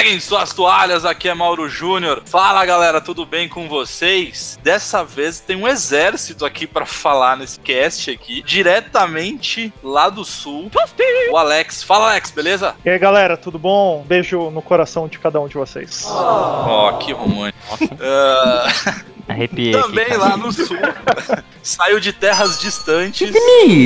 Peguem 0.00 0.18
suas 0.18 0.54
toalhas, 0.54 1.04
aqui 1.04 1.28
é 1.28 1.34
Mauro 1.34 1.68
Júnior. 1.68 2.22
Fala 2.24 2.64
galera, 2.64 3.02
tudo 3.02 3.26
bem 3.26 3.46
com 3.46 3.68
vocês? 3.68 4.58
Dessa 4.62 5.04
vez 5.04 5.40
tem 5.40 5.54
um 5.56 5.68
exército 5.68 6.46
aqui 6.46 6.66
para 6.66 6.86
falar 6.86 7.36
nesse 7.36 7.60
cast 7.60 8.10
aqui, 8.10 8.42
diretamente 8.42 9.70
lá 9.82 10.08
do 10.08 10.24
sul. 10.24 10.70
O 11.30 11.36
Alex. 11.36 11.82
Fala 11.82 12.12
Alex, 12.12 12.30
beleza? 12.30 12.74
E 12.82 12.88
aí 12.88 12.98
galera, 12.98 13.36
tudo 13.36 13.58
bom? 13.58 14.02
Beijo 14.08 14.50
no 14.50 14.62
coração 14.62 15.06
de 15.06 15.18
cada 15.18 15.38
um 15.38 15.46
de 15.46 15.56
vocês. 15.56 16.06
Ó, 16.08 16.88
oh, 16.88 16.96
que 16.96 17.12
romântico. 17.12 17.84
Uh... 17.84 19.10
Arrepiei. 19.28 19.72
Também 19.72 20.04
aqui, 20.06 20.16
lá 20.16 20.36
no 20.36 20.52
sul. 20.52 20.76
Saiu 21.62 22.00
de 22.00 22.12
terras 22.12 22.58
distantes. 22.60 23.30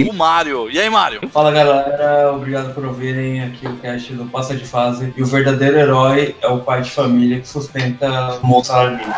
o 0.08 0.12
Mário. 0.12 0.70
E 0.70 0.78
aí, 0.80 0.88
Mário? 0.88 1.28
Fala 1.28 1.50
galera, 1.50 2.32
obrigado 2.32 2.72
por 2.74 2.84
ouvirem 2.84 3.42
aqui 3.42 3.66
o 3.66 3.77
cast 3.77 4.12
do 4.12 4.27
Passa 4.27 4.55
de 4.55 4.64
Fase. 4.64 5.12
E 5.16 5.22
o 5.22 5.27
verdadeiro 5.27 5.78
herói 5.78 6.36
é 6.41 6.48
o 6.48 6.60
pai 6.60 6.82
de 6.82 6.91
família 6.91 7.41
que 7.41 7.48
sustenta 7.48 8.38
o 8.42 8.46
moço 8.46 8.68
salário 8.68 8.96
mínimo. 8.96 9.14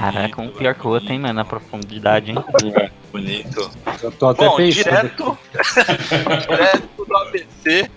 Caraca, 0.00 0.40
um 0.42 0.48
pior 0.48 0.74
que 0.74 0.86
o 0.86 0.90
outro, 0.90 1.12
hein, 1.12 1.18
mano, 1.18 1.34
na 1.34 1.44
profundidade, 1.44 2.30
hein? 2.30 2.38
É, 2.76 2.90
bonito. 3.12 3.70
Eu 4.02 4.10
tô 4.10 4.28
até 4.28 4.46
Bom, 4.46 4.56
pensando. 4.56 4.82
direto, 4.82 5.38
direto 6.48 7.04
do 7.06 7.16
ABC. 7.16 7.90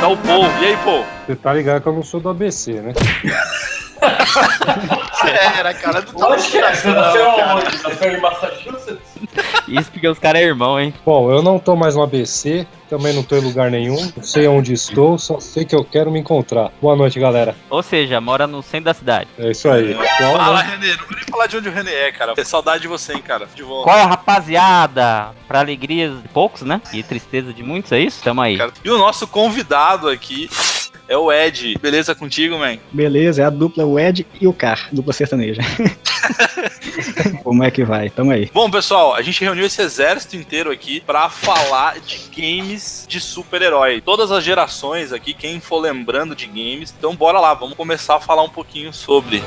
Tá 0.00 0.08
o 0.08 0.16
Paul. 0.16 0.44
E 0.60 0.66
aí, 0.66 0.76
Paul? 0.84 1.04
Você 1.26 1.34
tá 1.34 1.52
ligado 1.52 1.82
que 1.82 1.88
eu 1.88 1.92
não 1.92 2.02
sou 2.02 2.20
do 2.20 2.28
ABC, 2.28 2.74
né? 2.74 2.92
Era, 5.58 5.74
cara, 5.74 6.02
do 6.02 6.16
Lógico 6.16 6.52
que 6.52 6.58
é, 6.58 6.72
você 6.72 6.88
nasceu 6.88 7.30
aonde? 7.30 7.82
Nasceu 7.82 8.12
em 8.12 8.20
Massachusetts? 8.20 9.07
Isso 9.68 9.90
porque 9.90 10.08
os 10.08 10.18
caras 10.18 10.42
é 10.42 10.44
irmão, 10.44 10.78
hein? 10.80 10.94
Bom, 11.04 11.30
eu 11.30 11.42
não 11.42 11.58
tô 11.58 11.76
mais 11.76 11.94
no 11.94 12.02
ABC, 12.02 12.66
também 12.88 13.12
não 13.12 13.22
tô 13.22 13.36
em 13.36 13.40
lugar 13.40 13.70
nenhum, 13.70 14.10
não 14.16 14.22
sei 14.22 14.48
onde 14.48 14.72
estou, 14.72 15.18
só 15.18 15.38
sei 15.40 15.64
que 15.64 15.74
eu 15.74 15.84
quero 15.84 16.10
me 16.10 16.18
encontrar. 16.18 16.72
Boa 16.80 16.96
noite, 16.96 17.20
galera. 17.20 17.54
Ou 17.68 17.82
seja, 17.82 18.20
mora 18.20 18.46
no 18.46 18.62
centro 18.62 18.86
da 18.86 18.94
cidade. 18.94 19.28
É 19.38 19.50
isso 19.50 19.68
aí. 19.68 19.94
Qual, 19.94 20.36
Fala, 20.36 20.62
né? 20.62 20.70
Renê. 20.70 20.96
Não 20.96 21.06
vou 21.06 21.16
nem 21.16 21.24
falar 21.24 21.46
de 21.46 21.56
onde 21.58 21.68
o 21.68 21.72
Renê 21.72 21.92
é, 21.92 22.12
cara. 22.12 22.34
É 22.36 22.44
saudade 22.44 22.82
de 22.82 22.88
você, 22.88 23.12
hein, 23.12 23.22
cara. 23.22 23.46
De 23.54 23.62
volta. 23.62 23.84
Qual 23.84 23.98
é, 23.98 24.02
rapaziada? 24.02 25.30
Pra 25.46 25.60
alegria 25.60 26.08
de 26.08 26.28
poucos, 26.28 26.62
né? 26.62 26.80
E 26.92 27.02
tristeza 27.02 27.52
de 27.52 27.62
muitos, 27.62 27.92
é 27.92 28.00
isso? 28.00 28.22
Tamo 28.22 28.40
aí. 28.40 28.56
Cara. 28.56 28.72
E 28.84 28.90
o 28.90 28.98
nosso 28.98 29.26
convidado 29.26 30.08
aqui 30.08 30.48
é 31.08 31.16
o 31.16 31.32
Ed. 31.32 31.76
Beleza 31.80 32.14
contigo, 32.14 32.58
man? 32.58 32.76
Beleza, 32.92 33.42
é 33.42 33.44
a 33.46 33.50
dupla 33.50 33.84
o 33.84 33.98
Ed 33.98 34.26
e 34.40 34.46
o 34.46 34.52
Car, 34.52 34.88
dupla 34.92 35.12
sertaneja. 35.12 35.62
Como 37.42 37.64
é 37.64 37.70
que 37.70 37.84
vai? 37.84 38.10
Tamo 38.10 38.30
aí. 38.30 38.50
Bom, 38.52 38.70
pessoal, 38.70 39.14
a 39.14 39.22
gente 39.22 39.42
reuniu 39.42 39.64
esse 39.64 39.80
exército 39.80 40.36
inteiro 40.36 40.70
aqui 40.70 41.00
pra 41.00 41.30
falar 41.30 41.98
de 42.00 42.18
games 42.36 43.06
de 43.08 43.20
super-herói. 43.20 44.02
Todas 44.02 44.30
as 44.30 44.44
gerações 44.44 45.12
aqui, 45.12 45.32
quem 45.32 45.60
for 45.60 45.78
lembrando 45.78 46.36
de 46.36 46.46
games. 46.46 46.94
Então, 46.96 47.16
bora 47.16 47.40
lá, 47.40 47.54
vamos 47.54 47.76
começar 47.76 48.16
a 48.16 48.20
falar 48.20 48.42
um 48.42 48.50
pouquinho 48.50 48.92
sobre. 48.92 49.42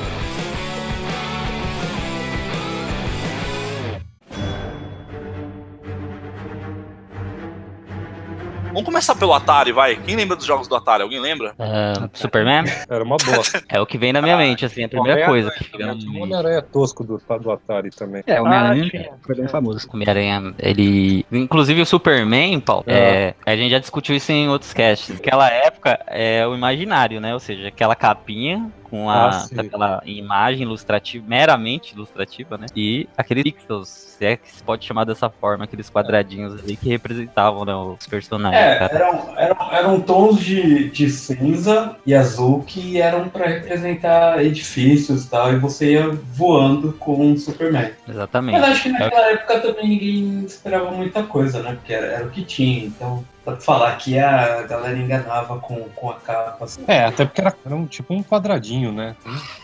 Vamos 8.71 8.85
começar 8.85 9.15
pelo 9.15 9.33
Atari, 9.33 9.73
vai. 9.73 9.97
Quem 9.97 10.15
lembra 10.15 10.37
dos 10.37 10.45
jogos 10.45 10.65
do 10.65 10.75
Atari? 10.75 11.03
Alguém 11.03 11.19
lembra? 11.19 11.53
Ah, 11.59 12.09
Superman? 12.13 12.63
Era 12.89 13.03
uma 13.03 13.17
boa. 13.17 13.41
É 13.67 13.79
o 13.81 13.85
que 13.85 13.97
vem 13.97 14.13
na 14.13 14.21
minha 14.21 14.37
mente, 14.37 14.65
assim, 14.65 14.83
a 14.83 14.89
primeira 14.89 15.25
coisa 15.25 15.51
que 15.51 15.63
fica 15.65 15.85
na 15.85 15.93
minha 15.95 16.07
O 16.07 16.13
mente. 16.13 16.23
Homem-Aranha 16.23 16.61
tosco 16.61 17.03
do, 17.03 17.21
do 17.41 17.51
Atari 17.51 17.89
também. 17.89 18.23
É, 18.25 18.39
o 18.39 18.45
Homem-Aranha 18.45 18.89
tinha. 18.89 19.09
foi 19.21 19.35
bem 19.35 19.47
famoso. 19.47 19.87
Homem-Aranha, 19.93 20.53
ele. 20.59 21.25
Inclusive 21.31 21.81
o 21.81 21.85
Superman, 21.85 22.59
Paulo, 22.61 22.85
é, 22.87 23.33
a 23.45 23.55
gente 23.55 23.71
já 23.71 23.79
discutiu 23.79 24.15
isso 24.15 24.31
em 24.31 24.47
outros 24.49 24.73
casts. 24.73 25.09
Naquela 25.15 25.49
época 25.49 25.99
é 26.07 26.45
o 26.47 26.55
imaginário, 26.55 27.19
né? 27.19 27.33
Ou 27.33 27.39
seja, 27.39 27.67
aquela 27.67 27.95
capinha 27.95 28.71
com, 28.91 29.09
a, 29.09 29.29
Ah, 29.29 29.47
com 29.47 29.61
aquela 29.61 30.03
imagem 30.05 30.63
ilustrativa, 30.63 31.25
meramente 31.25 31.93
ilustrativa, 31.93 32.57
né? 32.57 32.67
E 32.75 33.07
aqueles 33.17 33.43
pixels, 33.43 33.87
se 33.87 34.25
é 34.25 34.35
que 34.35 34.51
se 34.51 34.61
pode 34.61 34.85
chamar 34.85 35.05
dessa 35.05 35.29
forma, 35.29 35.63
aqueles 35.63 35.89
quadradinhos 35.89 36.61
ali 36.61 36.75
que 36.75 36.89
representavam 36.89 37.63
né, 37.63 37.73
os 37.73 38.05
personagens. 38.05 38.61
É, 38.61 38.79
cara. 38.79 38.93
eram, 38.93 39.37
eram, 39.37 39.71
eram 39.71 40.01
tons 40.01 40.39
de, 40.41 40.89
de 40.89 41.09
cinza 41.09 41.95
e 42.05 42.13
azul 42.13 42.63
que 42.63 42.99
eram 42.99 43.29
pra 43.29 43.47
representar 43.47 44.43
edifícios 44.43 45.25
e 45.25 45.29
tal, 45.29 45.53
e 45.53 45.55
você 45.57 45.93
ia 45.93 46.09
voando 46.09 46.91
com 46.93 47.31
o 47.31 47.37
Superman. 47.37 47.91
Exatamente. 48.07 48.59
Mas 48.59 48.69
acho 48.69 48.83
que 48.83 48.89
naquela 48.89 49.31
época 49.31 49.59
também 49.61 49.87
ninguém 49.87 50.43
esperava 50.45 50.91
muita 50.91 51.23
coisa, 51.23 51.63
né? 51.63 51.73
Porque 51.73 51.93
era, 51.93 52.07
era 52.07 52.25
o 52.25 52.29
que 52.29 52.43
tinha, 52.43 52.85
então 52.85 53.23
pra 53.43 53.55
falar 53.57 53.95
que 53.97 54.17
a 54.19 54.63
galera 54.63 54.97
enganava 54.97 55.59
com, 55.59 55.83
com 55.89 56.09
a 56.09 56.15
capa. 56.15 56.65
assim. 56.65 56.83
É, 56.87 57.05
até 57.05 57.25
porque 57.25 57.41
era, 57.41 57.55
era 57.65 57.75
um, 57.75 57.85
tipo 57.85 58.13
um 58.13 58.23
quadradinho, 58.23 58.91
né? 58.91 59.15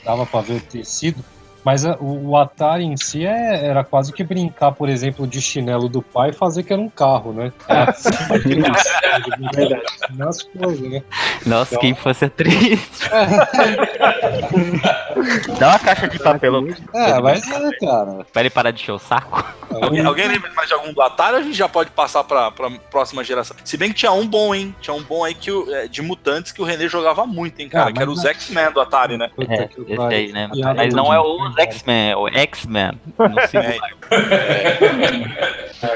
Dava 0.03 0.25
pra 0.25 0.41
ver 0.41 0.57
o 0.57 0.61
tecido. 0.61 1.23
Mas 1.67 1.85
a- 1.85 1.97
o, 1.99 2.29
o 2.29 2.37
Atari 2.37 2.85
em 2.85 2.95
si 2.95 3.25
é- 3.25 3.65
era 3.67 3.83
quase 3.83 4.13
que 4.13 4.23
brincar, 4.23 4.71
por 4.71 4.87
exemplo, 4.87 5.27
de 5.27 5.41
chinelo 5.41 5.89
do 5.89 6.01
pai 6.01 6.29
e 6.29 6.33
fazer 6.33 6.63
que 6.63 6.71
era 6.71 6.81
um 6.81 6.87
carro, 6.87 7.33
né? 7.33 7.51
Nas 10.15 10.43
coisas, 10.43 10.79
né? 10.89 11.03
Nossa, 11.45 11.75
Então- 11.75 11.81
que 11.81 11.87
infância 11.87 12.29
triste. 12.29 13.09
Dá 15.59 15.69
uma 15.69 15.79
caixa 15.79 16.07
de 16.07 16.19
papelão 16.19 16.65
É, 16.93 17.19
mas 17.19 17.43
é, 17.51 17.71
cara. 17.85 18.25
pra 18.31 18.41
ele 18.41 18.49
parar 18.49 18.71
de 18.71 18.81
encher 18.81 18.91
o 18.93 18.99
saco. 18.99 19.43
Alguém, 19.81 20.05
alguém 20.05 20.27
lembra 20.29 20.49
mais 20.53 20.69
de 20.69 20.73
algum 20.73 20.93
do 20.93 21.01
Atari 21.01 21.33
ou 21.35 21.39
a 21.39 21.43
gente 21.43 21.57
já 21.57 21.67
pode 21.67 21.89
passar 21.91 22.23
pra, 22.23 22.49
pra 22.51 22.69
próxima 22.89 23.21
geração? 23.23 23.55
Se 23.65 23.75
bem 23.75 23.89
que 23.89 23.95
tinha 23.95 24.11
um 24.13 24.25
bom, 24.25 24.55
hein? 24.55 24.73
Tinha 24.79 24.93
um 24.95 25.03
bom 25.03 25.25
aí 25.25 25.33
que, 25.33 25.51
o- 25.51 25.69
é, 25.75 25.87
de 25.87 26.01
mutantes 26.01 26.51
que 26.53 26.61
o 26.61 26.65
René 26.65 26.87
jogava 26.87 27.25
muito, 27.25 27.59
hein, 27.59 27.67
cara? 27.67 27.89
Ah, 27.89 27.93
que 27.93 28.01
era 28.01 28.09
os 28.09 28.23
não- 28.23 28.29
X-Men 28.29 28.71
do 28.71 28.79
Atari, 28.79 29.17
né? 29.17 29.29
É, 29.49 29.67
esse 29.87 30.01
aí, 30.15 30.31
né? 30.31 30.49
Mas 30.75 30.93
não 30.93 31.13
é 31.13 31.17
dia. 31.17 31.25
Os 31.57 31.63
X-Men, 31.75 32.11
é 32.11 32.15
o 32.17 32.27
X-Men. 32.27 32.91
No 33.17 33.41
singular. 33.47 33.89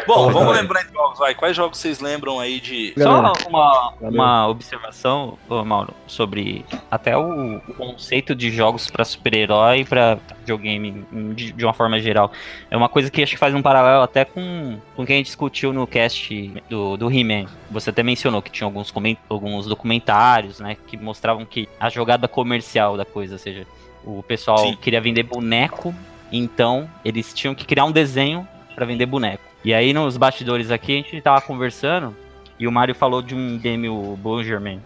Bom, 0.07 0.31
vamos 0.31 0.55
lembrar 0.55 0.83
de 0.83 0.93
jogos, 0.93 1.19
vai. 1.19 1.33
Quais 1.33 1.55
jogos 1.55 1.77
vocês 1.77 1.99
lembram 1.99 2.39
aí 2.39 2.59
de. 2.59 2.93
Só 2.97 3.33
uma, 3.47 3.93
uma 4.01 4.47
observação, 4.47 5.37
Mauro, 5.65 5.93
sobre 6.07 6.65
até 6.89 7.17
o, 7.17 7.57
o 7.67 7.73
conceito 7.73 8.35
de 8.35 8.51
jogos 8.51 8.89
pra 8.89 9.03
super-herói 9.05 9.79
e 9.79 9.85
pra 9.85 10.17
videogame 10.39 11.05
em- 11.11 11.33
de, 11.33 11.51
de 11.51 11.65
uma 11.65 11.73
forma 11.73 11.99
geral. 11.99 12.31
É 12.69 12.77
uma 12.77 12.89
coisa 12.89 13.09
que 13.09 13.23
acho 13.23 13.33
que 13.33 13.39
faz 13.39 13.53
um 13.55 13.61
paralelo 13.61 14.03
até 14.03 14.25
com 14.25 14.77
com 14.95 15.03
o 15.03 15.05
que 15.05 15.13
a 15.13 15.15
gente 15.15 15.25
discutiu 15.27 15.73
no 15.73 15.87
cast 15.87 16.53
do, 16.69 16.97
do 16.97 17.09
He-Man. 17.11 17.45
Você 17.71 17.89
até 17.89 18.03
mencionou 18.03 18.41
que 18.41 18.51
tinha 18.51 18.67
alguns, 18.67 18.93
alguns 19.29 19.65
documentários, 19.65 20.59
né, 20.59 20.77
que 20.87 20.95
mostravam 20.97 21.45
que 21.45 21.67
a 21.79 21.89
jogada 21.89 22.27
comercial 22.27 22.95
da 22.97 23.05
coisa, 23.05 23.33
ou 23.35 23.39
seja, 23.39 23.65
o 24.05 24.23
pessoal 24.23 24.57
Sim. 24.59 24.77
queria 24.81 25.01
vender 25.01 25.23
boneco, 25.23 25.93
então 26.31 26.89
eles 27.03 27.33
tinham 27.33 27.53
que 27.53 27.65
criar 27.65 27.85
um 27.85 27.91
desenho 27.91 28.47
pra 28.75 28.85
vender 28.85 29.05
boneco. 29.05 29.43
E 29.63 29.73
aí 29.73 29.93
nos 29.93 30.17
bastidores 30.17 30.71
aqui 30.71 30.93
a 30.93 30.95
gente 30.95 31.21
tava 31.21 31.41
conversando 31.41 32.15
e 32.59 32.67
o 32.67 32.71
Mario 32.71 32.95
falou 32.95 33.21
de 33.21 33.35
um 33.35 33.57
game, 33.57 33.89
o 33.89 34.15
Boogerman. 34.17 34.81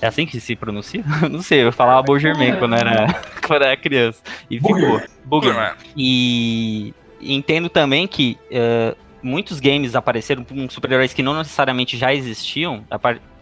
É 0.00 0.06
assim 0.06 0.26
que 0.26 0.38
se 0.38 0.54
pronuncia? 0.54 1.02
Não 1.30 1.40
sei, 1.40 1.62
eu 1.62 1.72
falava 1.72 2.02
Boogerman 2.02 2.56
quando 2.56 2.74
era, 2.74 3.06
quando 3.46 3.62
era 3.62 3.76
criança. 3.76 4.22
E 4.50 4.58
ficou. 4.58 4.74
Booger. 4.74 5.10
Boogerman. 5.24 5.72
E 5.96 6.92
entendo 7.20 7.70
também 7.70 8.06
que 8.06 8.36
eh, 8.50 8.94
muitos 9.22 9.58
games 9.58 9.94
apareceram 9.94 10.44
com 10.44 10.68
super-heróis 10.68 11.14
que 11.14 11.22
não 11.22 11.34
necessariamente 11.34 11.96
já 11.96 12.12
existiam. 12.12 12.84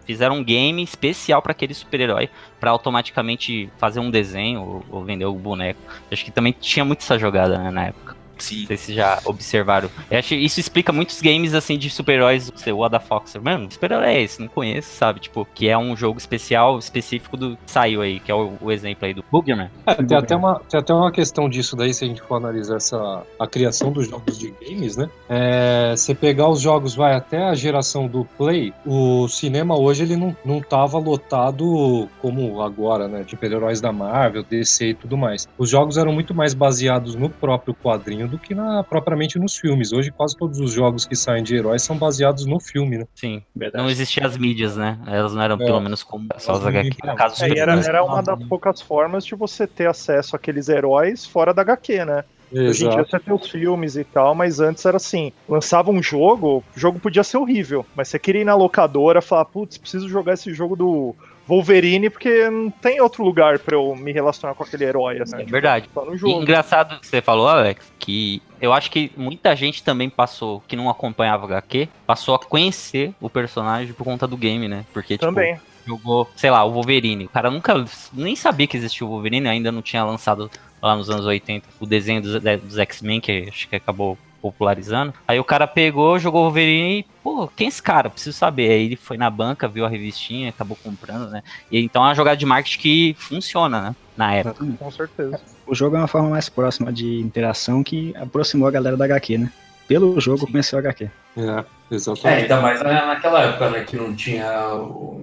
Fizeram 0.05 0.37
um 0.37 0.45
game 0.45 0.83
especial 0.83 1.41
para 1.41 1.53
aquele 1.53 1.75
super-herói, 1.75 2.29
para 2.59 2.71
automaticamente 2.71 3.71
fazer 3.79 4.01
um 4.01 4.11
desenho 4.11 4.61
ou, 4.63 4.85
ou 4.91 5.05
vender 5.05 5.25
o 5.25 5.35
boneco. 5.35 5.81
Acho 6.11 6.25
que 6.25 6.31
também 6.31 6.55
tinha 6.59 6.85
muito 6.85 7.01
essa 7.01 7.19
jogada 7.19 7.59
né, 7.59 7.71
na 7.71 7.87
época. 7.87 8.22
Sim. 8.39 8.61
Não 8.61 8.67
sei 8.69 8.77
se 8.77 8.95
já 8.95 9.21
observaram. 9.25 9.91
Eu 10.11 10.19
acho 10.19 10.29
que 10.29 10.35
isso 10.37 10.61
explica 10.61 10.93
muitos 10.93 11.21
games 11.21 11.55
assim 11.55 11.79
de 11.79 11.89
super-heróis. 11.91 12.51
O 12.73 12.89
da 12.89 13.01
Fox, 13.01 13.35
mano, 13.37 13.71
super-herói 13.71 14.07
é 14.07 14.23
esse? 14.23 14.41
Não 14.41 14.49
conheço, 14.49 14.95
sabe? 14.97 15.21
Tipo, 15.21 15.47
que 15.55 15.69
é 15.69 15.79
um 15.79 15.97
jogo 15.97 16.19
especial, 16.19 16.79
específico 16.79 17.37
do 17.37 17.57
que 17.57 17.71
saiu 17.71 18.03
aí, 18.03 18.21
que 18.21 18.31
é 18.31 18.35
o, 18.35 18.53
o 18.61 18.71
exemplo 18.73 19.07
aí 19.07 19.15
do 19.15 19.25
Boogerman. 19.31 19.71
É, 19.87 19.95
tem, 19.95 20.17
até 20.17 20.37
uma, 20.37 20.61
tem 20.69 20.81
até 20.81 20.93
uma 20.93 21.11
questão 21.13 21.49
disso 21.49 21.77
daí, 21.77 21.95
se 21.95 22.05
a 22.05 22.09
gente 22.09 22.23
for 22.23 22.37
analisar 22.37 22.77
essa, 22.77 23.23
a 23.39 23.47
criação 23.47 23.93
dos 23.93 24.09
jogos 24.09 24.39
de 24.39 24.53
games, 24.63 24.97
né? 24.97 25.09
É, 25.29 25.95
você 25.97 26.15
pegar 26.15 26.49
os 26.49 26.61
jogos, 26.61 26.95
vai 26.95 27.15
até 27.15 27.45
a 27.45 27.55
geração 27.55 28.07
do 28.07 28.25
Play, 28.37 28.73
o 28.85 29.29
cinema 29.29 29.79
hoje 29.79 30.03
ele 30.03 30.17
não, 30.17 30.37
não 30.45 30.61
tava 30.61 30.99
lotado 30.99 32.09
como 32.21 32.63
agora, 32.63 33.09
né? 33.09 33.23
De 33.23 33.31
super-heróis 33.31 33.81
da 33.81 33.93
Marvel, 33.93 34.43
DC 34.43 34.89
e 34.89 34.95
tudo 34.95 35.17
mais. 35.17 35.49
Os 35.57 35.71
jogos 35.71 35.97
eram 35.97 36.13
muito 36.13 36.35
mais 36.35 36.55
baseados 36.55 37.15
no 37.15 37.29
próprio 37.29 37.75
quadrinho 37.75 38.29
do 38.33 38.39
que 38.39 38.55
na, 38.55 38.83
propriamente 38.83 39.39
nos 39.39 39.57
filmes. 39.57 39.93
Hoje 39.93 40.11
quase 40.11 40.37
todos 40.37 40.59
os 40.59 40.73
jogos 40.73 41.05
que 41.05 41.15
saem 41.15 41.45
de 41.45 41.55
heróis 41.55 41.83
são 41.83 41.97
baseados 41.97 42.47
no 42.47 42.59
filme, 42.59 42.99
né? 42.99 43.07
Sim. 43.15 43.43
Verdade. 43.55 43.85
Não 43.85 43.91
existiam 43.91 44.27
as 44.27 44.37
mídias, 44.37 44.77
né? 44.77 44.99
Elas 45.07 45.35
não 45.35 45.43
eram, 45.43 45.57
É. 45.57 45.65
pelo 45.65 45.81
menos, 45.81 46.03
como 46.03 46.27
só 46.39 46.53
os 46.55 46.61
As 46.61 46.67
HQ. 46.67 46.97
caso, 47.17 47.45
É, 47.45 47.59
era, 47.59 47.79
era 47.81 48.03
uma 48.03 48.23
das 48.23 48.43
poucas 48.45 48.81
formas 48.81 49.25
de 49.25 49.35
você 49.35 49.67
ter 49.67 49.87
acesso 49.87 50.35
àqueles 50.35 50.69
heróis 50.69 51.27
fora 51.27 51.53
da 51.53 51.63
HQ, 51.63 52.05
né? 52.05 52.25
Hoje 52.55 52.85
em 52.85 52.91
dia 52.91 53.01
Exato. 53.01 53.11
você 53.11 53.19
tem 53.19 53.35
os 53.35 53.49
filmes 53.49 53.97
e 53.97 54.05
tal, 54.05 54.35
mas 54.35 54.61
antes 54.61 54.85
era 54.85 54.99
assim: 54.99 55.33
lançava 55.49 55.91
um 55.91 56.03
jogo, 56.03 56.63
o 56.77 56.79
jogo 56.79 56.99
podia 57.01 57.25
ser 57.25 57.39
horrível, 57.39 57.85
mas 57.97 58.09
você 58.09 58.19
queria 58.19 58.43
ir 58.43 58.45
na 58.45 58.55
locadora 58.55 59.21
e 59.21 59.23
falar, 59.23 59.47
putz, 59.47 59.79
preciso 59.79 60.07
jogar 60.09 60.35
esse 60.35 60.53
jogo 60.53 60.77
do 60.77 61.15
Wolverine 61.47 62.09
porque 62.11 62.49
não 62.51 62.71
tem 62.71 63.01
outro 63.01 63.25
lugar 63.25 63.59
pra 63.59 63.75
eu 63.77 63.95
me 63.97 64.13
relacionar 64.13 64.55
com 64.55 64.63
aquele 64.63 64.85
herói, 64.85 65.21
assim. 65.21 65.43
É 65.43 65.45
verdade. 65.45 65.89
Só 65.93 66.05
no 66.05 66.15
E 66.15 66.19
jogo. 66.19 66.41
engraçado 66.43 66.99
que 67.01 67.07
você 67.07 67.21
falou, 67.21 67.49
Alex, 67.49 67.93
que 67.99 68.41
eu 68.61 68.73
acho 68.73 68.91
que 68.91 69.11
muita 69.17 69.55
gente 69.57 69.83
também 69.83 70.09
passou, 70.09 70.63
que 70.69 70.77
não 70.77 70.89
acompanhava 70.89 71.45
HQ, 71.47 71.89
passou 72.07 72.35
a 72.35 72.39
conhecer 72.39 73.13
o 73.21 73.29
personagem 73.29 73.93
por 73.93 74.05
conta 74.05 74.27
do 74.27 74.37
game, 74.37 74.69
né? 74.69 74.85
Porque, 74.93 75.15
tipo, 75.15 75.27
Também. 75.27 75.59
jogou, 75.87 76.29
sei 76.37 76.51
lá, 76.51 76.65
o 76.65 76.71
Wolverine. 76.73 77.25
O 77.25 77.29
cara 77.29 77.51
nunca 77.51 77.85
nem 78.13 78.37
sabia 78.37 78.67
que 78.67 78.77
existia 78.77 79.07
o 79.07 79.11
Wolverine, 79.11 79.49
ainda 79.49 79.73
não 79.73 79.83
tinha 79.83 80.05
lançado 80.05 80.51
lá 80.81 80.97
nos 80.97 81.11
anos 81.11 81.27
80 81.27 81.67
o 81.81 81.87
desenho 81.87 82.23
dos, 82.23 82.41
dos 82.63 82.79
X-Men, 82.79 83.21
que 83.21 83.47
acho 83.49 83.69
que 83.69 83.77
acabou 83.77 84.17
popularizando. 84.43 85.15
Aí 85.27 85.39
o 85.39 85.45
cara 85.45 85.67
pegou, 85.69 86.19
jogou 86.19 86.41
o 86.41 86.45
Wolverine 86.47 86.99
e, 86.99 87.03
pô, 87.23 87.47
quem 87.57 87.67
é 87.67 87.69
esse 87.69 87.81
cara? 87.83 88.11
Preciso 88.11 88.37
saber. 88.37 88.69
Aí 88.71 88.85
ele 88.87 88.97
foi 88.97 89.17
na 89.17 89.31
banca, 89.31 89.69
viu 89.69 89.87
a 89.87 89.89
revistinha, 89.89 90.49
acabou 90.51 90.77
comprando, 90.83 91.31
né? 91.31 91.43
E 91.71 91.79
então 91.81 92.03
é 92.03 92.09
uma 92.09 92.15
jogada 92.15 92.37
de 92.37 92.45
marketing 92.45 92.79
que 92.81 93.17
funciona, 93.19 93.81
né? 93.81 93.97
Na 94.17 94.35
época. 94.35 94.51
Exatamente. 94.57 94.79
Com 94.79 94.91
certeza. 94.91 95.41
O 95.67 95.75
jogo 95.75 95.97
é 95.97 96.01
uma 96.01 96.09
forma 96.09 96.29
mais 96.29 96.49
próxima 96.49 96.93
de 96.93 97.21
interação 97.21 97.83
que 97.85 98.13
aproximou 98.17 98.67
a 98.67 98.71
galera 98.73 98.97
da 98.97 99.05
HQ, 99.05 99.39
né? 99.39 99.53
Pelo 99.87 100.21
jogo 100.21 100.47
conheceu 100.51 100.79
a 100.79 100.81
HQ. 100.83 101.05
É, 101.05 101.41
É, 101.41 101.65
exatamente. 101.91 102.43
ainda 102.43 102.61
mais 102.61 102.83
na- 102.83 103.07
naquela 103.07 103.43
época, 103.43 103.71
né, 103.71 103.85
que 103.85 103.97
não 103.97 104.15
tinha 104.15 104.47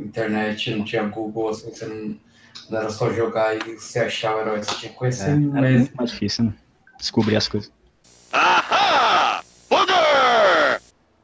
internet, 0.01 0.71
não 0.75 0.83
tinha 0.85 1.03
Google, 1.03 1.49
assim, 1.49 1.69
você 1.71 1.85
não, 1.85 2.15
não 2.69 2.79
era 2.79 2.89
só 2.89 3.11
jogar 3.11 3.55
e 3.55 3.75
você 3.77 3.99
achar 3.99 4.35
o 4.35 4.39
herói, 4.41 4.63
você 4.63 4.75
tinha 4.75 4.91
que 4.91 4.97
conhecer 4.97 5.29
É, 5.29 5.33
era 5.57 5.69
muito 5.71 5.95
mais 5.95 6.09
difícil, 6.11 6.45
né? 6.45 6.53
Descobrir 6.97 7.35
as 7.35 7.47
coisas. 7.47 7.71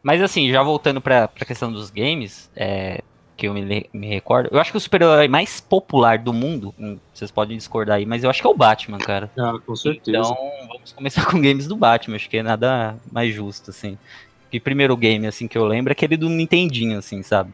Mas 0.05 0.21
assim, 0.21 0.51
já 0.51 0.61
voltando 0.61 1.01
pra, 1.01 1.27
pra 1.27 1.47
questão 1.47 1.71
dos 1.71 1.89
games, 1.89 2.47
é, 2.55 3.01
que 3.35 3.47
eu 3.47 3.55
me, 3.55 3.89
me 3.91 4.07
recordo, 4.07 4.49
eu 4.51 4.59
acho 4.59 4.69
que 4.69 4.77
o 4.77 4.79
super-herói 4.79 5.27
mais 5.27 5.59
popular 5.59 6.19
do 6.19 6.31
mundo, 6.31 6.71
hum, 6.77 6.99
vocês 7.11 7.31
podem 7.31 7.57
discordar 7.57 7.97
aí, 7.97 8.05
mas 8.05 8.23
eu 8.23 8.29
acho 8.29 8.39
que 8.39 8.47
é 8.47 8.49
o 8.51 8.55
Batman, 8.55 8.99
cara. 8.99 9.31
Ah, 9.35 9.53
com 9.65 9.75
certeza. 9.75 10.19
Então, 10.19 10.35
vamos 10.67 10.91
começar 10.93 11.25
com 11.25 11.41
games 11.41 11.65
do 11.67 11.75
Batman, 11.75 12.17
acho 12.17 12.29
que 12.29 12.37
é 12.37 12.43
nada 12.43 12.95
mais 13.11 13.33
justo, 13.33 13.71
assim. 13.71 13.97
E 14.53 14.59
primeiro 14.59 14.95
game, 14.95 15.25
assim, 15.25 15.47
que 15.47 15.57
eu 15.57 15.65
lembro 15.65 15.91
é 15.91 15.93
aquele 15.93 16.15
do 16.15 16.29
Nintendinho, 16.29 16.99
assim, 16.99 17.23
sabe? 17.23 17.51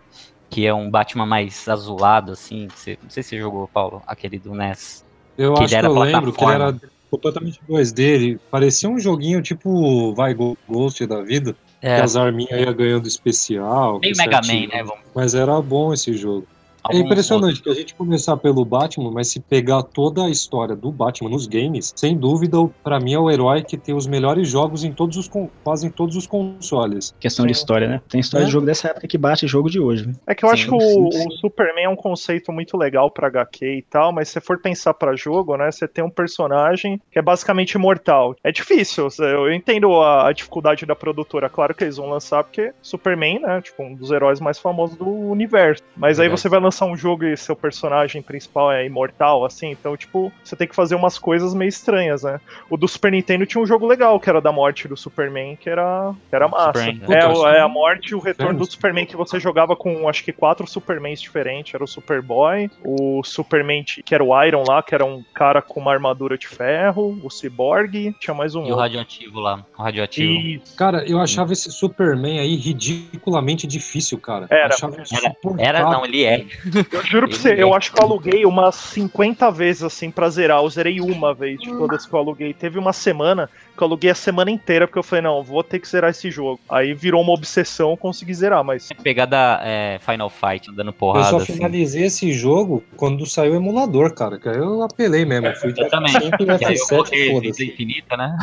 Que 0.49 0.67
é 0.67 0.73
um 0.73 0.91
Batman 0.91 1.25
mais 1.25 1.69
azulado, 1.69 2.33
assim. 2.33 2.67
Você- 2.75 2.97
não 3.01 3.09
sei 3.09 3.23
se 3.23 3.29
você 3.29 3.37
jogou, 3.39 3.65
Paulo, 3.69 4.03
aquele 4.05 4.37
do 4.37 4.53
NES. 4.53 5.05
eu 5.37 5.53
que 5.53 5.61
acho 5.61 5.69
que 5.69 5.75
era 5.75 5.87
eu 5.87 5.97
lembro 5.97 6.33
que 6.33 6.43
ele 6.43 6.51
era 6.51 6.77
completamente 7.09 7.61
2D. 7.65 8.03
Ele 8.03 8.39
parecia 8.51 8.89
um 8.89 8.99
joguinho 8.99 9.41
tipo 9.41 10.13
vai 10.15 10.33
Ghost 10.33 11.07
da 11.07 11.21
vida. 11.21 11.55
Que 11.81 11.87
É, 11.87 11.99
as 11.99 12.15
arminhas 12.15 12.51
ia 12.61 12.71
ganhando 12.71 13.07
especial. 13.07 13.99
meio 13.99 14.15
Mega 14.15 14.39
Man, 14.45 14.67
né? 14.67 14.83
Vamos, 14.83 15.03
Mas 15.15 15.33
era 15.33 15.59
bom 15.61 15.91
esse 15.91 16.13
jogo. 16.13 16.47
É 16.89 16.97
impressionante 16.97 17.61
que 17.61 17.69
a 17.69 17.73
gente 17.73 17.93
começar 17.95 18.35
pelo 18.37 18.63
Batman, 18.65 19.11
mas 19.11 19.27
se 19.29 19.39
pegar 19.39 19.83
toda 19.83 20.25
a 20.25 20.29
história 20.29 20.75
do 20.75 20.91
Batman 20.91 21.29
nos 21.29 21.45
games, 21.47 21.93
sem 21.95 22.17
dúvida, 22.17 22.57
pra 22.83 22.99
mim 22.99 23.13
é 23.13 23.19
o 23.19 23.29
herói 23.29 23.63
que 23.63 23.77
tem 23.77 23.93
os 23.95 24.07
melhores 24.07 24.49
jogos 24.49 24.83
em 24.83 24.91
todos 24.91 25.17
os 25.17 25.29
quase 25.63 25.87
em 25.87 25.91
todos 25.91 26.15
os 26.15 26.25
consoles. 26.27 27.13
Questão 27.19 27.45
de 27.45 27.51
história, 27.51 27.87
né? 27.87 28.01
Tem 28.09 28.19
história 28.19 28.43
É. 28.43 28.47
de 28.47 28.51
jogo 28.51 28.65
dessa 28.65 28.87
época 28.89 29.07
que 29.07 29.17
bate 29.17 29.45
jogo 29.47 29.69
de 29.69 29.79
hoje. 29.79 30.07
né? 30.07 30.13
É 30.25 30.33
que 30.35 30.43
eu 30.43 30.49
Sim, 30.49 30.53
acho 30.53 30.67
que 30.69 30.75
o, 30.75 30.79
sim, 30.79 31.11
sim. 31.11 31.27
o 31.27 31.31
Superman 31.33 31.85
é 31.85 31.89
um 31.89 31.95
conceito 31.95 32.51
muito 32.51 32.75
legal 32.77 33.11
pra 33.11 33.27
HQ 33.27 33.65
e 33.77 33.81
tal, 33.83 34.11
mas 34.11 34.27
se 34.29 34.33
você 34.33 34.41
for 34.41 34.59
pensar 34.59 34.93
pra 34.93 35.15
jogo, 35.15 35.55
né, 35.57 35.71
você 35.71 35.87
tem 35.87 36.03
um 36.03 36.09
personagem 36.09 36.99
que 37.11 37.19
é 37.19 37.21
basicamente 37.21 37.73
imortal. 37.73 38.35
É 38.43 38.51
difícil, 38.51 39.07
eu 39.19 39.53
entendo 39.53 39.93
a, 40.01 40.27
a 40.29 40.33
dificuldade 40.33 40.85
da 40.85 40.95
produtora, 40.95 41.49
claro 41.49 41.75
que 41.75 41.83
eles 41.83 41.97
vão 41.97 42.09
lançar 42.09 42.43
porque 42.43 42.73
Superman, 42.81 43.39
né, 43.39 43.61
tipo, 43.61 43.83
um 43.83 43.93
dos 43.93 44.11
heróis 44.11 44.39
mais 44.39 44.57
famosos 44.57 44.97
do 44.97 45.07
universo. 45.07 45.83
Mas 45.95 46.19
aí 46.19 46.23
Verdade. 46.25 46.41
você 46.41 46.49
vai 46.49 46.59
lançar 46.59 46.70
um 46.85 46.95
jogo 46.95 47.25
e 47.25 47.35
seu 47.37 47.55
personagem 47.55 48.21
principal 48.21 48.71
é 48.71 48.85
imortal, 48.85 49.45
assim, 49.45 49.71
então, 49.71 49.95
tipo, 49.97 50.31
você 50.43 50.55
tem 50.55 50.67
que 50.67 50.75
fazer 50.75 50.95
umas 50.95 51.17
coisas 51.19 51.53
meio 51.53 51.69
estranhas, 51.69 52.23
né? 52.23 52.39
O 52.69 52.77
do 52.77 52.87
Super 52.87 53.11
Nintendo 53.11 53.45
tinha 53.45 53.61
um 53.61 53.65
jogo 53.67 53.85
legal, 53.87 54.19
que 54.19 54.29
era 54.29 54.41
da 54.41 54.51
morte 54.51 54.87
do 54.87 54.95
Superman, 54.97 55.55
que 55.55 55.69
era, 55.69 56.13
que 56.29 56.35
era 56.35 56.47
massa. 56.47 56.67
Superman, 56.79 57.01
é, 57.03 57.07
né? 57.19 57.27
o- 57.27 57.47
é 57.47 57.59
a 57.61 57.67
morte 57.67 58.09
e 58.11 58.15
o 58.15 58.19
retorno 58.19 58.57
do. 58.57 58.65
Superman 58.71 59.05
que 59.05 59.15
você 59.17 59.39
jogava 59.39 59.75
com 59.75 60.07
acho 60.07 60.23
que 60.23 60.31
quatro 60.31 60.65
Supermans 60.65 61.21
diferentes. 61.21 61.73
Era 61.73 61.83
o 61.83 61.87
Superboy, 61.87 62.69
o 62.83 63.21
Superman 63.23 63.83
que 63.83 64.13
era 64.15 64.23
o 64.23 64.43
Iron 64.43 64.63
lá, 64.67 64.81
que 64.81 64.95
era 64.95 65.03
um 65.05 65.23
cara 65.33 65.61
com 65.61 65.79
uma 65.79 65.91
armadura 65.91 66.37
de 66.37 66.47
ferro, 66.47 67.19
o 67.23 67.29
Cyborg, 67.29 68.15
tinha 68.19 68.33
mais 68.33 68.55
um 68.55 68.59
E 68.59 68.63
o 68.63 68.67
outro. 68.67 68.79
radioativo 68.81 69.39
lá, 69.39 69.65
o 69.77 69.81
radioativo. 69.81 70.31
Isso. 70.31 70.75
Cara, 70.77 71.03
eu 71.05 71.19
achava 71.19 71.51
esse 71.53 71.71
Superman 71.71 72.39
aí 72.39 72.55
ridiculamente 72.55 73.67
difícil, 73.67 74.17
cara. 74.19 74.45
Era. 74.49 74.75
Era, 75.11 75.35
era, 75.59 75.83
não, 75.89 76.05
ele 76.05 76.23
é. 76.23 76.45
Eu 76.91 77.03
juro 77.03 77.27
pra 77.27 77.37
você, 77.37 77.53
eu 77.53 77.73
acho 77.73 77.91
que 77.91 77.99
eu 77.99 78.05
aluguei 78.05 78.45
umas 78.45 78.75
50 78.75 79.49
vezes 79.51 79.83
assim 79.83 80.11
pra 80.11 80.29
zerar. 80.29 80.61
Eu 80.61 80.69
zerei 80.69 81.01
uma 81.01 81.33
vez 81.33 81.59
de 81.59 81.69
todas 81.69 82.05
que 82.05 82.13
eu 82.13 82.19
aluguei. 82.19 82.53
Teve 82.53 82.77
uma 82.77 82.93
semana 82.93 83.49
eu 83.83 83.87
aluguei 83.87 84.09
a 84.11 84.15
semana 84.15 84.51
inteira, 84.51 84.87
porque 84.87 84.99
eu 84.99 85.03
falei, 85.03 85.21
não, 85.23 85.43
vou 85.43 85.63
ter 85.63 85.79
que 85.79 85.87
zerar 85.87 86.09
esse 86.11 86.29
jogo. 86.31 86.59
Aí 86.69 86.93
virou 86.93 87.21
uma 87.21 87.33
obsessão, 87.33 87.91
eu 87.91 87.97
consegui 87.97 88.33
zerar, 88.33 88.63
mas. 88.63 88.89
Pegada 89.03 89.59
é, 89.63 89.99
Final 89.99 90.29
Fight, 90.29 90.71
dando 90.75 90.89
Eu 90.89 90.93
porrada, 90.93 91.29
só 91.29 91.37
assim. 91.37 91.53
finalizei 91.53 92.03
esse 92.05 92.31
jogo 92.33 92.83
quando 92.95 93.25
saiu 93.25 93.53
o 93.53 93.55
emulador, 93.55 94.13
cara. 94.13 94.39
Que 94.39 94.49
aí 94.49 94.57
eu 94.57 94.81
apelei 94.83 95.25
mesmo. 95.25 95.53
Fui 95.55 95.73
Eu 95.77 95.89
também. 95.89 96.11
sempre 96.11 96.49
aí 96.51 96.57
eu 96.61 96.69
F7, 96.69 96.89
coloquei 96.89 97.23
vida 97.29 97.33
foda-se. 97.41 97.65
infinita, 97.65 98.17
né? 98.17 98.37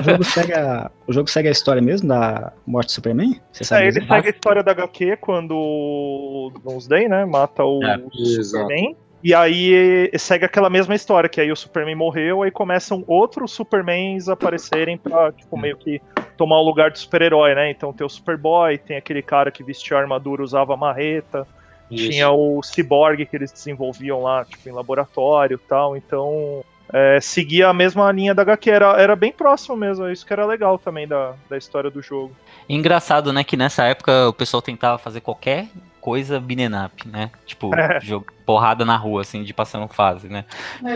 O 0.00 0.02
jogo 0.10 0.24
segue 0.24 0.52
a, 0.52 0.90
o 1.06 1.12
jogo 1.12 1.30
segue 1.30 1.48
a 1.48 1.52
história 1.52 1.82
mesmo 1.82 2.08
da 2.08 2.52
morte 2.66 2.88
do 2.88 2.92
Superman? 2.92 3.40
Você 3.52 3.64
sabe 3.64 3.82
Aí 3.82 3.88
dizer? 3.88 4.00
ele 4.00 4.08
segue 4.08 4.26
a 4.28 4.30
história 4.30 4.62
da 4.62 4.72
HQ 4.72 5.16
quando 5.18 5.52
o 5.56 6.52
Doomsday, 6.64 7.08
né, 7.08 7.24
mata 7.24 7.64
o 7.64 7.82
É, 7.84 7.94
exato. 8.14 8.64
Superman. 8.64 8.96
E 9.22 9.34
aí 9.34 10.10
segue 10.18 10.44
aquela 10.44 10.70
mesma 10.70 10.94
história, 10.94 11.28
que 11.28 11.40
aí 11.40 11.50
o 11.50 11.56
Superman 11.56 11.96
morreu, 11.96 12.42
aí 12.42 12.50
começam 12.50 13.02
outros 13.06 13.52
Supermans 13.52 14.28
aparecerem 14.28 14.96
pra, 14.96 15.32
tipo, 15.32 15.56
meio 15.56 15.76
que 15.76 16.00
tomar 16.36 16.58
o 16.58 16.64
lugar 16.64 16.90
do 16.90 16.98
super-herói, 16.98 17.54
né? 17.54 17.70
Então 17.70 17.92
tem 17.92 18.06
o 18.06 18.10
Superboy, 18.10 18.78
tem 18.78 18.96
aquele 18.96 19.22
cara 19.22 19.50
que 19.50 19.64
vestia 19.64 19.98
armadura, 19.98 20.42
usava 20.42 20.76
marreta, 20.76 21.46
Isso. 21.90 22.10
tinha 22.10 22.30
o 22.30 22.62
Cyborg 22.62 23.26
que 23.26 23.36
eles 23.36 23.50
desenvolviam 23.50 24.22
lá, 24.22 24.44
tipo, 24.44 24.68
em 24.68 24.72
laboratório 24.72 25.60
e 25.62 25.68
tal, 25.68 25.96
então... 25.96 26.62
é, 26.92 27.18
seguia 27.20 27.68
a 27.68 27.74
mesma 27.74 28.12
linha 28.12 28.32
da 28.32 28.42
HQ, 28.42 28.70
era, 28.70 29.00
era 29.00 29.16
bem 29.16 29.32
próximo 29.32 29.76
mesmo, 29.76 30.08
isso 30.08 30.24
que 30.24 30.32
era 30.32 30.46
legal 30.46 30.78
também 30.78 31.08
da, 31.08 31.34
da 31.50 31.58
história 31.58 31.90
do 31.90 32.00
jogo. 32.00 32.30
Engraçado, 32.68 33.32
né, 33.32 33.42
que 33.42 33.56
nessa 33.56 33.84
época 33.84 34.28
o 34.28 34.32
pessoal 34.32 34.62
tentava 34.62 34.96
fazer 34.96 35.20
qualquer 35.20 35.66
coisa 36.06 36.38
beaten 36.38 36.70
up, 36.84 37.08
né? 37.08 37.32
Tipo, 37.44 37.74
É. 37.74 37.98
jogo, 38.00 38.26
porrada 38.46 38.84
na 38.84 38.96
rua, 38.96 39.22
assim, 39.22 39.42
de 39.42 39.52
passando 39.52 39.88
fase, 39.88 40.28
né? 40.28 40.44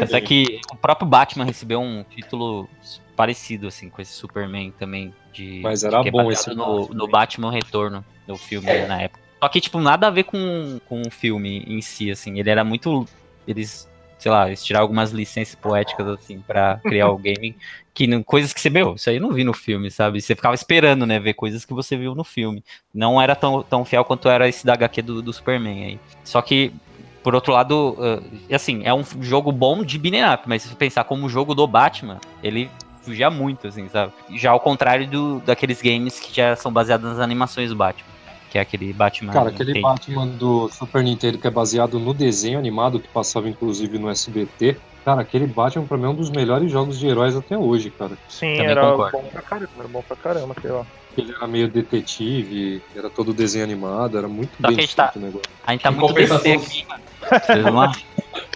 Até 0.01 0.21
que 0.21 0.61
o 0.73 0.77
próprio 0.77 1.05
Batman 1.09 1.45
recebeu 1.45 1.81
um 1.81 2.05
título 2.05 2.71
parecido, 3.17 3.67
assim, 3.67 3.91
com 3.91 4.01
esse 4.01 4.13
Superman 4.13 4.71
também. 4.79 5.13
De, 5.33 5.63
Mas 5.65 5.83
era 5.83 6.01
que 6.01 6.11
é 6.11 6.13
bom 6.13 6.31
esse 6.31 6.55
no, 6.55 6.83
Batman. 6.83 6.97
no 6.97 7.09
Batman 7.09 7.51
Retorno, 7.51 8.05
do 8.25 8.37
filme 8.37 8.69
né, 8.69 8.87
na 8.87 9.03
época. 9.03 9.21
Só 9.43 9.49
que, 9.49 9.61
tipo, 9.61 9.81
nada 9.81 10.07
a 10.07 10.11
ver 10.11 10.23
com, 10.23 10.81
com 10.87 11.03
o 11.03 11.11
filme 11.11 11.65
em 11.67 11.81
si, 11.81 12.09
assim. 12.09 12.39
Ele 12.39 12.49
era 12.49 12.63
muito. 12.63 13.05
Eles, 13.49 13.90
sei 14.21 14.31
lá, 14.31 14.47
eles 14.47 14.63
tiraram 14.63 14.85
algumas 14.85 15.11
licenças 15.11 15.55
poéticas, 15.55 16.07
assim, 16.07 16.41
pra 16.41 16.79
criar 16.85 17.09
o 17.09 17.17
game. 17.17 17.57
Que 17.95 18.07
não, 18.07 18.23
coisas 18.23 18.53
que 18.53 18.61
você, 18.61 18.69
meu, 18.69 18.95
isso 18.95 19.09
aí 19.09 19.17
eu 19.17 19.23
não 19.23 19.33
vi 19.33 19.43
no 19.43 19.55
filme, 19.55 19.91
sabe? 19.91 20.21
Você 20.21 20.37
ficava 20.37 20.55
esperando, 20.55 21.07
né, 21.07 21.19
ver 21.19 21.35
coisas 21.35 21.65
que 21.65 21.73
você 21.73 21.97
viu 21.97 22.15
no 22.15 22.23
filme. 22.23 22.63
Não 22.95 23.21
era 23.21 23.35
tão, 23.35 23.63
tão 23.63 23.85
fiel 23.85 24.05
quanto 24.05 24.29
era 24.29 24.47
esse 24.47 24.65
da 24.65 24.75
HQ 24.75 25.03
do, 25.03 25.23
do 25.23 25.33
Superman 25.33 25.85
aí. 25.85 26.01
Só 26.23 26.43
que, 26.43 26.71
por 27.23 27.35
outro 27.35 27.53
lado, 27.53 27.97
assim, 28.53 28.83
é 28.85 28.93
um 28.93 29.03
jogo 29.21 29.51
bom 29.51 29.83
de 29.83 29.99
beat'em 29.99 30.35
up, 30.35 30.45
mas 30.47 30.63
se 30.63 30.69
você 30.69 30.75
pensar 30.75 31.05
como 31.05 31.29
jogo 31.29 31.55
do 31.55 31.67
Batman, 31.67 32.21
ele 32.43 32.71
fugia 33.03 33.31
muito, 33.31 33.67
assim, 33.67 33.89
sabe? 33.89 34.13
Já 34.35 34.51
ao 34.51 34.61
contrário 34.61 35.07
do, 35.07 35.41
daqueles 35.41 35.81
games 35.81 36.21
que 36.21 36.35
já 36.35 36.55
são 36.55 36.71
baseados 36.71 37.09
nas 37.09 37.19
animações 37.19 37.71
do 37.71 37.77
Batman. 37.77 38.20
Que 38.51 38.59
é 38.59 38.61
aquele 38.61 38.93
Batman. 38.93 39.33
Cara, 39.33 39.49
aquele 39.51 39.73
tem- 39.75 39.83
Batman 39.83 40.27
do 40.27 40.69
Super 40.71 41.03
Nintendo 41.05 41.39
que 41.39 41.47
é 41.47 41.51
baseado 41.51 41.99
no 42.01 42.13
desenho 42.13 42.59
animado 42.59 42.99
que 42.99 43.09
passava 43.09 43.49
inclusive 43.49 43.99
no 43.99 44.11
SBT. 44.11 44.77
Cara, 45.05 45.23
aquele 45.23 45.47
Batman 45.47 45.87
pra 45.87 45.97
mim 45.97 46.05
é 46.05 46.09
um 46.09 46.15
dos 46.15 46.31
melhores 46.31 46.71
jogos 46.71 46.99
de 46.99 47.07
heróis 47.07 47.35
até 47.37 47.57
hoje, 47.57 47.91
cara. 47.91 48.13
Sim, 48.29 48.57
Também 48.57 48.67
era 48.71 48.91
concordo. 48.91 49.19
bom 49.19 49.25
pra 49.31 49.43
caramba, 49.43 49.71
era 49.79 49.89
bom 49.89 50.03
pra 50.07 50.17
caramba 50.17 50.55
aquele 50.57 50.73
lá. 50.75 50.87
Ele 51.17 51.33
era 51.33 51.47
meio 51.47 51.69
detetive, 51.69 52.83
era 52.95 53.09
todo 53.11 53.33
desenho 53.33 53.65
animado, 53.65 54.19
era 54.19 54.29
muito 54.29 54.51
Só 54.61 54.69
bem 54.69 54.77
que 54.77 54.81
a 54.81 54.85
gente 54.85 54.97
tá- 54.97 55.09
feito 55.09 55.23
o 55.23 55.27
negócio. 55.27 55.51
A 55.67 55.73
gente 55.73 55.83
tá 55.83 55.91
Em 55.91 55.95
muito 55.95 56.15
DC 56.15 56.29
compensação- 56.29 56.63
aqui, 56.63 56.87
mano. 56.89 57.03
Vocês 57.47 57.65
não 57.65 57.81
acham? 57.81 58.03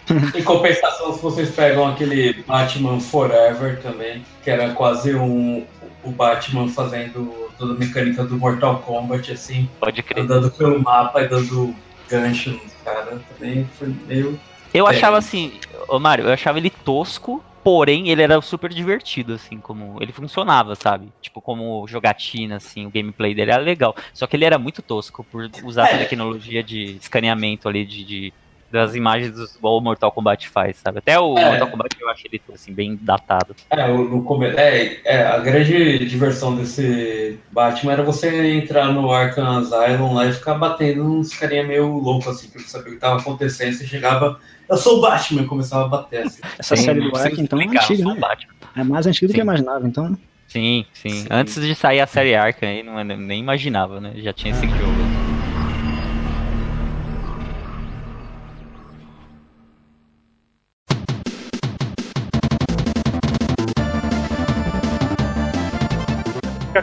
Em 0.38 0.42
compensação, 0.44 1.14
se 1.14 1.22
vocês 1.22 1.50
pegam 1.54 1.86
aquele 1.88 2.34
Batman 2.46 3.00
Forever 3.00 3.80
também, 3.80 4.22
que 4.42 4.50
era 4.50 4.70
quase 4.74 5.14
um 5.14 5.64
o 6.02 6.10
Batman 6.10 6.68
fazendo 6.68 7.43
toda 7.58 7.75
a 7.75 7.76
mecânica 7.76 8.25
do 8.25 8.37
Mortal 8.37 8.80
Kombat, 8.80 9.32
assim, 9.32 9.68
Pode 9.80 10.02
crer. 10.02 10.23
andando 10.25 10.50
pelo 10.50 10.80
mapa 10.82 11.23
e 11.23 11.28
dando 11.28 11.75
gancho 12.08 12.50
nos 12.50 12.73
caras, 12.84 13.20
também 13.38 13.64
foi 13.78 13.94
meio. 14.06 14.38
Eu 14.73 14.87
É. 14.87 14.90
achava 14.90 15.16
assim, 15.18 15.52
ô 15.88 15.99
Mário, 15.99 16.25
eu 16.26 16.32
achava 16.32 16.58
ele 16.58 16.70
tosco, 16.70 17.42
Porém, 17.64 18.11
ele 18.11 18.20
era 18.20 18.38
super 18.42 18.68
divertido, 18.70 19.32
assim, 19.32 19.56
como. 19.56 19.96
Ele 19.99 20.12
funcionava, 20.12 20.75
sabe? 20.75 21.08
Tipo, 21.23 21.40
como 21.40 21.88
jogatina, 21.88 22.56
assim, 22.56 22.84
o 22.84 22.90
gameplay 22.90 23.34
dele 23.34 23.52
era 23.52 23.62
legal. 23.62 23.96
Só 24.12 24.26
que 24.26 24.37
ele 24.37 24.44
era 24.44 24.58
muito 24.58 24.82
tosco 24.82 25.25
por 25.25 25.49
usar 25.64 25.87
essa 25.88 25.96
tecnologia 25.96 26.62
de 26.62 26.96
escaneamento 26.96 27.66
ali 27.66 27.87
de, 27.87 28.04
de 28.04 28.32
das 28.71 28.94
imagens 28.94 29.33
do 29.33 29.47
o 29.62 29.80
Mortal 29.80 30.11
Kombat 30.12 30.49
faz, 30.49 30.78
sabe? 30.78 30.99
Até 30.99 31.18
o 31.18 31.38
É. 31.38 31.44
Mortal 31.47 31.68
Kombat 31.71 31.97
eu 32.00 32.09
acho 32.11 32.26
ele 32.26 32.42
assim, 32.52 32.75
bem 32.75 32.99
datado. 33.00 33.54
É, 33.71 33.90
o- 33.90 34.09
no 34.09 34.25
come... 34.25 34.47
é, 34.47 35.00
é, 35.04 35.23
a 35.26 35.38
grande 35.38 36.04
diversão 36.06 36.54
desse 36.56 37.38
Batman 37.50 37.92
era 37.92 38.02
você 38.02 38.52
entrar 38.52 38.92
no 38.92 39.11
Arkham 39.12 39.59
Asylum 39.59 40.12
lá 40.14 40.26
e 40.26 40.33
ficar 40.33 40.54
batendo 40.54 41.04
uns 41.04 41.35
carinha 41.35 41.64
meio 41.64 41.87
louco, 41.99 42.28
assim, 42.30 42.49
que 42.49 42.59
não 42.59 42.64
sabia 42.64 42.90
o 42.90 42.94
que 42.94 43.00
tava 43.00 43.21
acontecendo, 43.21 43.73
você 43.73 43.87
chegava, 43.87 44.38
eu 44.68 44.76
sou 44.76 44.99
o 44.99 45.00
Batman, 45.00 45.42
e 45.42 45.47
começava 45.47 45.85
a 45.85 45.88
bater, 45.88 46.26
assim. 46.26 46.42
Essa 46.59 46.76
Sim, 46.76 46.83
série 46.83 47.00
do 47.00 47.09
precisa 47.11 47.28
Ark, 47.28 47.40
então, 47.40 47.59
é 47.61 47.64
antiga, 47.66 48.04
o 48.04 48.14
né? 48.14 48.21
Batman. 48.21 48.54
É 48.76 48.85
mais 48.85 49.06
antigo 49.06 49.28
do 49.28 49.35
que 49.35 49.40
eu 49.40 49.44
imaginava, 49.44 49.87
então. 49.87 50.16
Sim, 50.47 50.85
sim, 50.92 51.09
Sim. 51.11 51.28
Antes 51.30 51.61
de 51.61 51.75
sair 51.75 52.00
a 52.00 52.06
série 52.06 52.35
Arkham 52.35 52.68
aí, 52.68 52.83
não, 52.83 53.02
nem 53.02 53.40
imaginava, 53.40 54.00
né? 54.00 54.12
Já 54.16 54.33
tinha 54.33 54.52
esse 54.52 54.66
jogo. 54.68 55.03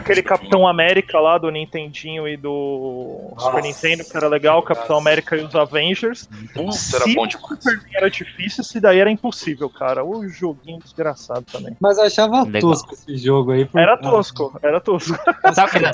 Aquele 0.02 0.22
Capitão 0.22 0.66
América 0.66 1.18
lá 1.20 1.38
do 1.38 1.50
Nintendinho 1.50 2.26
e 2.26 2.36
do 2.36 3.30
Nossa. 3.34 3.46
Super 3.46 3.62
Nintendo, 3.62 4.04
que 4.04 4.16
era 4.16 4.26
legal, 4.28 4.58
o 4.58 4.62
Capitão 4.62 4.96
América 4.98 5.36
e 5.36 5.44
os 5.44 5.54
Avengers. 5.54 6.28
Puta, 6.52 6.72
Se 6.72 6.96
era 6.96 7.04
bom 7.06 7.26
demais. 7.26 7.32
Superman 7.62 7.86
era 7.94 8.10
difícil, 8.10 8.62
esse 8.62 8.80
daí 8.80 8.98
era 8.98 9.10
impossível, 9.10 9.70
cara. 9.70 10.04
O 10.04 10.28
joguinho 10.28 10.78
desgraçado 10.80 11.44
também. 11.50 11.76
Mas 11.80 11.98
eu 11.98 12.04
achava 12.04 12.42
Legal. 12.42 12.60
tosco 12.60 12.92
esse 12.94 13.16
jogo 13.16 13.52
aí. 13.52 13.64
por- 13.64 13.80
Era 13.80 13.96
tosco, 13.96 14.58
era 14.62 14.80
tosco. 14.80 15.16
Sabe 15.54 15.76
era, 15.76 15.88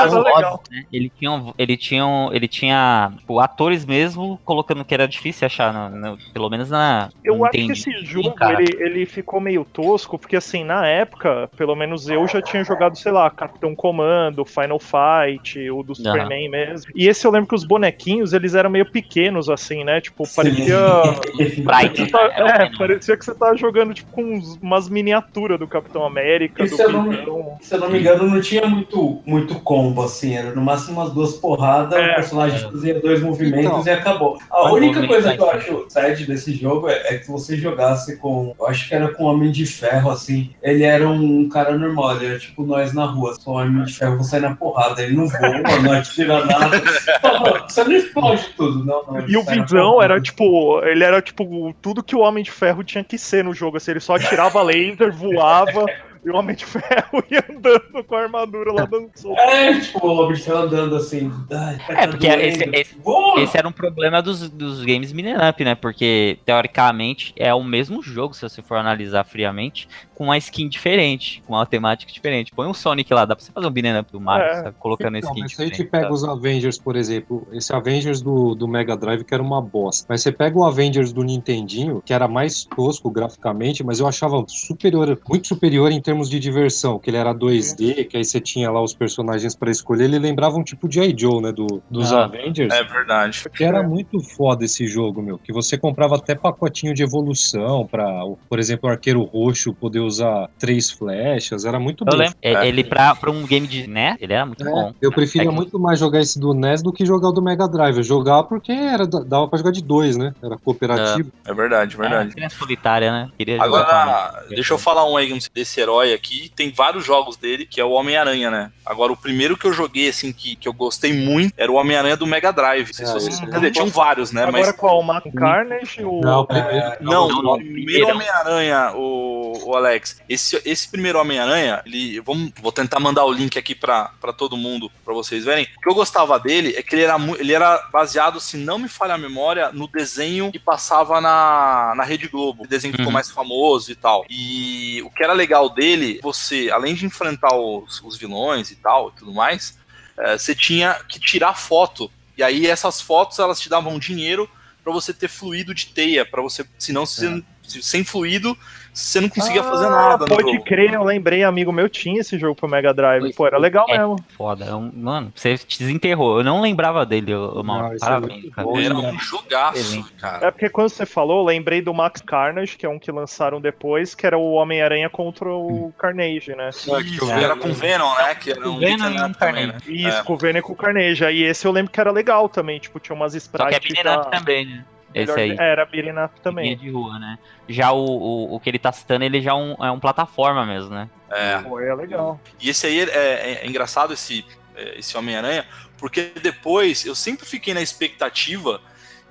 era 0.00 0.18
legal. 0.20 0.62
né? 0.70 0.84
Ele 0.92 1.10
tinha, 1.10 1.30
um- 1.32 1.52
ele 1.58 1.76
tinha, 1.76 2.06
um- 2.06 2.32
ele 2.32 2.46
tinha 2.48 3.12
tipo, 3.18 3.40
atores 3.40 3.84
mesmo 3.84 4.38
colocando 4.44 4.84
que 4.84 4.94
era 4.94 5.08
difícil 5.08 5.46
achar, 5.46 5.72
no- 5.72 5.90
no- 5.90 6.18
pelo 6.32 6.48
menos 6.48 6.70
na. 6.70 7.10
Eu 7.24 7.44
acho 7.44 7.52
que 7.52 7.72
esse 7.72 7.90
jogo 8.04 8.34
ele, 8.58 8.76
ele 8.82 9.06
ficou 9.06 9.40
meio 9.40 9.64
tosco, 9.64 10.18
porque 10.18 10.36
assim, 10.36 10.62
na 10.64 10.86
época, 10.86 11.50
pelo 11.56 11.74
menos 11.74 12.08
eu 12.08 12.26
já 12.28 12.40
tinha 12.40 12.62
jogado, 12.64 12.96
sei 12.96 13.10
lá, 13.12 13.23
Capitão 13.30 13.74
Comando, 13.74 14.44
Final 14.44 14.78
Fight, 14.78 15.58
o 15.70 15.82
do. 15.82 15.94
Superman 15.94 16.48
mesmo. 16.50 16.90
E 16.94 17.08
esse 17.08 17.26
eu 17.26 17.30
lembro 17.30 17.48
que 17.48 17.54
os 17.54 17.64
bonequinhos, 17.64 18.32
eles 18.32 18.54
eram 18.54 18.68
meio 18.70 18.84
pequenos, 18.84 19.48
assim, 19.48 19.84
né? 19.84 20.00
Tipo, 20.00 20.24
parecia. 20.34 20.76
Sprite, 21.40 22.02
Você 22.04 22.10
tá- 22.10 22.28
né? 22.28 22.34
é, 22.72 22.76
parecia 22.78 23.16
que 23.16 23.24
você 23.24 23.34
tava 23.34 23.56
jogando 23.56 23.94
tipo 23.94 24.10
com 24.12 24.40
umas 24.60 24.88
miniaturas 24.88 25.58
do 25.58 25.66
Capitão 25.66 26.04
América, 26.04 26.64
do 26.66 26.80
eu 26.80 26.92
não-. 26.92 27.58
Se 27.60 27.74
eu 27.74 27.80
não 27.80 27.90
me 27.90 27.98
engano, 28.00 28.28
não 28.28 28.40
tinha 28.40 28.66
muito, 28.66 29.20
muito 29.26 29.54
combo, 29.60 30.02
assim, 30.02 30.34
era 30.36 30.50
no 30.54 30.60
máximo 30.62 31.00
umas 31.00 31.12
duas 31.12 31.34
porradas, 31.34 31.98
É. 31.98 32.12
o 32.12 32.14
personagem 32.16 32.58
É. 32.58 32.70
fazia 32.70 33.00
dois 33.00 33.22
movimentos 33.22 33.64
Então, 33.64 33.86
e 33.86 33.90
acabou. 33.90 34.38
A 34.50 34.72
única 34.72 35.06
coisa 35.06 35.34
que 35.34 35.40
eu 35.42 35.50
acho 35.50 35.86
sad 35.88 36.24
desse 36.26 36.52
jogo 36.54 36.88
é, 36.88 37.14
é 37.14 37.18
que 37.18 37.24
se 37.24 37.30
você 37.30 37.56
jogasse 37.56 38.16
com. 38.18 38.54
Eu 38.58 38.66
acho 38.66 38.88
que 38.88 38.94
era 38.94 39.08
com 39.08 39.24
Homem 39.24 39.50
de 39.50 39.66
Ferro, 39.66 40.10
assim. 40.10 40.50
Ele 40.62 40.82
era 40.84 41.08
um 41.08 41.48
cara 41.48 41.76
normal, 41.76 42.16
ele 42.16 42.26
era 42.26 42.38
tipo 42.38 42.64
nós 42.64 42.92
na 42.92 43.06
rua. 43.14 43.34
Com 43.44 43.52
Homem 43.52 43.84
de 43.84 43.92
Ferro, 43.94 44.16
você 44.18 44.30
sai 44.30 44.40
na 44.40 44.54
porrada, 44.56 45.02
ele 45.02 45.16
não 45.16 45.26
voa, 45.28 45.58
não 45.82 45.92
atira 45.92 46.44
nada. 46.44 46.82
Você 47.68 47.84
não 47.84 47.92
explode 47.92 48.48
tudo, 48.56 48.84
não. 48.84 49.02
não 49.04 49.28
E 49.28 49.36
o 49.36 49.42
Visão 49.42 49.92
porrada. 49.92 50.12
era 50.14 50.20
tipo, 50.20 50.80
ele 50.84 51.04
era 51.04 51.20
tipo 51.22 51.74
tudo 51.80 52.02
que 52.02 52.14
o 52.16 52.20
Homem 52.20 52.44
de 52.44 52.50
Ferro 52.50 52.84
tinha 52.84 53.02
que 53.04 53.16
ser 53.18 53.42
no 53.44 53.52
jogo, 53.54 53.76
assim, 53.76 53.92
ele 53.92 54.00
só 54.00 54.14
atirava 54.16 54.62
laser, 54.62 55.12
voava, 55.12 55.84
e 56.24 56.30
o 56.30 56.36
Homem 56.36 56.56
de 56.56 56.64
Ferro 56.64 57.22
ia 57.30 57.44
andando 57.50 58.02
com 58.04 58.14
a 58.14 58.22
armadura 58.22 58.72
lá 58.72 58.84
dando 58.86 59.10
soco. 59.14 59.38
É, 59.38 59.78
tipo, 59.78 60.06
o 60.06 60.22
Homem 60.22 60.34
de 60.36 60.42
Ferro 60.42 60.58
andando 60.58 60.96
assim. 60.96 61.30
Ai, 61.52 61.78
tá 61.86 62.02
É, 62.02 62.06
porque 62.06 62.26
esse- 62.26 62.70
esse-! 62.72 62.96
Esse 63.38 63.58
era 63.58 63.68
um 63.68 63.72
problema 63.72 64.22
dos, 64.22 64.48
dos 64.48 64.82
games 64.84 65.12
Minion 65.12 65.36
Up, 65.48 65.62
né? 65.64 65.74
Porque, 65.74 66.38
teoricamente, 66.46 67.34
é 67.36 67.52
o 67.52 67.62
mesmo 67.62 68.02
jogo, 68.02 68.32
se 68.34 68.42
você 68.42 68.62
for 68.62 68.76
analisar 68.78 69.24
friamente, 69.24 69.86
com 70.14 70.24
uma 70.24 70.38
skin 70.38 70.68
diferente, 70.68 71.42
com 71.46 71.54
uma 71.54 71.66
temática 71.66 72.12
diferente. 72.12 72.52
Põe 72.54 72.66
um 72.68 72.74
Sonic 72.74 73.12
lá, 73.12 73.24
dá 73.24 73.34
pra 73.36 73.44
você 73.44 73.52
fazer 73.52 73.66
um 73.66 73.70
Beat'em 73.70 73.98
Up 74.00 74.12
do 74.12 74.20
Mario, 74.20 74.46
É. 74.46 74.62
sabe? 74.62 74.76
Colocando 74.78 75.16
Então, 75.16 75.30
skin 75.30 75.40
mas 75.42 75.50
se 75.50 75.54
a 75.54 75.64
diferente. 75.64 75.76
gente 75.78 75.90
pega 75.90 76.04
sabe? 76.04 76.14
os 76.14 76.24
Avengers, 76.24 76.78
por 76.78 76.96
exemplo, 76.96 77.46
esse 77.52 77.72
Avengers 77.74 78.20
do, 78.22 78.54
do 78.54 78.66
Mega 78.68 78.96
Drive 78.96 79.24
que 79.24 79.34
era 79.34 79.42
uma 79.42 79.60
bosta. 79.60 80.06
Mas 80.08 80.22
você 80.22 80.30
pega 80.32 80.58
o 80.58 80.64
Avengers 80.64 81.12
do 81.12 81.22
Nintendinho, 81.22 82.02
que 82.04 82.12
era 82.12 82.26
mais 82.28 82.64
tosco 82.64 83.10
graficamente, 83.10 83.82
mas 83.84 84.00
eu 84.00 84.06
achava 84.06 84.44
superior, 84.48 85.18
muito 85.28 85.48
superior 85.48 85.90
em 85.92 86.00
termos 86.00 86.28
de 86.30 86.38
diversão, 86.38 86.98
que 86.98 87.10
ele 87.10 87.16
era 87.16 87.34
2D, 87.34 88.04
que 88.06 88.16
aí 88.16 88.24
você 88.24 88.40
tinha 88.40 88.70
lá 88.70 88.82
os 88.82 88.94
personagens 88.94 89.54
pra 89.54 89.70
escolher, 89.70 90.04
ele 90.04 90.18
lembrava 90.18 90.56
um 90.56 90.62
tipo 90.62 90.88
de 90.88 91.00
I. 91.00 91.14
Joe, 91.16 91.40
né, 91.40 91.52
do, 91.52 91.82
dos 91.90 92.12
Ah. 92.12 92.24
Avengers. 92.24 92.72
É 92.72 92.82
verdade. 92.84 93.44
Que 93.56 93.64
era 93.64 93.82
muito 93.82 94.20
foda 94.20 94.64
esse 94.64 94.86
jogo, 94.86 95.22
meu. 95.22 95.38
Que 95.38 95.52
você 95.52 95.76
comprava 95.78 96.16
até 96.16 96.34
pacotinho 96.34 96.92
de 96.94 97.02
evolução 97.02 97.86
pra, 97.86 98.06
por 98.48 98.58
exemplo, 98.58 98.88
o 98.88 98.92
arqueiro 98.92 99.22
roxo 99.22 99.72
poder 99.74 100.00
usar 100.04 100.48
três 100.58 100.90
flechas. 100.90 101.64
Era 101.64 101.78
muito 101.78 102.04
bom. 102.04 102.20
é, 102.22 102.30
É. 102.42 102.66
ele 102.68 102.84
pra, 102.84 103.14
pra 103.14 103.30
um 103.30 103.44
game 103.46 103.66
de 103.66 103.86
NES, 103.86 104.16
ele 104.20 104.32
era 104.32 104.46
muito 104.46 104.66
É, 104.66 104.70
bom. 104.70 104.92
eu 105.00 105.10
preferia 105.12 105.48
É 105.48 105.50
que- 105.50 105.54
muito 105.54 105.78
mais 105.78 105.98
jogar 105.98 106.20
esse 106.20 106.38
do 106.38 106.52
NES 106.54 106.82
do 106.82 106.92
que 106.92 107.04
jogar 107.04 107.28
o 107.28 107.32
do 107.32 107.42
Mega 107.42 107.66
Drive. 107.68 107.96
Eu 107.98 108.02
jogava 108.02 108.44
porque 108.44 108.72
era, 108.72 109.06
dava 109.06 109.48
pra 109.48 109.58
jogar 109.58 109.70
de 109.72 109.82
dois, 109.82 110.16
né? 110.16 110.34
Era 110.42 110.56
cooperativo. 110.58 111.30
É 111.46 111.52
verdade, 111.54 111.96
verdade. 111.96 112.30
É, 112.30 112.32
criança 112.34 112.56
solitária, 112.56 113.10
né? 113.12 113.28
Queria 113.36 113.56
jogar 113.56 113.66
Agora, 113.66 114.44
deixa 114.48 114.74
eu 114.74 114.78
falar 114.78 115.08
um 115.10 115.16
aí 115.16 115.36
desse 115.54 115.80
herói 115.80 116.12
aqui. 116.12 116.50
Tem 116.54 116.70
vários 116.70 117.04
jogos 117.04 117.36
dele, 117.36 117.66
que 117.66 117.80
é 117.80 117.84
o 117.84 117.90
Homem-Aranha, 117.90 118.50
né? 118.50 118.70
Agora, 118.84 119.12
o 119.12 119.16
primeiro 119.16 119.56
que 119.56 119.66
eu 119.66 119.72
joguei, 119.72 120.08
assim, 120.08 120.32
que, 120.32 120.56
que 120.56 120.68
eu 120.68 120.72
gostei 120.72 121.12
muito, 121.12 121.52
era 121.56 121.70
o 121.70 121.76
Homem-Aranha 121.76 122.16
do 122.16 122.26
Mega 122.26 122.52
Drive. 122.52 122.88
Não 122.88 122.94
sei 122.94 123.06
se 123.06 123.10
Ah, 123.10 123.14
vocês. 123.14 123.40
Quer 123.40 123.46
dizer, 123.54 123.70
tinham 123.70 123.88
vários, 123.88 124.30
né? 124.32 124.42
Agora 124.42 124.66
Mas. 124.66 124.72
qual? 124.76 125.00
O 125.00 125.02
Mark 125.02 125.24
Carnage? 125.34 126.04
O... 126.04 126.20
Não, 126.20 126.40
o 126.42 126.46
primeiro. 126.46 126.86
Não, 127.00 127.28
Não, 127.28 127.38
o 127.38 127.42
não, 127.42 127.54
primeiro 127.56 127.84
primeiro. 127.84 128.08
Homem-Aranha, 128.08 128.92
o, 128.94 129.52
o 129.66 129.74
Alex. 129.76 129.93
Esse, 130.28 130.60
esse 130.64 130.88
primeiro 130.88 131.18
Homem-Aranha, 131.20 131.82
ele. 131.86 132.20
Vamos, 132.20 132.52
vou 132.60 132.72
tentar 132.72 133.00
mandar 133.00 133.24
o 133.24 133.32
link 133.32 133.58
aqui 133.58 133.74
pra, 133.74 134.10
pra 134.20 134.32
todo 134.32 134.56
mundo, 134.56 134.90
pra 135.04 135.12
vocês 135.14 135.44
verem. 135.44 135.66
O 135.78 135.80
que 135.80 135.88
eu 135.88 135.94
gostava 135.94 136.38
dele 136.38 136.74
é 136.76 136.82
que 136.82 136.94
ele 136.94 137.02
era, 137.02 137.16
ele 137.38 137.52
era 137.52 137.78
baseado, 137.92 138.40
se 138.40 138.56
não 138.56 138.78
me 138.78 138.88
falha 138.88 139.14
a 139.14 139.18
memória, 139.18 139.70
no 139.72 139.86
desenho 139.88 140.50
que 140.52 140.58
passava 140.58 141.20
na, 141.20 141.94
na 141.96 142.04
Rede 142.04 142.28
Globo. 142.28 142.64
O 142.64 142.66
desenho 142.68 142.92
que 142.92 142.98
ficou 142.98 143.08
Uhum. 143.10 143.14
mais 143.14 143.30
famoso 143.30 143.90
e 143.90 143.94
tal. 143.94 144.24
E 144.30 145.02
o 145.02 145.10
que 145.10 145.22
era 145.22 145.32
legal 145.32 145.68
dele, 145.68 146.20
você, 146.22 146.70
além 146.72 146.94
de 146.94 147.04
enfrentar 147.06 147.54
os, 147.54 148.00
os 148.02 148.16
vilões 148.16 148.70
e 148.70 148.76
tal 148.76 149.08
e 149.14 149.18
tudo 149.18 149.32
mais, 149.32 149.78
eh, 150.18 150.38
você 150.38 150.54
tinha 150.54 150.94
que 151.08 151.18
tirar 151.20 151.54
foto. 151.54 152.10
E 152.36 152.42
aí 152.42 152.66
essas 152.66 153.00
fotos 153.00 153.38
elas 153.38 153.60
te 153.60 153.68
davam 153.68 153.98
dinheiro 153.98 154.48
pra 154.82 154.92
você 154.92 155.14
ter 155.14 155.28
fluido 155.28 155.72
de 155.74 155.86
teia, 155.86 156.26
para 156.26 156.42
você, 156.42 156.64
senão 156.78 157.06
se, 157.06 157.44
se- 157.62 157.82
sem 157.82 158.04
fluido 158.04 158.56
você 158.94 159.20
não 159.20 159.28
conseguia 159.28 159.62
fazer 159.64 159.88
nada 159.88 160.18
no 160.18 160.24
Ah, 160.24 160.28
Pode 160.36 160.52
jogo. 160.52 160.64
crer, 160.64 160.94
eu 160.94 161.02
lembrei, 161.02 161.42
amigo 161.42 161.72
meu 161.72 161.88
tinha 161.88 162.20
esse 162.20 162.38
jogo 162.38 162.54
pro 162.54 162.68
Mega 162.68 162.94
Drive. 162.94 163.20
Pois 163.22 163.34
Pô, 163.36 163.46
era 163.46 163.58
legal 163.58 163.84
é. 163.88 163.98
mesmo. 163.98 164.16
Foda. 164.36 164.64
é 164.64 164.70
mano, 164.96 165.32
você 165.34 165.58
te 165.58 165.78
desenterrou. 165.80 166.38
Eu 166.38 166.44
não 166.44 166.60
lembrava 166.60 167.04
dele, 167.04 167.32
Mauro. 167.64 167.94
É 167.94 167.98
Parabéns, 167.98 168.42
muito 168.42 168.50
cara. 168.54 168.66
bom. 168.68 168.80
Era 168.80 168.94
um 168.96 169.18
jogaço, 169.18 169.78
excelente. 169.78 170.12
cara. 170.12 170.46
É 170.46 170.50
porque 170.50 170.68
quando 170.68 170.88
você 170.90 171.04
falou, 171.04 171.40
eu 171.40 171.44
lembrei 171.44 171.82
do 171.82 171.92
Max 171.92 172.20
Carnage, 172.22 172.76
que 172.76 172.86
é 172.86 172.88
um 172.88 172.98
que 172.98 173.10
lançaram 173.10 173.60
depois, 173.60 174.14
que 174.14 174.26
era 174.26 174.38
o 174.38 174.52
Homem-Aranha 174.52 175.10
contra 175.10 175.48
o 175.48 175.92
Carnage, 175.98 176.54
né? 176.54 176.70
Isso, 176.70 176.94
era 177.30 177.56
com 177.56 177.72
Venom, 177.72 178.14
né? 178.14 178.34
Que 178.36 178.52
era 178.52 178.68
um 178.68 178.78
Venom 178.78 179.10
e 179.10 179.20
um 179.22 179.32
também, 179.32 179.66
né? 179.66 179.72
Carnage. 179.72 179.92
Isso, 180.08 180.18
É. 180.18 180.22
com 180.22 180.32
o 180.34 180.36
Venom 180.36 180.58
e 180.58 180.62
com 180.62 180.72
o 180.72 180.76
Carnage. 180.76 181.24
Aí 181.24 181.42
esse 181.42 181.66
eu 181.66 181.72
lembro 181.72 181.90
que 181.92 182.00
era 182.00 182.12
legal 182.12 182.48
também, 182.48 182.78
tipo, 182.78 183.00
tinha 183.00 183.14
umas 183.16 183.32
Só 183.32 183.38
que 183.66 183.74
é 183.74 183.78
sprites. 183.78 184.04
Da- 184.04 184.24
também, 184.26 184.66
né? 184.66 184.84
Esse 185.14 185.32
melhor- 185.34 185.38
aí. 185.60 185.68
É, 185.68 185.72
era 185.72 185.84
Guia 185.84 186.30
também. 186.42 186.76
de 186.76 186.90
rua, 186.90 187.18
né? 187.18 187.38
Já 187.68 187.92
o, 187.92 188.04
o, 188.04 188.54
o 188.56 188.60
que 188.60 188.68
ele 188.68 188.78
tá 188.78 188.90
citando, 188.92 189.24
ele 189.24 189.40
já 189.40 189.52
é 189.52 189.54
um, 189.54 189.72
é 189.84 189.90
um 189.90 190.00
plataforma 190.00 190.66
mesmo, 190.66 190.90
né? 190.90 191.08
É. 191.30 191.58
Pô, 191.58 191.78
é 191.80 191.94
legal. 191.94 192.40
E 192.60 192.68
esse 192.68 192.86
aí 192.86 193.00
é, 193.00 193.04
é- 193.04 193.60
é 193.62 193.66
engraçado, 193.66 194.12
esse, 194.12 194.44
é, 194.76 194.98
esse 194.98 195.16
Homem-Aranha, 195.16 195.64
porque 195.98 196.32
depois 196.42 197.06
eu 197.06 197.14
sempre 197.14 197.46
fiquei 197.46 197.72
na 197.74 197.80
expectativa 197.80 198.80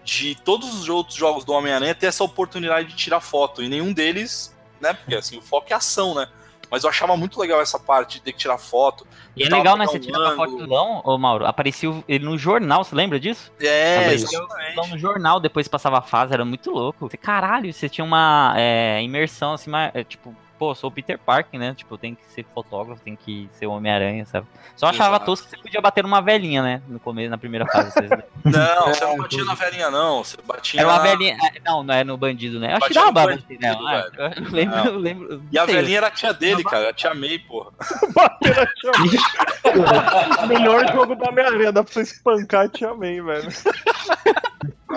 de 0.04 0.36
todos 0.36 0.74
os 0.74 0.90
outros 0.90 1.16
jogos 1.18 1.46
do 1.46 1.54
Homem-Aranha 1.54 1.96
ter 1.96 2.08
essa 2.08 2.24
oportunidade 2.24 2.90
de 2.90 2.96
tirar 2.96 3.20
foto. 3.20 3.62
E 3.63 3.70
nenhum 3.70 3.94
deles, 3.94 4.56
né? 4.82 4.94
Porque 4.94 5.16
assim, 5.16 5.38
o 5.38 5.42
foco 5.42 5.68
é 5.70 5.75
ação, 5.75 6.13
né? 6.16 6.28
Mas 6.74 6.84
eu 6.84 6.89
achava 6.89 7.15
muito 7.15 7.39
legal 7.39 7.62
essa 7.62 7.77
parte 7.77 8.15
de 8.15 8.22
ter 8.24 8.32
que 8.32 8.39
tirar 8.39 8.58
foto. 8.58 9.06
E 9.36 9.44
é 9.44 9.48
legal, 9.48 9.77
né? 9.77 9.86
Você 9.86 10.00
tirava 10.00 10.36
foto 10.36 10.53
do 10.53 10.58
vilão, 10.63 11.03
ô 11.06 11.20
Mauro, 11.20 11.46
aparecia 11.46 11.88
o- 11.92 12.03
ele 12.08 12.25
no 12.25 12.36
jornal, 12.36 12.84
você 12.84 12.96
lembra 12.96 13.20
disso? 13.20 13.51
É, 13.62 14.12
exatamente. 14.12 14.89
no 14.89 14.98
jornal, 14.98 15.39
depois 15.39 15.68
passava 15.68 16.00
a 16.00 16.01
fase, 16.01 16.34
era 16.34 16.44
muito 16.44 16.72
louco. 16.72 17.08
Você, 17.08 17.15
caralho, 17.15 17.72
você 17.72 17.88
tinha 17.88 18.03
uma 18.03 18.56
é, 18.58 19.00
imersão, 19.03 19.53
assim, 19.53 19.70
é, 19.94 20.03
tipo, 20.03 20.36
pô, 20.63 20.74
sou 20.74 20.89
o 20.89 20.91
Peter 20.93 21.17
Parker, 21.20 21.60
né? 21.60 21.74
Tipo, 21.75 21.98
tem 21.98 22.15
que 22.15 22.22
ser 22.34 22.46
fotógrafo, 22.53 23.01
tem 23.03 23.17
que 23.17 23.50
ser 23.53 23.65
Homem-Aranha, 23.67 24.25
sabe? 24.25 24.48
Só 24.77 24.88
achava 24.88 25.15
Exato. 25.17 25.25
tosco 25.25 25.46
que 25.50 25.58
você 25.58 25.62
podia 25.62 25.82
bater 25.82 26.03
numa 26.03 26.22
velhinha, 26.22 26.63
né? 26.63 26.82
No 26.88 27.01
começo, 27.01 27.29
na 27.29 27.38
primeira 27.38 27.65
fase. 27.65 27.91
vocês? 27.91 28.10
Não, 28.46 28.88
É, 28.89 28.93
você 28.93 29.05
não 29.05 29.17
batia 29.17 29.43
na 29.46 29.53
velhinha, 29.55 29.89
não. 29.91 30.24
Você 30.24 30.38
batia 30.46 30.79
Era 30.82 30.89
uma 30.89 30.98
na- 30.98 31.03
velhinha. 31.03 31.38
ah, 31.41 31.51
Não, 31.65 31.84
não 31.84 31.93
é 31.93 32.03
no 32.03 32.15
bandido, 32.17 32.60
né? 32.60 32.74
Eu 32.74 32.77
acho 32.77 32.88
que 32.88 32.93
dava 32.93 33.12
pra 33.13 33.36
bater 33.36 33.60
nela. 33.60 34.01
bandido, 34.01 34.22
ah, 34.24 34.32
Eu 34.38 34.51
lembro, 34.51 34.75
Não. 34.77 34.86
eu 34.86 34.98
lembro. 35.00 35.43
E 35.51 35.58
a 35.58 35.62
não 35.62 35.67
sei, 35.67 35.75
velhinha 35.75 35.98
era 35.98 36.08
a 36.08 36.12
tia 36.12 36.34
dele, 36.34 36.63
cara. 36.63 36.89
A 36.89 36.93
tia 36.93 37.13
May, 37.13 37.39
porra. 37.39 37.72
Bater 38.15 38.55
na 38.55 38.65
Tia 38.67 38.91
May. 39.00 40.48
Melhor 40.48 40.91
jogo 40.93 41.15
da 41.15 41.32
minha 41.32 41.51
vida, 41.51 41.72
dá 41.74 41.84
pra 41.84 41.93
você 41.93 42.01
espancar 42.01 42.65
a 42.65 42.70
Tia 42.70 42.93
May, 42.93 43.22
velho. 43.22 43.50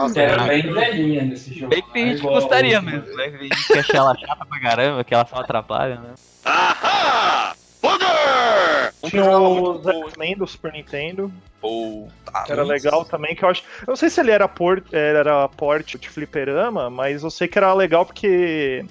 Você 0.00 0.20
era 0.20 0.44
bem 0.44 0.62
velhinha 0.72 1.22
nesse 1.24 1.52
jogo. 1.54 1.70
Bem 1.70 1.82
que 1.82 1.98
a 1.98 2.04
né? 2.04 2.10
gente 2.12 2.22
gostaria 2.22 2.78
o- 2.78 2.82
mesmo, 2.82 3.16
né? 3.16 3.24
A 3.24 3.42
gente 3.42 3.78
achar 3.78 3.98
ela 3.98 4.16
chata 4.16 4.46
pra 4.46 4.60
caramba, 4.60 5.04
que 5.04 5.14
ela 5.14 5.26
só 5.26 5.36
atrapalha, 5.36 6.00
né? 6.00 6.14
Um 9.02 9.10
que 9.10 9.10
Tinha 9.10 9.24
bom, 9.24 10.08
X-Men 10.08 10.36
do 10.36 10.46
Super 10.46 10.72
Nintendo, 10.72 11.32
Pô, 11.60 12.08
tá. 12.24 12.42
que 12.44 12.52
era 12.52 12.62
legal 12.62 13.04
também, 13.04 13.34
que 13.34 13.44
eu 13.44 13.48
acho. 13.48 13.62
Eu 13.82 13.88
não 13.88 13.96
sei 13.96 14.08
se 14.10 14.20
ele 14.20 14.30
era, 14.30 14.48
por, 14.48 14.82
era 14.92 15.48
porte 15.48 15.98
de 15.98 16.08
fliperama, 16.08 16.88
mas 16.90 17.22
eu 17.22 17.30
sei 17.30 17.46
que 17.46 17.58
era 17.58 17.72
legal 17.74 18.04
porque 18.06 18.84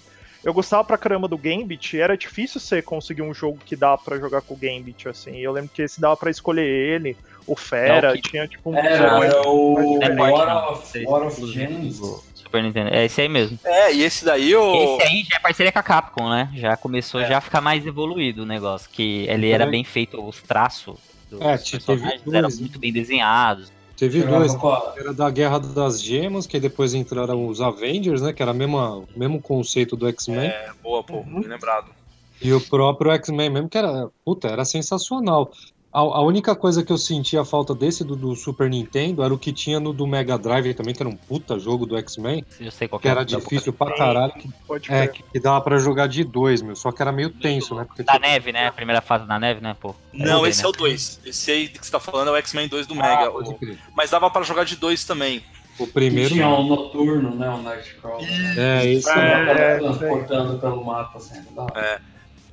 eu 0.45 0.53
gostava 0.53 0.83
pra 0.83 0.97
caramba 0.97 1.27
do 1.27 1.37
Gambit 1.37 1.97
e 1.97 1.99
era 1.99 2.15
difícil 2.17 2.61
você 2.61 2.81
conseguir 2.81 3.23
um 3.23 3.33
jogo 3.33 3.57
que 3.65 3.75
dá 3.75 3.97
pra 3.97 4.17
jogar 4.17 4.41
com 4.41 4.53
o 4.53 4.57
Gambit, 4.57 5.09
assim. 5.09 5.37
Eu 5.39 5.51
lembro 5.51 5.71
que 5.73 5.81
esse 5.81 5.99
dava 5.99 6.15
pra 6.15 6.29
escolher 6.31 6.65
ele, 6.65 7.17
o 7.47 7.55
Fera, 7.55 8.09
É, 8.09 8.11
o 8.11 8.15
que- 8.15 8.29
tinha 8.29 8.47
tipo 8.47 8.69
um. 8.71 8.77
Era, 8.77 9.25
era 9.25 9.41
o 9.49 9.99
É, 10.01 10.09
War 10.15 10.47
não, 10.47 10.73
of, 10.73 11.05
War 11.05 11.27
of 11.27 11.45
Gems. 11.51 11.99
Super 12.35 12.61
Nintendo. 12.63 12.89
É 12.93 13.05
esse 13.05 13.19
aí 13.21 13.27
mesmo. 13.27 13.59
É, 13.65 13.91
e 13.93 14.03
esse 14.03 14.23
daí, 14.23 14.55
o. 14.55 14.75
Esse 14.97 15.03
aí 15.07 15.23
já 15.23 15.37
é 15.37 15.39
parceria 15.39 15.71
com 15.71 15.79
a 15.79 15.83
Capcom, 15.83 16.29
né? 16.29 16.49
Já 16.55 16.77
começou 16.77 17.21
É. 17.21 17.27
já 17.27 17.39
a 17.39 17.41
ficar 17.41 17.59
mais 17.59 17.85
evoluído 17.85 18.43
o 18.43 18.45
negócio. 18.45 18.87
Que 18.91 19.25
ele 19.27 19.49
era 19.49 19.65
bem 19.65 19.83
feito, 19.83 20.23
os 20.23 20.41
traços 20.43 20.95
dos 21.29 21.41
É, 21.41 21.57
personagens 21.57 22.21
eram 22.31 22.49
né? 22.49 22.55
muito 22.59 22.77
bem 22.79 22.93
desenhados. 22.93 23.71
Teve 23.97 24.19
Jogava 24.19 24.39
dois. 24.39 24.55
com 24.55 24.93
Era 24.97 25.13
da 25.13 25.29
Guerra 25.29 25.59
das 25.59 26.01
Gemas, 26.01 26.45
que 26.45 26.59
depois 26.59 26.93
entraram 26.93 27.47
os 27.47 27.61
Avengers, 27.61 28.21
né? 28.21 28.33
Que 28.33 28.41
era 28.41 28.51
o 28.51 28.55
mesmo, 28.55 28.77
o 28.77 29.19
mesmo 29.19 29.41
conceito 29.41 29.95
do 29.95 30.07
X-Men. 30.07 30.49
É, 30.49 30.71
boa, 30.83 31.01
pô, 31.03 31.17
Uhum. 31.19 31.39
bem 31.39 31.49
lembrado. 31.49 31.91
E 32.41 32.51
o 32.53 32.59
próprio 32.59 33.11
X-Men 33.11 33.49
mesmo, 33.49 33.69
que 33.69 33.77
era, 33.77 34.09
puta, 34.25 34.49
era 34.49 34.65
sensacional. 34.65 35.49
A, 35.95 35.99
a 35.99 36.21
única 36.21 36.53
coisa 36.53 36.83
que 36.83 36.91
eu 36.91 36.97
sentia 36.97 37.45
falta 37.45 37.73
desse 37.73 38.03
do, 38.03 38.17
do 38.17 38.35
Super 38.35 38.69
Nintendo 38.69 39.23
era 39.23 39.33
o 39.33 39.37
que 39.37 39.53
tinha 39.53 39.79
no 39.79 39.93
do 39.93 40.05
Mega 40.05 40.37
Drive 40.37 40.73
também, 40.73 40.93
que 40.93 41.01
era 41.01 41.07
um 41.07 41.15
puta 41.15 41.57
jogo 41.57 41.85
do 41.85 41.95
X-Men, 41.97 42.43
Eu 42.59 42.69
sei 42.69 42.85
qual 42.89 42.99
que 42.99 43.07
era 43.07 43.23
da- 43.23 43.37
difícil 43.37 43.71
pra 43.71 43.95
caralho, 43.95 44.33
que, 44.33 44.49
Pode 44.67 44.91
é, 44.91 45.07
que, 45.07 45.23
que 45.23 45.39
dava 45.39 45.61
pra 45.61 45.77
jogar 45.77 46.07
de 46.07 46.25
dois, 46.25 46.61
meu, 46.61 46.75
só 46.75 46.91
que 46.91 47.01
era 47.01 47.13
meio 47.13 47.29
tenso, 47.29 47.73
né? 47.75 47.85
Porque 47.85 48.03
Da 48.03 48.17
tinha- 48.19 48.27
neve, 48.29 48.51
né? 48.51 48.67
A 48.67 48.73
primeira 48.73 48.99
fase 49.01 49.25
da 49.25 49.39
neve, 49.39 49.61
né, 49.61 49.73
pô? 49.79 49.95
Não, 50.11 50.45
esse 50.45 50.59
sei, 50.59 50.65
é 50.65 50.67
o 50.67 50.71
né? 50.73 50.77
2. 50.79 51.21
Esse 51.25 51.51
aí 51.51 51.67
que 51.69 51.85
você 51.85 51.91
tá 51.91 51.99
falando 52.01 52.27
é 52.27 52.31
o 52.31 52.35
X-Men 52.35 52.67
2 52.67 52.85
do 52.87 52.93
Ah, 52.95 52.97
Mega. 52.97 53.31
o-. 53.31 53.57
Mas 53.95 54.09
dava 54.11 54.29
pra 54.29 54.41
jogar 54.43 54.65
de 54.65 54.75
dois 54.75 55.05
também. 55.05 55.41
O 55.79 55.85
que 55.85 55.93
primeiro. 55.93 56.33
tinha 56.33 56.47
um 56.49 56.67
noturno, 56.67 57.35
né? 57.35 57.49
Um 57.49 57.61
Nightcrawler. 57.61 58.29
né? 58.29 58.55
É, 58.85 58.91
esse 58.93 59.09
É, 59.09 59.13
é. 59.17 59.51
é, 59.75 59.77
transportando 59.79 60.59
pelo 60.59 60.83
mapa 60.85 61.17
assim, 61.17 61.41
da 61.55 61.63
hora. 61.63 62.01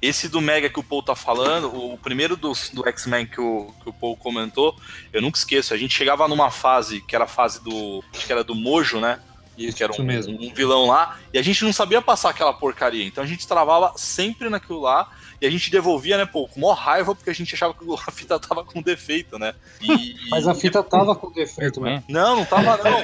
Esse 0.02 0.28
do 0.28 0.40
Mega 0.40 0.68
que 0.68 0.80
o 0.80 0.82
Paul 0.82 1.00
tá 1.00 1.14
falando, 1.14 1.72
o 1.72 1.96
primeiro 1.96 2.36
do, 2.36 2.52
do 2.72 2.88
X-Men 2.88 3.24
que 3.24 3.40
o, 3.40 3.72
que 3.80 3.88
o 3.88 3.92
Paul 3.92 4.16
comentou, 4.16 4.76
eu 5.12 5.22
nunca 5.22 5.38
esqueço. 5.38 5.72
A 5.72 5.76
gente 5.76 5.94
chegava 5.94 6.26
numa 6.26 6.50
fase, 6.50 7.00
que 7.02 7.14
era 7.14 7.24
a 7.24 7.28
fase 7.28 7.62
do. 7.62 8.02
Acho 8.12 8.26
que 8.26 8.32
era 8.32 8.42
do 8.42 8.52
Mojo, 8.52 8.98
né? 8.98 9.20
Isso, 9.56 9.76
que 9.76 9.82
era 9.84 9.92
um, 9.92 10.02
mesmo. 10.04 10.36
um 10.40 10.52
vilão 10.54 10.86
lá, 10.86 11.18
e 11.32 11.38
a 11.38 11.42
gente 11.42 11.64
não 11.64 11.72
sabia 11.72 12.00
passar 12.00 12.30
aquela 12.30 12.52
porcaria. 12.52 13.04
Então 13.04 13.22
a 13.22 13.26
gente 13.26 13.46
travava 13.46 13.92
sempre 13.96 14.48
naquilo 14.48 14.80
lá, 14.80 15.08
e 15.40 15.46
a 15.46 15.50
gente 15.50 15.70
devolvia, 15.70 16.16
né, 16.16 16.24
pô, 16.24 16.46
com 16.48 16.60
maior 16.60 16.74
raiva, 16.74 17.14
porque 17.14 17.30
a 17.30 17.34
gente 17.34 17.54
achava 17.54 17.74
que 17.74 17.84
a 18.06 18.10
fita 18.10 18.38
tava 18.38 18.64
com 18.64 18.80
defeito, 18.80 19.38
né? 19.38 19.54
E- 19.80 20.14
Mas 20.30 20.46
a 20.46 20.54
fita 20.54 20.82
tava 20.82 21.14
com 21.14 21.30
defeito, 21.32 21.80
né? 21.80 22.02
Não, 22.08 22.36
não 22.36 22.44
tava 22.44 22.76
não. 22.78 23.00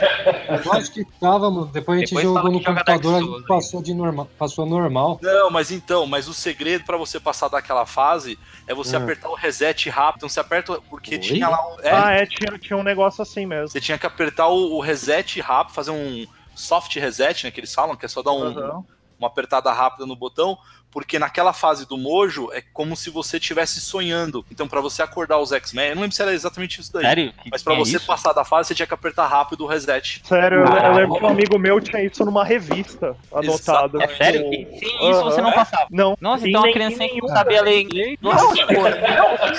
Eu 0.65 0.73
acho 0.73 0.93
que 0.93 1.05
tava, 1.21 1.51
mano. 1.51 1.67
Depois 1.67 1.99
a 1.99 2.01
gente 2.01 2.09
Depois 2.15 2.25
jogou 2.25 2.51
no 2.53 2.63
computador, 2.63 3.15
a 3.15 3.19
Dark 3.19 3.23
gente 3.23 3.27
Souls 3.31 3.47
passou 3.47 3.83
de 3.83 3.95
normal. 3.95 4.29
Passou 4.39 4.65
normal. 4.67 5.19
Não, 5.23 5.51
mas 5.51 5.71
então, 5.71 6.07
mas 6.07 6.29
o 6.29 6.35
segredo 6.35 6.85
pra 6.85 6.97
você 6.97 7.19
passar 7.21 7.49
daquela 7.49 7.85
fase 7.87 8.39
é 8.67 8.75
você 8.75 8.97
Hum. 8.97 9.03
apertar 9.03 9.29
o 9.29 9.35
reset 9.35 9.91
rápido. 9.91 10.19
Então 10.19 10.29
você 10.29 10.41
aperta, 10.41 10.81
porque 10.89 11.15
Oi? 11.17 11.21
tinha 11.21 11.49
lá 11.49 11.59
um. 11.69 11.81
é, 11.81 11.91
Ah, 11.93 12.11
é, 12.13 12.27
tinha, 12.27 12.59
tinha 12.59 12.77
um 12.77 12.83
negócio 12.83 13.21
assim 13.23 13.45
mesmo. 13.47 13.69
Você 13.69 13.81
tinha 13.81 13.99
que 13.99 14.07
apertar 14.07 14.49
o, 14.49 14.77
o 14.77 14.81
reset 14.81 15.41
rápido, 15.41 15.75
fazer 15.75 15.91
um 15.91 16.27
soft 16.59 16.95
reset, 16.97 17.45
né? 17.45 17.51
Que 17.51 17.61
eles 17.61 17.73
falam, 17.73 17.97
que 17.97 18.05
é 18.05 18.09
só 18.09 18.23
dar 18.23 18.33
um, 18.33 18.47
Aham. 18.47 18.85
uma 19.19 19.29
apertada 19.29 19.73
rápida 19.73 20.05
no 20.05 20.17
botão, 20.17 20.59
porque 20.91 21.19
naquela 21.19 21.53
fase 21.53 21.87
do 21.87 21.97
Mojo 21.99 22.51
é 22.53 22.63
como 22.73 22.97
se 22.97 23.11
você 23.11 23.37
estivesse 23.37 23.81
sonhando. 23.81 24.45
Então, 24.51 24.67
pra 24.67 24.81
você 24.81 25.03
acordar 25.03 25.39
os 25.39 25.53
X-Men, 25.53 25.91
eu 25.91 25.95
não 25.95 26.03
lembro 26.03 26.15
se 26.17 26.23
era 26.23 26.33
exatamente 26.33 26.81
isso 26.81 26.93
daí. 26.93 27.05
Sério? 27.05 27.33
Que 27.43 27.51
Mas 27.51 27.63
pra 27.63 27.75
tinha 27.75 27.85
você 27.85 27.97
isso? 27.97 28.07
passar 28.07 28.33
da 28.33 28.45
fase, 28.45 28.69
você 28.69 28.75
tinha 28.75 28.87
que 28.87 28.95
apertar 28.95 29.27
rápido 29.27 29.65
o 29.65 29.67
reset. 29.67 30.21
Sério, 30.25 30.65
eu- 30.65 30.95
lembro 30.95 31.17
que 31.19 31.25
um 31.25 31.29
amigo 31.29 31.59
meu 31.59 31.81
tinha 31.81 32.03
isso 32.03 32.25
numa 32.25 32.45
revista 32.45 33.15
anotado. 33.33 34.01
É 34.03 34.09
sério? 34.09 34.51
Tipo, 34.51 34.75
E 34.75 34.79
sem 34.79 35.11
isso 35.11 35.23
você 35.25 35.41
não 35.41 35.49
aham. 35.49 35.57
passava. 35.57 35.87
Não. 35.91 36.17
Nossa, 36.21 36.47
e 36.47 36.51
então 36.51 36.63
a 36.63 36.65
nem- 36.65 36.73
criança 36.75 36.97
que 36.97 37.05
não 37.07 37.15
nenhum- 37.15 37.29
sabia 37.29 37.63
ler 37.63 37.81
inglês. 37.83 38.19
Não, 38.21 38.33
Nossa, 38.33 38.67
pô, 38.67 38.73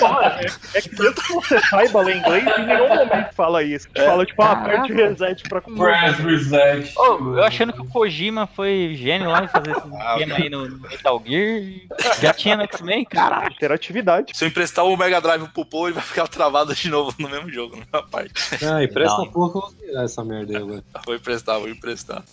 não, 0.08 0.22
é, 0.22 0.46
é 0.74 0.80
que 0.80 0.88
tanto 0.96 1.22
que 1.22 1.32
você 1.32 1.58
saiba 1.66 2.02
ler 2.02 2.16
inglês, 2.16 2.44
em 2.58 2.66
nenhum 2.66 2.88
momento 2.88 3.34
fala 3.34 3.62
isso. 3.62 3.88
É. 3.94 4.06
Fala, 4.06 4.26
tipo, 4.26 4.42
ah, 4.42 4.52
aperte 4.52 4.92
reset 4.92 5.42
pra 5.48 5.60
Press 5.60 6.18
reset. 6.18 6.92
Ô, 6.98 7.36
eu 7.36 7.44
achando 7.44 7.72
que 7.72 7.80
o 7.80 7.84
Kojima 7.86 8.46
foi 8.46 8.94
gênio 8.96 9.30
lá 9.30 9.44
em 9.44 9.48
fazer 9.48 9.70
esse 9.70 9.82
Ah, 10.00 10.12
esquema 10.18 10.36
aí 10.36 10.48
no 10.50 10.68
no 10.68 10.88
Metal 11.20 11.26
Gear. 11.26 12.20
Já 12.20 12.32
tinha 12.34 12.56
no 12.56 12.62
X-Men, 12.64 13.04
caralho. 13.04 13.52
interatividade. 13.52 14.36
Se 14.36 14.44
eu 14.44 14.48
emprestar 14.48 14.84
o 14.84 14.96
Mega 14.96 15.20
Drive 15.20 15.48
pro 15.48 15.64
Paul, 15.64 15.86
ele 15.88 15.94
vai 15.94 16.04
ficar 16.04 16.26
travado 16.28 16.74
de 16.74 16.88
novo 16.88 17.14
no 17.18 17.28
mesmo 17.28 17.50
jogo, 17.50 17.76
na 17.76 17.82
mesma 17.84 18.02
parte. 18.08 18.32
Ah, 18.64 18.82
e 18.82 18.88
presta 18.88 19.18
Não. 19.18 19.30
porra 19.30 19.52
que 19.52 19.58
eu 19.58 19.62
vou 19.62 19.70
virar 19.86 20.04
essa 20.04 20.24
merda 20.24 20.56
aí 20.56 20.62
agora. 20.62 20.84
Vou 21.06 21.14
emprestar, 21.14 21.58
vou 21.58 21.68
emprestar. 21.68 22.24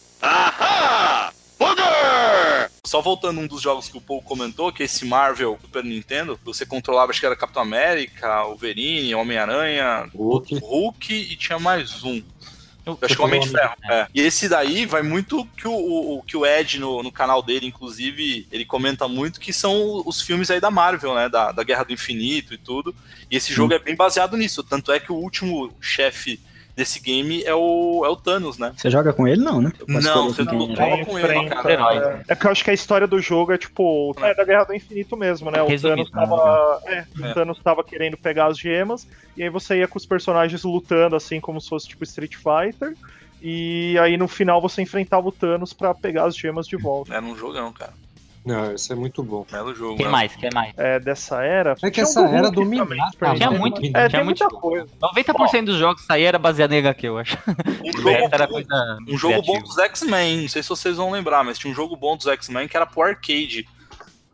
Só 2.85 3.01
voltando 3.01 3.41
um 3.41 3.47
dos 3.47 3.61
jogos 3.61 3.89
que 3.89 3.97
o 3.97 4.01
Paul 4.01 4.21
comentou, 4.21 4.71
que 4.71 4.81
é 4.81 4.85
esse 4.85 5.05
Marvel 5.05 5.57
Super 5.61 5.83
Nintendo, 5.83 6.39
você 6.45 6.65
controlava, 6.65 7.11
acho 7.11 7.19
que 7.19 7.25
era 7.25 7.35
Capitão 7.35 7.61
América, 7.61 8.43
Wolverine, 8.43 9.13
Homem-Aranha, 9.13 10.09
Hulk. 10.15 10.59
Hulk 10.59 11.13
e 11.13 11.35
tinha 11.35 11.59
mais 11.59 12.03
um. 12.03 12.23
Eu 12.87 12.97
Acho 13.01 13.15
que 13.15 13.21
é 13.21 13.23
o 13.23 13.27
Homem 13.27 13.39
de 13.41 13.49
Ferro. 13.49 13.73
É. 13.83 13.93
É. 14.01 14.07
E 14.13 14.21
esse 14.21 14.47
daí 14.49 14.85
vai 14.85 15.01
muito 15.03 15.45
que 15.57 15.67
o, 15.67 15.73
o- 16.17 16.23
que 16.23 16.35
o 16.37 16.45
Ed 16.45 16.79
no, 16.79 17.03
no 17.03 17.11
canal 17.11 17.43
dele, 17.43 17.67
inclusive, 17.67 18.47
ele 18.51 18.65
comenta 18.65 19.07
muito 19.07 19.39
que 19.39 19.51
são 19.53 20.01
os 20.05 20.21
filmes 20.21 20.49
aí 20.49 20.59
da 20.59 20.71
Marvel, 20.71 21.13
né? 21.13 21.29
Da, 21.29 21.51
da 21.51 21.63
Guerra 21.63 21.83
do 21.83 21.93
Infinito 21.93 22.53
e 22.53 22.57
tudo. 22.57 22.95
E 23.29 23.35
esse 23.35 23.53
jogo 23.53 23.73
é 23.73 23.79
bem 23.79 23.95
baseado 23.95 24.37
nisso. 24.37 24.63
Tanto 24.63 24.91
é 24.91 24.99
que 24.99 25.11
o 25.11 25.15
último 25.15 25.71
chefe 25.81 26.39
desse 26.77 26.99
game 26.99 27.43
é 27.43 27.55
o, 27.55 28.03
é 28.05 28.09
o 28.09 28.15
Thanos, 28.15 28.59
né? 28.59 28.71
Você 28.77 28.91
joga 28.91 29.11
com 29.11 29.27
ele, 29.27 29.43
não, 29.43 29.59
né? 29.59 29.73
Não, 29.87 30.31
você 30.31 30.43
não. 30.43 30.75
Tava 30.75 31.03
com 31.03 31.17
ele, 31.17 31.39
Enfrenta, 31.39 31.71
é, 31.71 32.23
é 32.27 32.35
que 32.35 32.45
eu 32.45 32.51
acho 32.51 32.63
que 32.63 32.69
a 32.69 32.73
história 32.73 33.07
do 33.07 33.19
jogo 33.19 33.51
é 33.51 33.57
tipo. 33.57 34.15
É 34.21 34.35
da 34.35 34.45
Guerra 34.45 34.65
do 34.65 34.75
Infinito 34.75 35.17
mesmo, 35.17 35.49
né? 35.49 35.59
O 35.63 35.67
Resumido, 35.67 36.11
Thanos 36.11 36.29
tava. 36.29 36.81
É, 36.85 37.05
o 37.19 37.25
É. 37.25 37.33
Thanos 37.33 37.59
tava 37.63 37.83
querendo 37.83 38.15
pegar 38.15 38.45
as 38.45 38.59
gemas, 38.59 39.07
e 39.35 39.41
aí 39.41 39.49
você 39.49 39.79
ia 39.79 39.87
com 39.87 39.97
os 39.97 40.05
personagens 40.05 40.63
lutando, 40.63 41.15
assim, 41.15 41.39
como 41.41 41.59
se 41.59 41.67
fosse 41.67 41.87
tipo 41.87 42.03
Street 42.03 42.35
Fighter. 42.35 42.95
E 43.41 43.97
aí 43.99 44.15
no 44.15 44.27
final 44.27 44.61
você 44.61 44.83
enfrentava 44.83 45.27
o 45.27 45.31
Thanos 45.31 45.73
pra 45.73 45.95
pegar 45.95 46.25
as 46.25 46.37
gemas 46.37 46.67
de 46.67 46.77
volta. 46.77 47.13
Era 47.13 47.25
um 47.25 47.35
jogão, 47.35 47.73
cara. 47.73 47.93
Não, 48.47 48.71
esse 48.71 48.93
é 48.93 48.95
muito 48.95 49.21
bom. 49.21 49.45
Belo 49.51 49.75
jogo. 49.75 49.97
Quem 49.97 50.05
né? 50.05 50.11
mais? 50.11 50.33
Quem 50.37 50.49
mais? 50.53 50.73
É, 50.77 51.01
dessa 51.01 51.43
era. 51.43 51.75
É 51.83 51.91
que 51.91 51.99
essa 51.99 52.21
era 52.21 52.47
Super 52.47 53.35
Tinha 53.35 53.51
muito, 53.51 53.81
É, 53.83 53.89
tinha 53.89 54.09
tem 54.09 54.23
muito. 54.23 54.41
muita 54.41 54.49
coisa. 54.57 54.87
90% 55.01 55.65
dos 55.65 55.75
jogos 55.75 56.05
saía 56.05 56.29
era 56.29 56.39
baseado 56.39 56.71
em 56.71 56.77
HQ, 56.77 57.07
eu 57.07 57.17
acho. 57.17 57.37
Um 57.83 57.91
jogo, 57.91 58.29
era 58.31 58.47
bom, 58.47 58.53
coisa 58.53 58.97
um 59.05 59.17
jogo 59.17 59.41
bom 59.41 59.59
dos 59.59 59.77
X-Men. 59.77 60.43
Não 60.43 60.47
sei 60.47 60.63
se 60.63 60.69
vocês 60.69 60.95
vão 60.95 61.11
lembrar, 61.11 61.43
mas 61.43 61.59
tinha 61.59 61.69
um 61.69 61.75
jogo 61.75 61.97
bom 61.97 62.15
dos 62.15 62.27
X-Men 62.27 62.69
que 62.69 62.77
era 62.77 62.85
pro 62.85 63.01
arcade. 63.01 63.67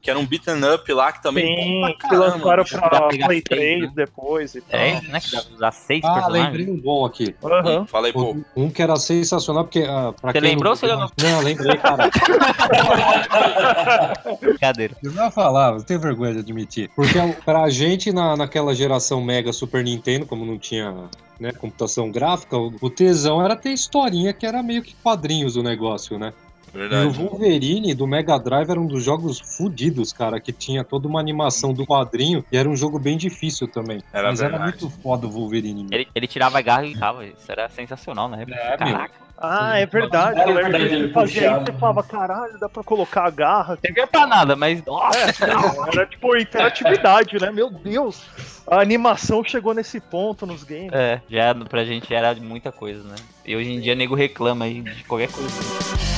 Que 0.04 0.10
era 0.10 0.20
um 0.20 0.26
beaten 0.26 0.60
up 0.76 0.92
lá, 0.92 1.14
que 1.14 1.24
também. 1.24 1.56
Sim, 1.56 1.80
bom 1.80 1.86
pra 1.88 1.94
que 1.94 1.98
caramba, 2.10 2.26
lançaram 2.26 2.64
pra 2.66 3.08
Play 3.08 3.22
seis, 3.26 3.44
3 3.46 3.82
né? 3.84 3.92
depois 3.96 4.54
e 4.54 4.60
tal. 4.60 4.78
É, 4.78 5.00
né? 5.02 5.20
Que 5.22 5.32
dá 5.32 5.42
pra 5.42 5.54
usar 5.56 5.72
seis 5.72 6.02
Ah, 6.04 6.14
personagens. 6.16 6.58
lembrei 6.58 6.76
um 6.76 6.78
bom 6.78 7.06
aqui. 7.06 7.34
Aham. 7.42 7.86
Fala 7.88 8.08
aí, 8.08 8.14
pô. 8.14 8.32
Um, 8.34 8.44
um 8.58 8.70
que 8.70 8.82
era 8.82 8.98
sensacional, 8.98 9.64
porque. 9.64 9.86
ah, 9.90 10.14
pra 10.22 10.34
Você 10.34 10.42
quem 10.42 10.50
lembrou 10.50 10.64
não... 10.66 10.72
ou 10.72 10.76
você 10.76 10.88
lembrou? 10.88 11.10
Não, 11.22 11.40
lembrei, 11.42 11.78
cara. 11.78 12.10
Brincadeira. 14.42 14.94
Eu 15.02 15.12
não 15.14 15.24
ia 15.24 15.32
falar, 15.32 15.76
eu 15.76 15.84
tenho 15.84 16.02
vergonha 16.02 16.34
de 16.34 16.40
admitir. 16.40 16.90
Porque 16.96 17.18
pra 17.46 17.70
gente, 17.70 18.12
na, 18.12 18.36
naquela 18.36 18.76
geração 18.76 19.24
Mega 19.24 19.54
Super 19.54 19.86
Nintendo, 19.86 20.26
como 20.26 20.46
não 20.46 20.60
tinha 20.60 20.94
né, 21.40 21.54
computação 21.54 22.12
gráfica, 22.12 22.58
o 22.58 22.90
tesão 22.90 23.42
era 23.44 23.56
ter 23.56 23.72
historinha 23.72 24.34
que 24.34 24.46
era 24.46 24.62
meio 24.62 24.84
que 24.84 24.94
quadrinhos 25.02 25.56
o 25.56 25.64
negócio, 25.64 26.20
né? 26.20 26.34
E 26.74 26.78
o 26.78 26.80
Verdade. 26.80 27.18
Wolverine 27.18 27.94
do 27.94 28.08
Mega 28.08 28.38
Drive 28.38 28.70
era 28.70 28.80
um 28.80 28.88
dos 28.88 29.04
jogos 29.04 29.40
fudidos, 29.40 30.12
cara, 30.14 30.40
que 30.40 30.52
tinha 30.52 30.84
toda 30.84 31.08
uma 31.08 31.20
animação 31.20 31.74
do 31.74 31.86
quadrinho 31.86 32.44
e 32.52 32.58
era 32.58 32.68
um 32.68 32.76
jogo 32.76 33.00
bem 33.00 33.18
difícil 33.18 33.68
também. 33.68 34.02
Era 34.12 34.30
Mas 34.30 34.42
era 34.42 34.58
verdade. 34.58 34.82
muito 34.84 35.02
foda 35.02 35.28
o 35.28 35.30
Wolverine. 35.30 35.88
Ele, 35.92 36.08
ele 36.14 36.28
tirava 36.28 36.58
a 36.58 36.62
garra 36.62 36.86
e 36.86 36.98
tava. 36.98 37.26
Isso 37.26 37.52
era 37.52 37.70
sensacional 37.70 38.28
na 38.28 38.42
época. 38.42 38.58
É, 38.58 38.70
meu. 38.70 38.94
Caraca. 38.94 39.24
Ah, 39.46 39.78
é 39.78 39.86
verdade. 39.86 40.40
Era 40.40 40.50
Eu 40.50 40.56
lembro 40.56 40.72
verdade, 40.72 40.90
que 40.90 40.96
ele 40.96 41.12
fazia 41.12 41.58
isso 41.58 41.70
e 41.70 41.80
falava, 41.80 42.04
caralho, 42.04 42.58
dá 42.60 42.70
pra 42.70 42.82
colocar 42.84 43.26
a 43.26 43.30
garra. 43.30 43.74
Não 43.74 43.82
servia 43.82 44.08
pra 44.08 44.26
nada, 44.26 44.56
mas. 44.56 44.84
Nossa! 44.86 45.20
É, 45.20 45.92
era 45.94 46.06
tipo 46.06 46.38
interatividade, 46.38 47.38
né? 47.40 47.52
Meu 47.52 47.70
Deus. 47.70 48.24
A 48.66 48.80
animação 48.80 49.44
chegou 49.44 49.74
nesse 49.74 50.00
ponto 50.00 50.46
nos 50.46 50.64
games. 50.64 50.92
É, 50.94 51.22
já 51.30 51.54
pra 51.68 51.84
gente 51.84 52.14
era 52.14 52.34
muita 52.36 52.72
coisa, 52.72 53.04
né? 53.04 53.16
E 53.46 53.56
hoje 53.56 53.70
em 53.70 53.82
dia 53.82 53.96
nego 53.96 54.16
reclama 54.16 54.64
aí 54.66 54.82
de 54.82 55.04
qualquer 55.04 55.30
coisa. 55.30 56.13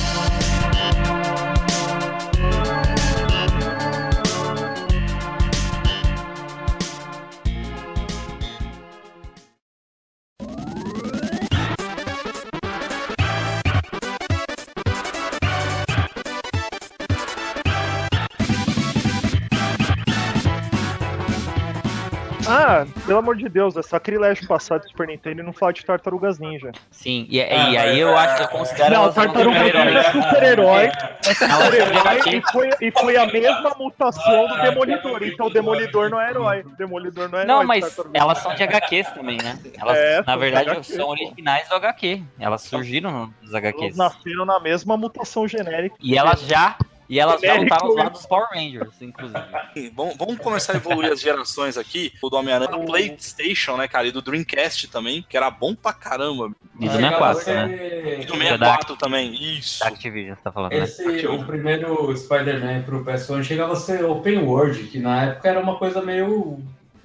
Pelo 23.06 23.18
amor 23.18 23.36
de 23.36 23.48
Deus, 23.48 23.76
é 23.76 23.82
sacrilégio 23.82 24.46
passar 24.48 24.78
de 24.78 24.88
Super 24.88 25.06
Nintendo 25.06 25.40
e 25.40 25.44
não 25.44 25.52
falar 25.52 25.72
de 25.72 25.84
Tartarugas 25.84 26.38
Ninja. 26.38 26.72
Sim, 26.90 27.26
e, 27.30 27.36
e 27.38 27.40
aí 27.42 27.98
eu 28.00 28.16
acho 28.16 28.36
que 28.36 28.42
eu 28.42 28.48
considero 28.48 28.94
Não, 28.94 29.02
elas 29.04 29.14
como 29.14 29.26
Tartaruga 29.32 29.58
Ninja 29.84 29.98
é 29.98 30.12
super-herói. 30.12 30.84
Elas 30.84 31.38
super-herói 31.38 32.20
e, 32.26 32.52
foi, 32.52 32.70
e 32.80 32.90
foi 32.90 33.16
a 33.16 33.26
mesma 33.26 33.74
mutação 33.78 34.48
do 34.48 34.60
Demolidor. 34.62 35.22
Então 35.22 35.46
o 35.46 35.50
Demolidor 35.50 36.10
não 36.10 36.20
é 36.20 36.30
herói. 36.30 36.60
O 36.66 36.70
Demolidor 36.76 37.28
não 37.30 37.38
é 37.38 37.42
herói. 37.42 37.54
Não, 37.56 37.64
mas 37.64 37.96
elas 38.12 38.38
são 38.38 38.54
de 38.54 38.62
HQs 38.62 39.10
também, 39.12 39.38
né? 39.38 39.58
Elas, 39.78 39.96
É, 39.96 40.22
na 40.26 40.36
verdade, 40.36 40.70
HQ, 40.70 40.92
são 40.92 41.08
originais 41.08 41.68
do 41.68 41.74
HQ. 41.76 42.22
Elas 42.38 42.62
surgiram 42.62 43.32
nos 43.40 43.54
Elas 43.54 43.54
HQs. 43.54 43.96
nasceram 43.96 44.44
na 44.44 44.58
mesma 44.60 44.96
mutação 44.96 45.46
genérica. 45.46 45.96
E 46.00 46.16
elas 46.18 46.40
já. 46.42 46.76
E 47.08 47.20
elas 47.20 47.40
já 47.40 47.54
lutaram 47.54 47.94
né? 47.94 48.02
lá 48.02 48.08
dos 48.08 48.26
Power 48.26 48.48
Rangers, 48.52 49.00
inclusive. 49.00 49.38
Vamos, 49.94 50.16
vamos 50.16 50.38
começar 50.38 50.72
a 50.72 50.76
evoluir 50.76 51.12
as 51.12 51.20
gerações 51.20 51.76
aqui. 51.76 52.12
O 52.22 52.28
do 52.30 52.36
Homem-Aranha 52.36 52.70
do 52.70 52.84
PlayStation, 52.84 53.76
né, 53.76 53.86
cara? 53.86 54.06
E 54.08 54.12
do 54.12 54.20
Dreamcast 54.22 54.88
também, 54.88 55.24
que 55.28 55.36
era 55.36 55.50
bom 55.50 55.74
pra 55.74 55.92
caramba. 55.92 56.50
E 56.80 56.88
do 56.88 56.90
Aí, 56.96 57.02
64, 57.02 57.44
cara, 57.44 57.66
né? 57.66 57.74
E 57.74 58.16
você- 58.16 58.26
do 58.26 58.32
64 58.36 58.96
também. 58.96 59.34
Isso. 59.58 59.80
Da 59.80 59.88
Activision, 59.88 60.34
você 60.34 60.42
tá 60.42 60.50
falando, 60.52 60.72
né? 60.72 60.78
Esse, 60.78 61.26
o 61.26 61.44
primeiro 61.44 62.16
Spider-Man 62.16 62.82
pro 62.82 63.04
PS1 63.04 63.42
chegava 63.44 63.74
a 63.74 63.76
ser 63.76 64.04
open 64.04 64.38
world, 64.38 64.82
que 64.84 64.98
na 64.98 65.24
época 65.24 65.48
era 65.48 65.60
uma 65.60 65.76
coisa 65.78 66.02
meio. 66.02 66.58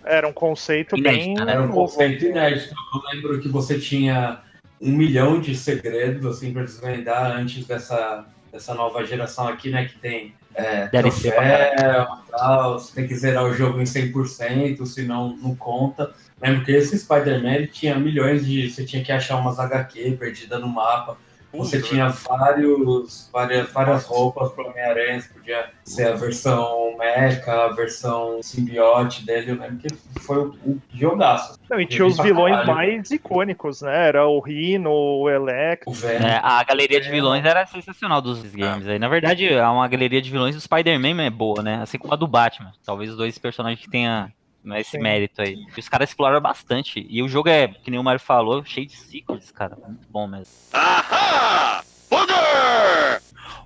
Era 0.04 0.28
um 0.28 0.34
conceito 0.34 0.98
Inédita, 0.98 1.24
bem. 1.26 1.46
né? 1.46 1.52
Era 1.54 1.62
um 1.62 1.70
conceito 1.70 2.26
inédito. 2.26 2.74
Eu 2.96 3.02
lembro 3.14 3.40
que 3.40 3.48
você 3.50 3.78
tinha 3.80 4.40
um 4.82 4.92
milhão 4.92 5.40
de 5.40 5.54
segredos 5.56 6.26
assim 6.26 6.52
para 6.52 6.64
desvendar 6.64 7.38
antes 7.38 7.68
dessa, 7.68 8.26
dessa 8.52 8.74
nova 8.74 9.06
geração 9.06 9.48
aqui, 9.48 9.70
né? 9.70 9.86
Que 9.86 9.98
tem 9.98 10.36
é, 10.54 10.88
DLC 10.88 11.32
troféu, 11.32 12.08
tal, 12.30 12.80
você 12.80 12.94
tem 12.94 13.08
que 13.08 13.16
zerar 13.16 13.46
o 13.46 13.54
jogo 13.54 13.80
em 13.80 13.86
100%, 13.86 14.86
senão 14.86 15.36
não 15.38 15.56
conta. 15.56 16.14
Lembro 16.42 16.66
que 16.66 16.72
esse 16.72 16.98
Spider-Man 16.98 17.68
tinha 17.68 17.96
milhões 17.96 18.46
de. 18.46 18.70
Você 18.70 18.84
tinha 18.84 19.04
que 19.04 19.12
achar 19.12 19.38
umas 19.38 19.60
HQ 19.60 20.18
perdida 20.20 20.60
no 20.60 20.68
mapa. 20.68 21.18
Você 21.54 21.78
Puta, 21.78 21.90
tinha 21.90 22.08
vários, 22.08 23.30
várias, 23.32 23.72
várias 23.72 24.06
roupas 24.06 24.52
pro 24.54 24.68
Homem-Aranha, 24.68 25.20
você 25.20 25.30
podia 25.34 25.70
ser 25.84 26.08
a 26.08 26.16
versão 26.16 26.96
mecha, 26.98 27.52
a 27.52 27.68
versão 27.70 28.42
simbiote 28.42 29.26
dele. 29.26 29.52
Eu 29.52 29.60
lembro 29.60 29.78
que 29.78 29.90
foi 30.22 30.38
o, 30.38 30.78
jogaço. 30.94 31.60
Não, 31.70 31.80
e 31.80 31.86
tinha 31.86 32.06
os 32.06 32.18
vilões 32.18 32.56
caralho. 32.56 32.74
mais 32.74 33.12
icônicos, 33.12 33.82
né? 33.82 34.08
Era 34.08 34.26
o 34.26 34.40
Rhino, 34.40 34.92
o 34.92 35.30
Electro. 35.30 35.92
O 35.92 35.94
velho. 35.94 36.26
É, 36.26 36.40
a 36.42 36.64
galeria 36.64 37.02
de 37.02 37.10
vilões 37.10 37.44
era 37.44 37.66
sensacional 37.66 38.22
dos 38.22 38.42
games 38.44 38.88
aí. 38.88 38.98
Na 38.98 39.10
verdade, 39.10 39.48
é 39.48 39.68
uma 39.68 39.88
galeria 39.88 40.22
de 40.22 40.32
vilões 40.32 40.56
do 40.56 40.62
Spider-Man 40.62 41.22
é 41.22 41.30
boa, 41.30 41.62
né? 41.62 41.82
Assim 41.82 41.98
como 41.98 42.14
a 42.14 42.18
do 42.18 42.28
Batman. 42.28 42.72
Talvez 42.86 43.10
os 43.10 43.18
dois 43.18 43.38
personagens 43.38 43.82
que 43.82 43.90
tenha 43.90 44.32
né, 44.64 44.82
esse 44.82 44.92
Sim. 44.92 45.00
mérito 45.00 45.42
aí. 45.42 45.58
E 45.76 45.80
os 45.80 45.90
caras 45.90 46.10
exploraram 46.10 46.42
bastante. 46.42 47.06
E 47.10 47.22
o 47.24 47.28
jogo 47.28 47.50
é, 47.50 47.68
que 47.68 47.90
nem 47.92 48.00
o 48.00 48.04
Mario 48.04 48.20
falou, 48.20 48.64
cheio 48.64 48.88
de 48.88 48.96
secrets, 48.96 49.52
cara. 49.52 49.78
Muito 49.88 50.08
bom 50.10 50.28
mesmo. 50.28 50.46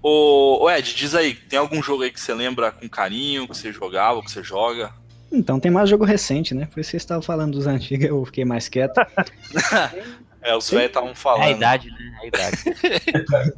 Ô, 0.01 0.63
ô, 0.63 0.69
Ed, 0.69 0.93
diz 0.93 1.15
aí, 1.15 1.34
tem 1.34 1.58
algum 1.58 1.81
jogo 1.81 2.03
aí 2.03 2.12
que 2.12 2.19
você 2.19 2.34
lembra 2.34 2.71
com 2.71 2.88
carinho, 2.88 3.47
que 3.47 3.58
você 3.58 3.71
jogava, 3.71 4.21
que 4.21 4.29
você 4.31 4.43
joga? 4.43 4.93
Então, 5.31 5.60
tem 5.60 5.71
mais 5.71 5.89
jogo 5.89 6.05
recente, 6.05 6.53
né? 6.53 6.65
Por 6.67 6.79
isso 6.79 6.89
que 6.89 6.91
vocês 6.91 7.03
estavam 7.03 7.23
falando 7.23 7.53
dos 7.53 7.65
antigos, 7.67 8.05
eu 8.08 8.23
fiquei 8.25 8.45
mais 8.45 8.67
quieto. 8.69 8.93
É, 10.47 10.55
os 10.55 10.69
velhos 10.69 10.86
estavam 10.89 11.10
É 11.10 11.12
a 11.12 11.15
falando. 11.15 11.49
idade, 11.55 11.89
né? 11.89 11.97
É 12.21 12.23
a 12.23 12.27
idade. 12.27 12.58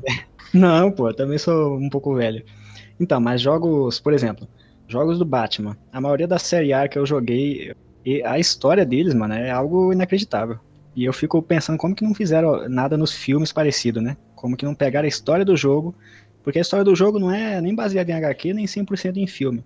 Não, 0.54 0.90
pô, 0.90 1.10
eu 1.10 1.14
também 1.14 1.38
sou 1.38 1.76
um 1.78 1.90
pouco 1.90 2.16
velho. 2.16 2.46
Então, 2.98 3.20
mas 3.20 3.42
jogos, 3.42 4.00
por 4.00 4.14
exemplo, 4.14 4.48
jogos 4.88 5.20
do 5.20 5.26
Batman. 5.26 5.78
A 5.92 6.00
maioria 6.00 6.28
da 6.28 6.40
série 6.40 6.74
A 6.74 6.88
que 6.88 6.98
eu 6.98 7.06
joguei, 7.06 7.74
e 8.06 8.24
a 8.24 8.40
história 8.40 8.86
deles, 8.86 9.14
mano, 9.14 9.34
é 9.34 9.52
algo 9.52 9.92
inacreditável. 9.92 10.60
E 10.96 11.04
eu 11.06 11.14
fico 11.14 11.42
pensando 11.42 11.78
como 11.78 11.94
que 11.94 12.04
não 12.04 12.14
fizeram 12.14 12.68
nada 12.68 12.98
nos 12.98 13.14
filmes 13.14 13.52
parecido, 13.52 14.02
né? 14.02 14.18
Como 14.36 14.58
que 14.58 14.66
não 14.66 14.74
pegaram 14.74 15.06
a 15.06 15.10
história 15.10 15.46
do 15.46 15.56
jogo, 15.56 15.94
porque 16.44 16.60
a 16.60 16.62
história 16.62 16.84
do 16.84 16.96
jogo 16.96 17.20
não 17.20 17.32
é 17.32 17.60
nem 17.62 17.76
baseada 17.76 18.12
em 18.12 18.16
HQ, 18.16 18.54
nem 18.54 18.66
100% 18.66 19.18
em 19.18 19.28
filme. 19.28 19.64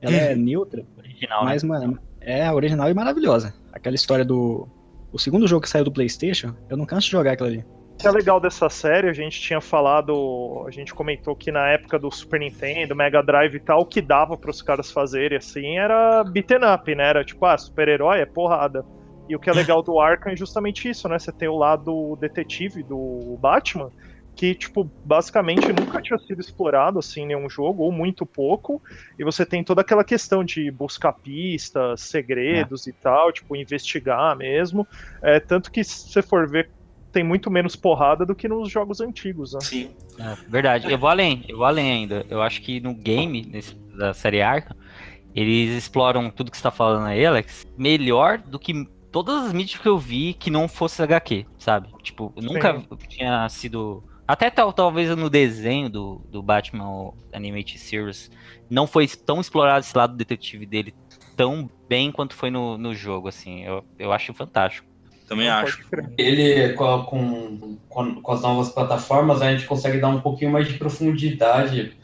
Ela 0.00 0.16
é 0.16 0.34
neutra, 0.34 0.84
Original, 0.98 1.44
né? 1.44 1.50
mas, 1.50 1.64
mano, 1.64 1.98
é 2.20 2.52
original 2.52 2.90
e 2.90 2.94
maravilhosa. 2.94 3.54
Aquela 3.72 3.96
história 3.96 4.24
do... 4.24 4.68
O 5.12 5.18
segundo 5.18 5.48
jogo 5.48 5.62
que 5.62 5.70
saiu 5.70 5.84
do 5.84 5.92
Playstation, 5.92 6.54
eu 6.68 6.76
não 6.76 6.84
canso 6.84 7.06
de 7.06 7.12
jogar 7.12 7.32
aquilo 7.32 7.48
ali. 7.48 7.64
O 7.98 8.00
que 8.00 8.06
é 8.06 8.12
legal 8.12 8.38
dessa 8.38 8.68
série, 8.68 9.08
a 9.08 9.12
gente 9.12 9.40
tinha 9.40 9.60
falado, 9.60 10.64
a 10.68 10.70
gente 10.70 10.94
comentou 10.94 11.34
que 11.34 11.50
na 11.50 11.68
época 11.70 11.98
do 11.98 12.08
Super 12.12 12.38
Nintendo, 12.38 12.94
Mega 12.94 13.20
Drive 13.20 13.56
e 13.56 13.58
tal, 13.58 13.80
o 13.80 13.84
que 13.84 14.00
dava 14.00 14.36
para 14.36 14.52
os 14.52 14.62
caras 14.62 14.88
fazerem 14.92 15.36
assim 15.36 15.78
era 15.78 16.22
beaten 16.22 16.60
up, 16.72 16.94
né? 16.94 17.08
Era 17.08 17.24
tipo, 17.24 17.44
ah, 17.44 17.58
super-herói 17.58 18.20
é 18.20 18.24
porrada. 18.24 18.84
E 19.28 19.34
o 19.34 19.40
que 19.40 19.50
é 19.50 19.52
legal 19.52 19.82
do 19.82 19.98
Arkham 19.98 20.30
é 20.30 20.36
justamente 20.36 20.88
isso, 20.88 21.08
né? 21.08 21.18
Você 21.18 21.32
tem 21.32 21.48
o 21.48 21.56
lado 21.56 22.16
detetive 22.20 22.84
do 22.84 23.36
Batman, 23.40 23.90
que, 24.36 24.54
tipo, 24.54 24.88
basicamente 25.04 25.72
nunca 25.72 26.00
tinha 26.00 26.20
sido 26.20 26.40
explorado 26.40 27.00
assim 27.00 27.22
em 27.22 27.26
nenhum 27.26 27.50
jogo, 27.50 27.82
ou 27.82 27.90
muito 27.90 28.24
pouco. 28.24 28.80
E 29.18 29.24
você 29.24 29.44
tem 29.44 29.64
toda 29.64 29.80
aquela 29.80 30.04
questão 30.04 30.44
de 30.44 30.70
buscar 30.70 31.14
pistas, 31.14 32.02
segredos 32.02 32.86
e 32.86 32.92
tal, 32.92 33.32
tipo, 33.32 33.56
investigar 33.56 34.36
mesmo. 34.36 34.86
É, 35.20 35.40
tanto 35.40 35.68
que 35.72 35.82
se 35.82 36.12
você 36.12 36.22
for 36.22 36.48
ver 36.48 36.70
tem 37.12 37.24
muito 37.24 37.50
menos 37.50 37.74
porrada 37.76 38.24
do 38.26 38.34
que 38.34 38.48
nos 38.48 38.70
jogos 38.70 39.00
antigos, 39.00 39.52
né? 39.54 39.60
Sim. 39.62 39.90
É, 40.18 40.36
verdade. 40.48 40.90
Eu 40.90 40.98
vou 40.98 41.08
além, 41.08 41.44
eu 41.48 41.56
vou 41.56 41.66
além 41.66 41.90
ainda. 41.90 42.26
Eu 42.28 42.42
acho 42.42 42.60
que 42.62 42.80
no 42.80 42.94
game 42.94 43.42
nesse- 43.46 43.74
da 43.96 44.12
série 44.14 44.40
Arkham, 44.42 44.76
eles 45.34 45.70
exploram 45.76 46.30
tudo 46.30 46.50
que 46.50 46.56
você 46.56 46.62
tá 46.62 46.70
falando 46.70 47.06
aí, 47.06 47.24
Alex, 47.24 47.66
melhor 47.76 48.38
do 48.38 48.58
que 48.58 48.86
todas 49.12 49.46
as 49.46 49.52
mídias 49.52 49.80
que 49.80 49.88
eu 49.88 49.98
vi 49.98 50.34
que 50.34 50.50
não 50.50 50.68
fosse 50.68 51.02
HQ, 51.02 51.46
sabe? 51.58 51.88
Tipo, 52.02 52.32
eu 52.36 52.42
nunca 52.42 52.82
tinha 53.08 53.48
sido. 53.48 54.02
Até 54.26 54.50
tal, 54.50 54.72
talvez 54.72 55.14
no 55.16 55.30
desenho 55.30 55.88
do, 55.88 56.20
do 56.30 56.42
Batman 56.42 57.12
Animated 57.32 57.78
Series 57.78 58.30
não 58.68 58.86
foi 58.86 59.06
tão 59.06 59.40
explorado 59.40 59.80
esse 59.80 59.96
lado 59.96 60.14
detetive 60.16 60.66
dele 60.66 60.94
tão 61.34 61.70
bem 61.88 62.10
quanto 62.12 62.34
foi 62.34 62.50
no, 62.50 62.76
no 62.76 62.94
jogo, 62.94 63.28
assim. 63.28 63.64
Eu, 63.64 63.84
eu 63.98 64.12
acho 64.12 64.34
fantástico. 64.34 64.87
Também 65.28 65.46
Não 65.46 65.54
acho. 65.56 65.84
Ele, 66.16 66.72
com, 66.72 67.04
com, 67.88 68.14
com, 68.22 68.32
as 68.32 68.40
novas 68.40 68.70
plataformas, 68.70 69.42
a 69.42 69.52
gente 69.52 69.66
consegue 69.66 69.98
dar 69.98 70.08
um 70.08 70.20
pouquinho 70.20 70.50
mais 70.50 70.66
de 70.66 70.78
profundidade 70.78 71.96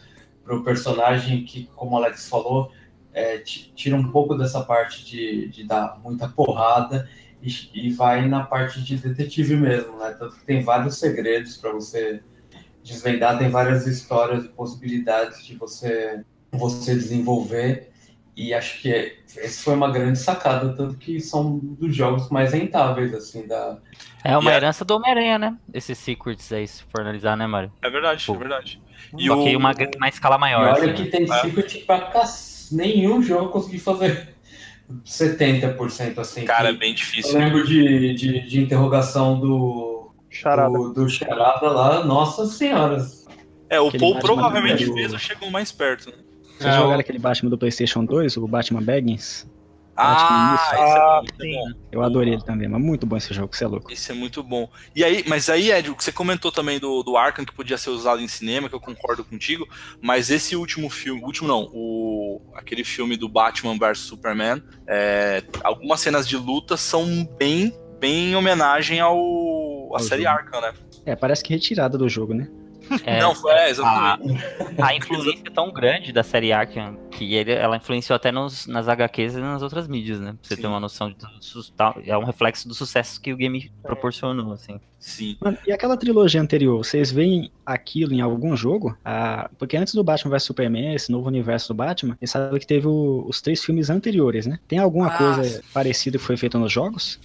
pro 0.45 0.63
personagem 0.63 1.43
que, 1.43 1.69
como 1.75 1.93
o 1.93 1.97
Alex 1.97 2.29
falou, 2.29 2.71
é, 3.15 3.39
ti- 3.39 3.73
tira 3.75 3.97
um 3.97 4.11
pouco 4.11 4.35
dessa 4.35 4.63
parte 4.63 5.05
de, 5.05 5.49
de 5.49 5.65
dar 5.65 5.99
muita 6.05 6.29
porrada 6.29 7.09
e, 7.43 7.49
e 7.73 7.91
vai 7.93 8.29
na 8.29 8.45
parte 8.45 8.83
de 8.83 8.97
detetive 8.99 9.57
mesmo, 9.57 9.97
né? 9.99 10.15
Tanto 10.19 10.37
que 10.37 10.45
tem 10.45 10.63
vários 10.63 10.99
segredos 10.99 11.57
para 11.57 11.73
você 11.73 12.23
desvendar, 12.83 13.39
tem 13.39 13.49
várias 13.49 13.87
histórias 13.87 14.45
e 14.45 14.49
possibilidades 14.49 15.47
de 15.47 15.57
você, 15.57 16.23
você 16.53 16.95
desenvolver. 16.95 17.91
E 18.37 18.53
acho 18.53 18.81
que 18.83 19.17
essa 19.37 19.63
foi 19.63 19.75
uma 19.75 19.91
grande 19.93 20.19
sacada, 20.19 20.75
tanto 20.77 20.97
que 20.97 21.21
são 21.21 21.57
dos 21.63 21.95
jogos 21.95 22.29
mais 22.31 22.53
rentáveis, 22.53 23.15
assim, 23.15 23.47
da, 23.47 23.79
É 24.25 24.37
uma 24.37 24.51
E 24.51 24.55
a- 24.55 24.57
herança 24.57 24.85
do 24.85 24.97
Homem-Aranha, 24.97 25.39
né? 25.39 25.57
Esses 25.73 25.97
secrets 25.99 26.53
aí, 26.53 26.67
se 26.67 26.83
for 26.85 27.03
analisar, 27.03 27.37
né, 27.37 27.47
Mário? 27.47 27.73
É 27.81 27.89
verdade, 27.89 28.27
Pô. 28.27 28.35
é 28.35 28.39
verdade. 28.39 28.83
E 29.17 29.27
Só 29.29 29.39
o... 29.39 29.45
que 29.45 29.55
uma, 29.57 29.73
uma 29.97 30.09
escala 30.09 30.37
E 30.37 30.41
maior. 30.41 30.75
olha 30.75 30.93
assim, 30.93 30.95
que 30.95 31.03
né? 31.05 31.11
tem 31.11 31.23
É. 31.33 31.41
secret 31.43 31.85
pra 31.87 32.01
cac... 32.01 32.29
nenhum 32.73 33.23
jogo 33.23 33.51
conseguiu 33.51 33.79
fazer 33.81 34.35
70% 35.05 36.19
assim. 36.19 36.45
Cara, 36.45 36.71
é 36.71 36.73
bem 36.73 36.91
Eu 36.91 36.97
difícil. 36.97 37.39
lembro 37.39 37.65
de, 37.67 38.15
de, 38.15 38.41
de 38.49 38.61
interrogação 38.61 39.39
do, 39.39 40.11
Charada. 40.31 40.73
do, 40.77 40.93
do 40.93 41.09
Charada 41.09 41.69
lá, 41.71 42.05
nossa 42.05 42.47
senhora. 42.47 42.99
É, 43.71 43.81
o 43.81 43.89
Aquele 43.89 44.01
Paul 44.03 44.19
provavelmente 44.19 44.93
fez 44.93 45.13
o 45.13 45.19
chegou 45.19 45.51
mais 45.51 45.71
perto. 45.73 46.11
né? 46.11 46.17
Vocês 46.59 46.75
É, 46.75 46.77
jogaram 46.77 46.97
o- 46.97 47.01
aquele 47.01 47.19
Batman 47.19 47.51
do 47.51 47.59
PlayStation 47.59 48.05
2, 48.05 48.37
o 48.37 48.47
Batman 48.47 48.81
Begins? 48.83 49.47
Ah, 49.97 50.17
é 50.73 50.83
Ah, 50.83 51.21
é 51.23 51.43
sim. 51.43 51.57
Eu 51.93 52.03
adorei 52.03 52.35
ele 52.35 52.43
também, 52.43 52.67
mas 52.69 52.83
muito 52.83 53.07
bom 53.07 53.17
esse 53.17 53.33
jogo, 53.33 53.55
você 53.55 53.63
é 53.63 53.69
louco. 53.69 53.93
Esse 53.93 54.11
é 54.11 54.15
muito 54.15 54.43
bom. 54.43 54.69
E 54.95 55.05
aí, 55.05 55.23
mas 55.29 55.49
aí, 55.49 55.71
Ed, 55.71 55.89
o 55.89 55.95
que 55.95 56.03
você 56.03 56.11
comentou 56.11 56.51
também 56.51 56.81
do, 56.81 57.05
do 57.05 57.17
Arkham, 57.17 57.45
que 57.45 57.55
podia 57.55 57.79
ser 57.79 57.91
usado 57.91 58.21
em 58.21 58.27
cinema, 58.27 58.69
que 58.69 58.75
eu 58.75 58.81
concordo 58.81 59.25
contigo, 59.25 59.69
mas 60.03 60.31
esse 60.31 60.57
último 60.57 60.91
filme, 60.91 61.23
último 61.23 61.47
não, 61.47 61.71
o, 61.73 62.41
aquele 62.57 62.83
filme 62.83 63.17
do 63.17 63.29
Batman 63.29 63.79
vs 63.79 63.99
Superman, 63.99 64.61
é, 64.89 65.45
algumas 65.63 66.01
cenas 66.01 66.27
de 66.27 66.37
luta 66.37 66.77
são 66.77 67.25
bem, 67.39 67.73
bem 68.01 68.33
em 68.33 68.35
homenagem 68.37 68.99
ao, 68.99 69.95
à 69.95 70.01
série 70.01 70.25
jogo. 70.25 70.35
Arkham, 70.37 70.61
né? 70.61 70.75
É, 71.07 71.15
parece 71.15 71.45
que 71.45 71.53
retirada 71.53 71.97
do 71.97 72.09
jogo, 72.09 72.35
né? 72.35 72.49
É, 73.05 73.21
não, 73.21 73.35
foi, 73.35 73.53
é, 73.53 73.71
exatamente. 73.71 74.45
a, 74.79 74.87
a 74.87 74.95
influência 74.97 75.43
é 75.45 75.51
tão 75.51 75.73
grande 75.73 76.13
da 76.13 76.23
série 76.23 76.53
Arkham 76.53 76.97
que 77.11 77.35
ele- 77.35 77.53
ela 77.53 77.77
influenciou 77.77 78.15
até 78.17 78.31
nos, 78.33 78.67
nas 78.67 78.89
HQs 78.89 79.35
e 79.35 79.41
nas 79.41 79.63
outras 79.63 79.87
mídias, 79.89 80.21
né? 80.21 80.31
Pra 80.33 80.39
você 80.43 80.57
Sim. 80.57 80.61
ter 80.63 80.67
uma 80.67 80.81
noção 80.81 81.09
de 81.09 81.17
do 81.17 81.29
su- 81.41 81.73
tal- 81.73 81.97
é 82.05 82.17
um 82.19 82.25
reflexo 82.25 82.67
do 82.69 82.75
sucesso 82.75 83.21
que 83.21 83.33
o 83.33 83.37
game 83.37 83.71
proporcionou, 83.83 84.53
assim. 84.53 84.81
Sim. 84.99 85.37
Mano, 85.41 85.59
e 85.67 85.73
aquela 85.73 85.97
trilogia 85.97 86.41
anterior, 86.41 86.79
vocês 86.79 87.13
veem 87.13 87.51
aquilo 87.65 88.13
em 88.15 88.21
algum 88.21 88.57
jogo? 88.57 88.97
Ah, 89.05 89.51
porque 89.59 89.77
antes 89.77 89.95
do 89.95 90.03
Batman 90.03 90.31
vs 90.33 90.43
Superman, 90.45 90.95
esse 90.95 91.13
novo 91.13 91.29
universo 91.29 91.69
do 91.69 91.75
Batman, 91.75 92.17
você 92.19 92.27
sabe 92.27 92.59
que 92.59 92.67
teve 92.67 92.87
o- 92.87 93.25
os 93.29 93.41
três 93.41 93.63
filmes 93.65 93.91
anteriores, 93.91 94.47
né? 94.47 94.59
Tem 94.67 94.79
alguma 94.79 95.09
Ah, 95.09 95.17
coisa 95.19 95.63
parecida 95.73 96.19
que 96.19 96.25
foi 96.25 96.37
feita 96.37 96.59
nos 96.59 96.73
jogos? 96.73 97.21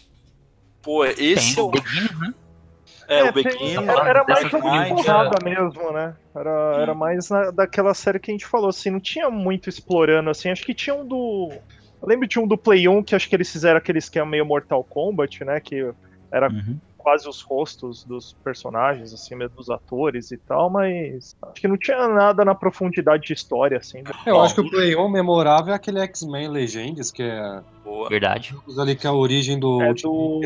Pô, 0.82 1.04
esse 1.06 1.56
Tem 1.56 1.64
é 1.64 1.66
o 1.66 1.68
o. 1.68 1.72
Né? 3.10 3.20
É, 3.20 3.24
o 3.24 3.34
tem- 3.34 3.44
Bequinho. 3.44 3.82
era, 3.92 4.10
era 4.10 4.24
mais 4.28 4.50
jogo 4.52 4.70
de 4.70 4.90
porrada 4.90 5.38
é. 5.42 5.44
mesmo, 5.50 5.92
né? 5.92 6.16
Era, 6.36 6.76
era 6.82 6.94
mais 6.94 7.30
na- 7.30 7.50
daquela 7.52 7.94
série 7.94 8.20
que 8.20 8.30
a 8.30 8.34
gente 8.34 8.46
falou, 8.46 8.70
assim, 8.70 8.90
não 8.92 9.00
tinha 9.00 9.30
muito 9.30 9.68
explorando, 9.68 10.30
assim, 10.30 10.50
acho 10.50 10.64
que 10.66 10.74
tinha 10.74 10.96
um 10.96 11.06
do... 11.06 11.50
Eu 12.02 12.08
lembro 12.08 12.28
de 12.28 12.40
um 12.40 12.48
do 12.48 12.58
Play 12.58 12.88
1, 12.88 13.04
que 13.04 13.16
acho 13.16 13.28
que 13.28 13.36
eles 13.36 13.52
fizeram 13.52 13.78
aquele 13.78 13.98
esquema 13.98 14.26
meio 14.26 14.46
Mortal 14.46 14.84
Kombat, 14.84 15.44
né, 15.44 15.60
que 15.60 15.92
era 16.32 16.48
Uhum. 16.50 16.78
Quase 17.10 17.28
os 17.28 17.42
rostos 17.42 18.04
dos 18.04 18.34
personagens, 18.44 19.12
assim, 19.12 19.34
mesmo 19.36 19.56
dos 19.56 19.68
atores 19.72 20.30
e 20.32 20.38
tal, 20.38 20.70
mas 20.70 21.36
acho 21.42 21.54
que 21.60 21.68
não 21.68 21.76
tinha 21.76 22.08
nada 22.08 22.46
na 22.46 22.54
profundidade 22.54 23.24
de 23.26 23.34
história, 23.34 23.80
assim. 23.80 24.04
Eu 24.28 24.36
Ó, 24.36 24.44
acho 24.46 24.54
que 24.54 24.62
o 24.62 24.70
Play 24.70 24.96
1 24.96 25.10
memorável 25.10 25.74
é 25.74 25.76
aquele 25.76 26.00
X-Men 26.02 26.50
Legends, 26.50 27.10
que 27.10 27.24
é 27.24 27.62
Boa. 27.84 28.08
Verdade. 28.10 28.56
ali 28.78 28.96
que 28.96 29.08
é 29.08 29.10
a 29.10 29.14
origem 29.14 29.60
do. 29.60 29.82
É 29.82 29.92
do 29.96 30.40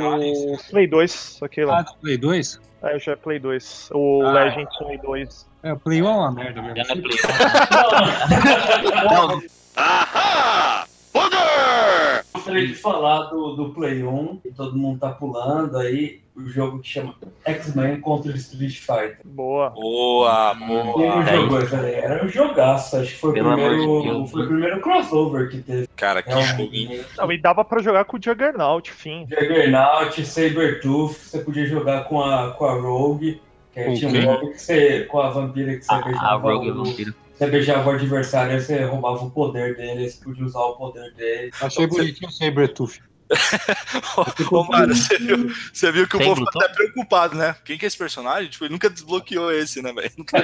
Play 0.70 0.88
2, 0.88 1.40
aquele 1.42 1.68
Ah, 1.70 1.74
lá. 1.74 1.82
do 1.82 1.94
Play 1.96 2.18
2? 2.18 2.62
É, 2.82 2.98
já 2.98 3.12
é 3.12 3.16
Play 3.18 3.40
2. 3.40 3.90
O 3.94 4.22
Ah. 4.24 4.32
Legend 4.32 4.68
Play 4.78 4.98
2. 5.00 5.46
É, 5.64 5.74
o 5.74 5.80
Play 5.80 6.02
1 6.02 6.06
é 6.08 6.12
uma 6.12 6.32
merda 6.32 6.62
mesmo. 6.62 6.78
Já 6.78 6.96
não 6.96 6.96
é 6.96 7.02
Play. 7.02 7.18
Gostaria 12.44 12.68
de 12.68 12.76
falar 12.76 13.24
do, 13.30 13.56
do 13.56 13.70
Play 13.70 14.04
1, 14.04 14.38
que 14.44 14.52
todo 14.52 14.78
mundo 14.78 15.00
tá 15.00 15.10
pulando 15.12 15.78
aí, 15.78 16.20
o 16.36 16.46
jogo 16.50 16.80
que 16.80 16.90
chama 16.90 17.16
X-Men 17.46 18.02
contra 18.02 18.36
Street 18.36 18.80
Fighter. 18.80 19.20
Boa. 19.24 19.70
Boa, 19.70 20.54
boa. 20.54 21.24
é 21.24 21.38
jogou 21.38 21.62
essa 21.62 21.80
aí? 21.80 21.94
Era 21.94 22.26
um 22.26 22.28
jogaço, 22.28 22.98
acho 22.98 23.12
que 23.12 23.20
foi 23.20 23.30
o, 23.30 23.34
Pelo 23.34 23.50
amor 23.52 23.70
de 23.70 23.78
primeiro, 23.78 24.04
Deus. 24.04 24.32
foi 24.32 24.44
o 24.44 24.48
primeiro 24.48 24.82
crossover 24.82 25.50
que 25.50 25.62
teve. 25.62 25.88
Cara, 25.96 26.22
que 26.22 26.32
joguinho. 26.32 26.90
Realmente. 26.90 27.18
Não, 27.18 27.32
e 27.32 27.38
dava 27.38 27.64
pra 27.64 27.82
jogar 27.82 28.04
com 28.04 28.18
o 28.18 28.20
Juggernaut, 28.22 28.92
fim. 28.92 29.26
Juggernaut, 29.30 30.26
Sabertooth, 30.26 31.14
você 31.14 31.40
podia 31.40 31.66
jogar 31.66 32.04
com 32.10 32.22
a, 32.22 32.52
com 32.52 32.66
a 32.66 32.74
Rogue, 32.74 33.42
que 33.72 33.80
aí 33.80 33.98
tinha 33.98 34.12
um 34.12 34.22
modo 34.22 34.52
que 34.52 34.62
você, 34.62 35.06
com 35.06 35.22
a 35.22 35.30
vampira 35.30 35.78
que 35.78 35.86
você 35.86 35.94
A, 35.94 35.98
a 35.98 36.02
beijava 36.02 36.54
Rogue 36.54 36.68
é 36.68 36.72
o, 36.72 36.84
vampiro. 36.84 37.14
Você 37.36 37.48
beijava 37.48 37.90
o 37.90 37.94
adversário, 37.94 38.60
você 38.60 38.84
roubava 38.84 39.24
o 39.26 39.32
poder 39.32 39.76
dele, 39.76 40.04
aí 40.04 40.10
você 40.10 40.24
podia 40.24 40.46
usar 40.46 40.60
o 40.60 40.76
poder 40.76 41.14
dele. 41.14 41.52
Achei 41.62 41.88
bonitinho 41.88 42.30
o 42.30 42.34
Sabertooth. 42.34 43.02
Ô, 44.52 44.64
Mário, 44.66 44.96
você 44.96 45.18
viu, 45.18 45.52
você 45.74 45.92
viu 45.92 46.08
que 46.08 46.18
o 46.18 46.20
povo 46.20 46.46
tá 46.46 46.66
até 46.66 46.74
preocupado, 46.74 47.36
né? 47.36 47.56
Quem 47.66 47.78
que 47.78 47.86
é 47.86 47.88
esse 47.88 47.98
personagem? 47.98 48.50
Tipo, 48.50 48.66
ele 48.66 48.74
nunca 48.74 48.90
desbloqueou 48.90 49.52
esse, 49.52 49.82
né, 49.82 49.92
velho? 49.92 50.12
Nunca 50.18 50.38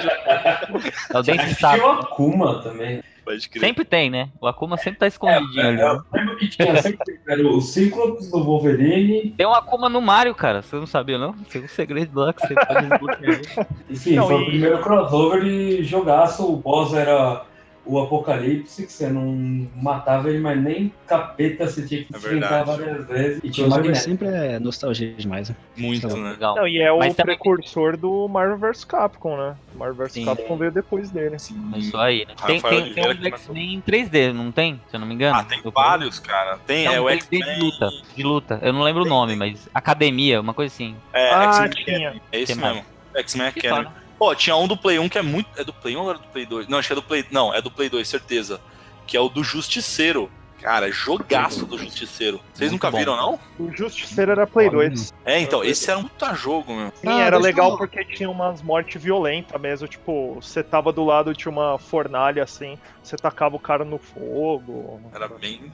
É 1.14 1.18
o 1.18 1.22
Dente 1.22 1.56
Sapo. 1.56 1.76
tinha 1.76 1.86
o 1.86 1.92
Akuma 1.92 2.64
também. 2.64 3.04
Pode 3.30 3.50
crer. 3.50 3.62
Sempre 3.62 3.86
tem, 3.86 4.10
né? 4.10 4.30
O 4.42 4.48
Akuma 4.48 4.78
sempre 4.78 5.00
tá 5.00 5.08
escondidinho 5.08 5.68
ali. 5.68 5.80
Eu 5.80 5.94
né? 5.96 6.02
lembro 6.14 6.38
que 6.38 6.48
tinha 6.48 6.82
sempre 6.82 7.20
era 7.28 7.48
o 7.48 7.62
Cíclopes 7.62 8.32
do 8.32 8.44
Wolverine. 8.44 9.32
Tem 9.38 9.46
um 9.46 9.54
Akuma 9.54 9.88
no 9.88 10.02
Mario, 10.02 10.34
cara. 10.34 10.62
Você 10.62 10.76
não 10.76 10.88
sabia, 10.88 11.18
não? 11.18 11.34
Tem 11.34 11.64
um 11.64 11.68
segredo 11.68 12.20
lá 12.20 12.34
que 12.34 12.42
você 12.48 12.56
pode 12.56 12.88
desbloquear. 12.90 13.68
Enfim, 13.90 14.16
Não, 14.16 14.28
foi 14.28 14.36
e- 14.36 14.44
o 14.44 14.46
primeiro 14.48 14.82
crossover 14.82 15.44
e 15.46 15.84
jogaço. 15.84 16.52
O 16.52 16.58
boss 16.58 16.94
era 16.94 17.46
o 17.92 18.00
Apocalipse, 18.00 18.86
que 18.86 18.92
você 18.94 19.10
não 19.10 19.68
matava 19.76 20.30
ele, 20.30 20.40
mas 20.40 20.62
nem 20.62 20.94
capeta 21.08 21.66
você 21.68 21.86
tinha 21.88 22.04
que 22.04 22.14
É 22.14 22.18
enfrentar 22.18 22.64
várias 22.64 23.08
vezes. 23.08 23.40
E 23.44 23.50
tinha 23.50 23.68
magnético. 23.68 24.06
sempre 24.06 24.28
é 24.28 24.60
nostalgia 24.60 25.14
demais, 25.16 25.50
né? 25.50 25.56
Muito, 25.76 26.08
Tá 26.08 26.16
né? 26.16 26.30
Legal. 26.32 26.56
Não, 26.56 26.68
e 26.68 26.80
é 26.80 26.92
o 26.92 27.00
Mas 27.00 27.16
também- 27.16 27.36
precursor 27.36 27.98
do 27.98 28.28
Marvel 28.28 28.58
vs 28.60 28.84
Capcom, 28.86 29.36
né? 29.36 29.56
Marvel 29.76 30.06
vs. 30.08 30.24
Capcom 30.24 30.56
veio 30.58 30.72
depois 30.72 31.10
dele. 31.10 31.38
Isso 31.38 31.98
aí, 31.98 32.26
né? 32.28 32.34
Tem, 32.46 32.58
Rafael 32.58 32.82
tem, 32.84 32.94
tem 32.94 33.08
um. 33.08 33.26
X-Men 33.26 33.74
em 33.76 33.82
3D, 33.82 34.32
não 34.34 34.52
tem? 34.52 34.80
Se 34.90 34.96
eu 34.96 35.00
não 35.00 35.08
me 35.08 35.16
engano. 35.16 35.36
Ah, 35.38 35.44
tem 35.44 35.60
Eu- 35.64 35.72
vários, 35.72 36.20
cara. 36.20 36.60
Tem, 36.68 36.86
Não, 36.86 36.94
é 36.94 37.02
o 37.02 37.06
3D 37.06 37.38
X-Men. 37.38 37.56
de 37.56 37.60
luta. 37.66 37.90
De 38.16 38.24
luta. 38.24 38.60
Eu 38.62 38.72
não 38.74 38.82
lembro 38.84 39.02
o 39.02 39.06
Tem, 39.06 39.12
nome, 39.14 39.30
tem. 39.32 39.38
mas 39.40 39.68
Academia, 39.74 40.40
uma 40.42 40.54
coisa 40.54 40.72
assim. 40.74 40.96
É, 41.12 41.32
ah, 41.34 41.44
X-Men 41.66 41.70
tinha. 41.86 42.22
É 42.32 42.40
isso 42.40 42.56
mesmo. 42.60 42.86
X-Men 43.16 43.48
Academy. 43.48 43.88
Pô, 44.20 44.36
tinha 44.36 44.56
um 44.56 44.68
do 44.68 44.76
Play 44.78 45.00
1 45.00 45.08
que 45.10 45.18
é 45.18 45.22
muito. 45.22 45.50
É 45.58 45.64
do 45.64 45.74
Play 45.74 45.96
1 45.96 46.02
ou 46.02 46.10
era 46.10 46.20
do 46.20 46.28
Play 46.28 46.46
2? 46.46 46.68
Não, 46.68 46.78
acho 46.78 46.90
que 46.90 46.94
é 46.94 46.96
do 46.96 47.02
Play. 47.02 47.26
Não, 47.32 47.54
é 47.54 47.62
do 47.62 47.72
Play 47.72 47.90
2, 47.90 48.08
certeza. 48.08 48.60
Que 49.08 49.16
é 49.16 49.20
o 49.20 49.30
do 49.30 49.44
Justiceiro. 49.44 50.30
Cara, 50.62 50.92
jogaço 50.92 51.66
do 51.66 51.78
Justiceiro. 51.78 52.42
Vocês 52.54 52.70
Muito 52.70 52.84
nunca 52.84 52.92
bom. 52.92 52.98
viram, 52.98 53.16
não? 53.16 53.40
O 53.58 53.72
Justiceiro 53.74 54.32
era 54.32 54.46
Play 54.46 54.70
2. 54.70 55.14
É, 55.24 55.40
então, 55.40 55.64
esse 55.64 55.90
era 55.90 55.98
um 55.98 56.04
puta 56.04 56.34
jogo, 56.34 56.76
meu. 56.76 56.92
Sim, 56.96 57.08
Ah, 57.08 57.22
era 57.22 57.38
legal 57.38 57.72
eu- 57.72 57.78
porque 57.78 58.04
tinha 58.04 58.30
umas 58.30 58.62
mortes 58.62 59.02
violentas 59.02 59.60
mesmo. 59.62 59.88
Tipo, 59.88 60.34
você 60.42 60.62
tava 60.62 60.92
do 60.92 61.06
lado 61.06 61.34
de 61.34 61.48
uma 61.48 61.80
fornalha 61.80 62.44
assim, 62.44 62.78
você 63.02 63.16
tacava 63.16 63.56
o 63.56 63.60
cara 63.60 63.86
no 63.86 63.98
fogo. 63.98 65.00
Era 65.14 65.30
bem. 65.30 65.72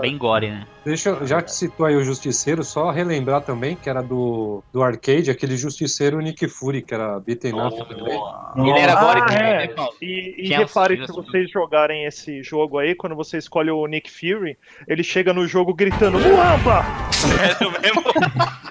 Bem 0.00 0.16
gore, 0.16 0.48
né? 0.50 0.66
Deixa 0.84 1.10
eu, 1.10 1.26
já 1.26 1.42
que 1.42 1.50
citou 1.50 1.84
aí 1.86 1.96
o 1.96 2.04
Justiceiro, 2.04 2.62
só 2.64 2.90
relembrar 2.90 3.42
também 3.42 3.76
que 3.76 3.90
era 3.90 4.00
do, 4.02 4.62
do 4.72 4.82
arcade, 4.82 5.30
aquele 5.30 5.56
Justiceiro 5.56 6.20
Nick 6.20 6.46
Fury, 6.48 6.80
que 6.82 6.94
era 6.94 7.18
beaten 7.20 7.60
up 7.60 7.76
também. 7.88 8.18
Ele 8.56 8.78
era 8.78 8.94
gore 8.94 9.20
Ah, 9.20 9.26
também, 9.26 9.42
é. 9.42 9.58
né, 9.58 9.68
Paulo? 9.68 9.92
E, 10.00 10.34
e 10.38 10.44
Tinha 10.44 10.58
repare 10.60 10.94
os- 10.94 11.00
que 11.00 11.06
se 11.06 11.12
vocês 11.12 11.50
jogarem 11.50 12.04
esse 12.06 12.42
jogo 12.42 12.78
aí, 12.78 12.94
quando 12.94 13.16
você 13.16 13.36
escolhe 13.38 13.70
o 13.70 13.86
Nick 13.86 14.10
Fury, 14.10 14.56
ele 14.86 15.02
chega 15.02 15.32
no 15.34 15.46
jogo 15.46 15.74
gritando 15.74 16.18
Muamba! 16.18 16.84
Sério 17.12 17.72
mesmo? 17.82 18.02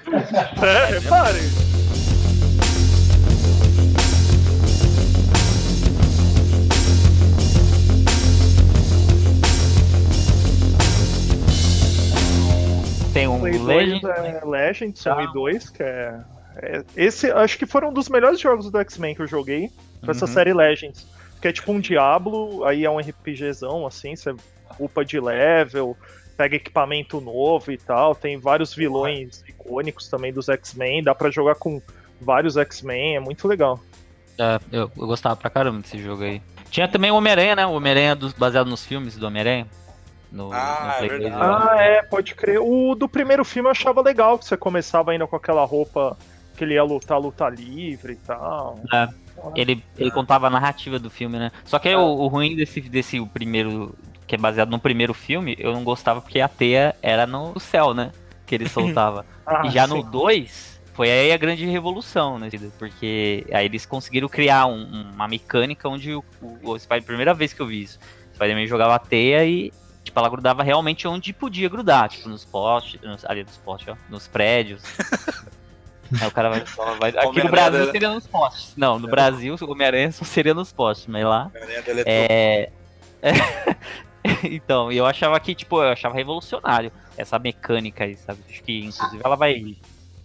É, 0.62 0.98
repare. 1.00 1.65
Tem 13.16 13.26
um 13.26 13.40
Play 13.40 13.52
2 13.52 13.64
Legend. 13.64 14.06
é 14.06 14.44
Legends, 14.44 15.00
1 15.06 15.14
Tá. 15.14 15.22
e 15.22 15.32
2, 15.32 15.70
que 15.70 15.82
é, 15.82 16.20
é- 16.56 16.84
Esse 16.94 17.30
acho 17.32 17.56
que 17.56 17.64
foram 17.64 17.88
um 17.88 17.92
dos 17.94 18.10
melhores 18.10 18.38
jogos 18.38 18.70
do 18.70 18.78
X-Men 18.78 19.14
que 19.14 19.22
eu 19.22 19.26
joguei. 19.26 19.70
Essa 20.06 20.26
Uhum. 20.26 20.32
série 20.32 20.52
Legends. 20.52 21.06
Que 21.40 21.48
é 21.48 21.52
tipo 21.52 21.72
um 21.72 21.80
Diablo, 21.80 22.62
aí 22.64 22.84
é 22.84 22.90
um 22.90 22.98
RPGzão, 22.98 23.86
assim, 23.86 24.14
você 24.14 24.34
upa 24.78 25.02
de 25.02 25.18
level, 25.18 25.96
pega 26.36 26.56
equipamento 26.56 27.18
novo 27.18 27.72
e 27.72 27.78
tal. 27.78 28.14
Tem 28.14 28.36
vários 28.38 28.74
vilões 28.74 29.42
icônicos 29.48 30.08
também 30.08 30.30
dos 30.30 30.50
X-Men, 30.50 31.02
dá 31.02 31.14
pra 31.14 31.30
jogar 31.30 31.54
com 31.54 31.80
vários 32.20 32.58
X-Men, 32.58 33.16
é 33.16 33.20
muito 33.20 33.48
legal. 33.48 33.80
É, 34.38 34.58
eu, 34.70 34.90
eu 34.94 35.06
gostava 35.06 35.34
pra 35.36 35.48
caramba 35.48 35.80
desse 35.80 35.96
jogo 35.98 36.22
aí. 36.22 36.42
Tinha 36.70 36.86
também 36.86 37.10
o 37.10 37.14
Homem-Aranha, 37.16 37.56
né? 37.56 37.66
O 37.66 37.72
Homem-Aranha 37.72 38.14
baseado 38.36 38.66
nos 38.68 38.84
filmes 38.84 39.16
do 39.16 39.26
Homem-Aranha. 39.26 39.66
No, 40.30 40.50
Ah, 40.52 40.80
no 40.84 40.90
é 40.90 40.96
Play 41.08 41.08
2, 41.08 41.22
verdade. 41.22 41.44
Ah, 41.70 41.76
é, 41.82 42.02
pode 42.02 42.34
crer. 42.34 42.60
O 42.60 42.94
do 42.94 43.08
primeiro 43.08 43.44
filme 43.44 43.68
eu 43.68 43.70
achava 43.72 44.00
legal, 44.02 44.38
que 44.38 44.44
você 44.44 44.56
começava 44.56 45.12
ainda 45.12 45.26
com 45.26 45.36
aquela 45.36 45.64
roupa 45.64 46.16
que 46.56 46.64
ele 46.64 46.74
ia 46.74 46.82
lutar, 46.82 47.18
luta 47.20 47.48
livre 47.48 48.14
e 48.14 48.16
tal. 48.16 48.80
É. 48.92 49.08
Ele, 49.54 49.84
ele 49.98 50.10
contava 50.10 50.46
a 50.46 50.50
narrativa 50.50 50.98
do 50.98 51.10
filme, 51.10 51.38
né? 51.38 51.52
Só 51.64 51.78
que 51.78 51.88
aí 51.88 51.94
o, 51.94 52.00
o 52.00 52.26
ruim 52.26 52.56
desse, 52.56 52.80
desse 52.80 53.20
o 53.20 53.26
primeiro, 53.26 53.94
que 54.26 54.34
é 54.34 54.38
baseado 54.38 54.70
no 54.70 54.78
primeiro 54.78 55.12
filme, 55.12 55.54
eu 55.58 55.72
não 55.72 55.84
gostava 55.84 56.20
porque 56.22 56.40
a 56.40 56.48
teia 56.48 56.96
era 57.02 57.26
no 57.26 57.58
céu, 57.60 57.92
né? 57.92 58.12
Que 58.46 58.54
ele 58.54 58.66
soltava. 58.70 59.26
Ah, 59.46 59.62
e 59.66 59.70
já 59.70 59.86
sim. 59.86 59.94
no 59.94 60.02
2, 60.02 60.80
foi 60.94 61.10
aí 61.10 61.32
a 61.32 61.36
grande 61.36 61.66
revolução, 61.66 62.38
né? 62.38 62.48
Porque 62.78 63.46
aí 63.52 63.66
eles 63.66 63.84
conseguiram 63.84 64.28
criar 64.28 64.64
um- 64.66 65.10
uma 65.14 65.28
mecânica 65.28 65.86
onde 65.88 66.14
o, 66.14 66.24
o, 66.40 66.70
o 66.72 66.78
Spider, 66.78 67.04
primeira 67.04 67.34
vez 67.34 67.52
que 67.52 67.60
eu 67.60 67.66
vi 67.66 67.82
isso, 67.82 67.98
o 68.32 68.34
Spider-Man 68.36 68.66
jogava 68.66 68.94
a 68.94 68.98
teia 68.98 69.44
e, 69.44 69.70
tipo, 70.06 70.18
ela 70.18 70.28
grudava 70.28 70.62
realmente 70.62 71.06
onde 71.06 71.32
podia 71.32 71.68
grudar, 71.68 72.08
tipo, 72.08 72.28
nos 72.28 72.44
postes, 72.44 73.00
nos, 73.02 73.24
ali 73.24 73.44
nos 73.44 73.56
postes, 73.58 73.88
ó, 73.88 73.96
nos 74.08 74.26
prédios. 74.26 74.82
É, 76.22 76.26
o 76.28 76.30
cara 76.30 76.48
vai, 76.48 76.64
só 76.64 76.94
vai 76.94 77.10
aqui 77.10 77.42
no 77.42 77.50
Brasil 77.50 77.90
seria 77.90 78.14
nos 78.14 78.28
postes. 78.28 78.74
Não, 78.76 78.96
no 78.96 79.08
Brasil 79.08 79.56
o 79.60 79.72
Homem-Aranha 79.72 80.12
só 80.12 80.24
seria 80.24 80.54
nos 80.54 80.72
postes, 80.72 81.08
mas 81.08 81.24
lá 81.24 81.50
é. 82.06 82.70
então, 84.44 84.92
eu 84.92 85.04
achava 85.04 85.40
que, 85.40 85.52
tipo, 85.52 85.82
eu 85.82 85.88
achava 85.88 86.14
revolucionário 86.14 86.92
essa 87.16 87.40
mecânica 87.40 88.04
aí, 88.04 88.16
sabe? 88.16 88.38
Acho 88.48 88.62
que, 88.62 88.84
inclusive, 88.84 89.20
ela 89.24 89.34
vai, 89.34 89.76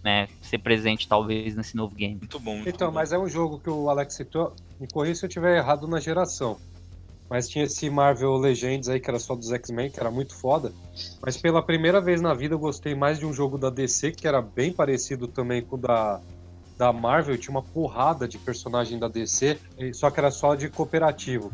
né, 0.04 0.28
ser 0.40 0.58
presente, 0.58 1.08
talvez, 1.08 1.56
nesse 1.56 1.76
novo 1.76 1.96
game. 1.96 2.14
Muito 2.14 2.38
bom. 2.38 2.54
Muito 2.54 2.68
Então, 2.68 2.86
bom. 2.86 2.94
mas 2.94 3.12
é 3.12 3.18
um 3.18 3.28
jogo 3.28 3.58
que 3.58 3.68
o 3.68 3.90
Alex 3.90 4.14
citou. 4.14 4.54
Me 4.78 4.86
corrija 4.86 5.16
se 5.16 5.24
eu 5.24 5.28
estiver 5.28 5.56
errado 5.56 5.88
na 5.88 5.98
geração. 5.98 6.58
Mas 7.32 7.48
tinha 7.48 7.64
esse 7.64 7.88
Marvel 7.88 8.36
Legends 8.36 8.90
aí, 8.90 9.00
que 9.00 9.08
era 9.08 9.18
só 9.18 9.34
dos 9.34 9.50
X-Men, 9.50 9.90
que 9.90 9.98
era 9.98 10.10
muito 10.10 10.36
foda. 10.36 10.70
Mas 11.24 11.34
pela 11.34 11.62
primeira 11.62 11.98
vez 11.98 12.20
na 12.20 12.34
vida 12.34 12.56
eu 12.56 12.58
gostei 12.58 12.94
mais 12.94 13.18
de 13.18 13.24
um 13.24 13.32
jogo 13.32 13.56
da 13.56 13.70
DC, 13.70 14.12
que 14.12 14.28
era 14.28 14.42
bem 14.42 14.70
parecido 14.70 15.26
também 15.26 15.62
com 15.62 15.76
o 15.76 15.78
da, 15.78 16.20
da 16.76 16.92
Marvel. 16.92 17.38
Tinha 17.38 17.52
uma 17.52 17.62
porrada 17.62 18.28
de 18.28 18.36
personagem 18.36 18.98
da 18.98 19.08
DC, 19.08 19.58
só 19.94 20.10
que 20.10 20.20
era 20.20 20.30
só 20.30 20.54
de 20.54 20.68
cooperativo. 20.68 21.50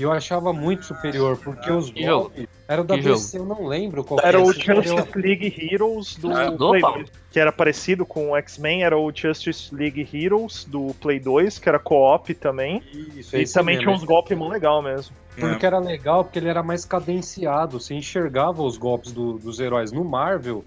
E 0.00 0.02
eu 0.02 0.10
achava 0.10 0.50
muito 0.50 0.86
superior, 0.86 1.36
porque 1.36 1.70
os 1.70 1.90
Que 1.90 2.04
jogo? 2.04 2.22
golpes. 2.30 2.46
Era 2.66 2.80
o 2.80 2.84
da 2.84 2.96
Que 2.96 3.02
DC, 3.02 3.36
eu 3.38 3.44
não 3.44 3.66
lembro 3.66 4.02
qual 4.02 4.18
Era 4.22 4.38
que 4.38 4.42
o? 4.44 4.46
Justice 4.52 5.18
League 5.18 5.54
Heroes 5.70 6.16
do 6.16 6.32
Ah, 6.32 6.48
do 6.50 6.68
Play 6.70 6.80
Paulo. 6.80 6.96
2, 6.98 7.10
que 7.30 7.38
era 7.38 7.52
parecido 7.52 8.06
com 8.06 8.30
o 8.30 8.36
X-Men, 8.36 8.82
era 8.84 8.96
o 8.96 9.12
Justice 9.14 9.74
League 9.74 10.08
Heroes 10.10 10.64
do 10.64 10.94
Play 10.94 11.20
2, 11.20 11.58
que 11.58 11.68
era 11.68 11.78
co-op 11.78 12.32
também. 12.32 12.82
Isso, 13.14 13.36
E 13.36 13.44
também 13.46 13.74
mesmo. 13.74 13.90
tinha 13.90 13.94
uns 13.94 14.04
golpes 14.04 14.38
mó 14.38 14.48
legal 14.48 14.80
mesmo. 14.80 15.14
Porque 15.38 15.66
era 15.66 15.78
legal, 15.78 16.24
porque 16.24 16.38
ele 16.38 16.48
era 16.48 16.62
mais 16.62 16.84
cadenciado, 16.86 17.78
você 17.78 17.92
enxergava 17.94 18.62
os 18.62 18.78
golpes 18.78 19.12
do- 19.12 19.34
dos 19.38 19.60
heróis 19.60 19.92
no 19.92 20.02
Marvel, 20.04 20.64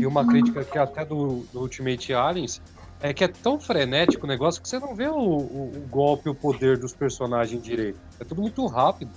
e 0.00 0.04
uma 0.06 0.26
crítica 0.26 0.64
que 0.64 0.76
até 0.78 1.04
do, 1.04 1.44
do 1.52 1.60
Ultimate 1.60 2.12
Aliens 2.14 2.60
é 3.02 3.12
que 3.12 3.24
é 3.24 3.28
tão 3.28 3.60
frenético 3.60 4.26
o 4.26 4.28
negócio 4.28 4.62
que 4.62 4.68
você 4.68 4.78
não 4.78 4.94
vê 4.94 5.08
o, 5.08 5.16
o- 5.16 5.78
o 5.84 5.88
golpe 5.88 6.30
o 6.30 6.34
poder 6.34 6.78
dos 6.78 6.94
personagens 6.94 7.62
direito. 7.62 8.00
É 8.20 8.24
tudo 8.24 8.42
muito 8.42 8.64
rápido. 8.66 9.12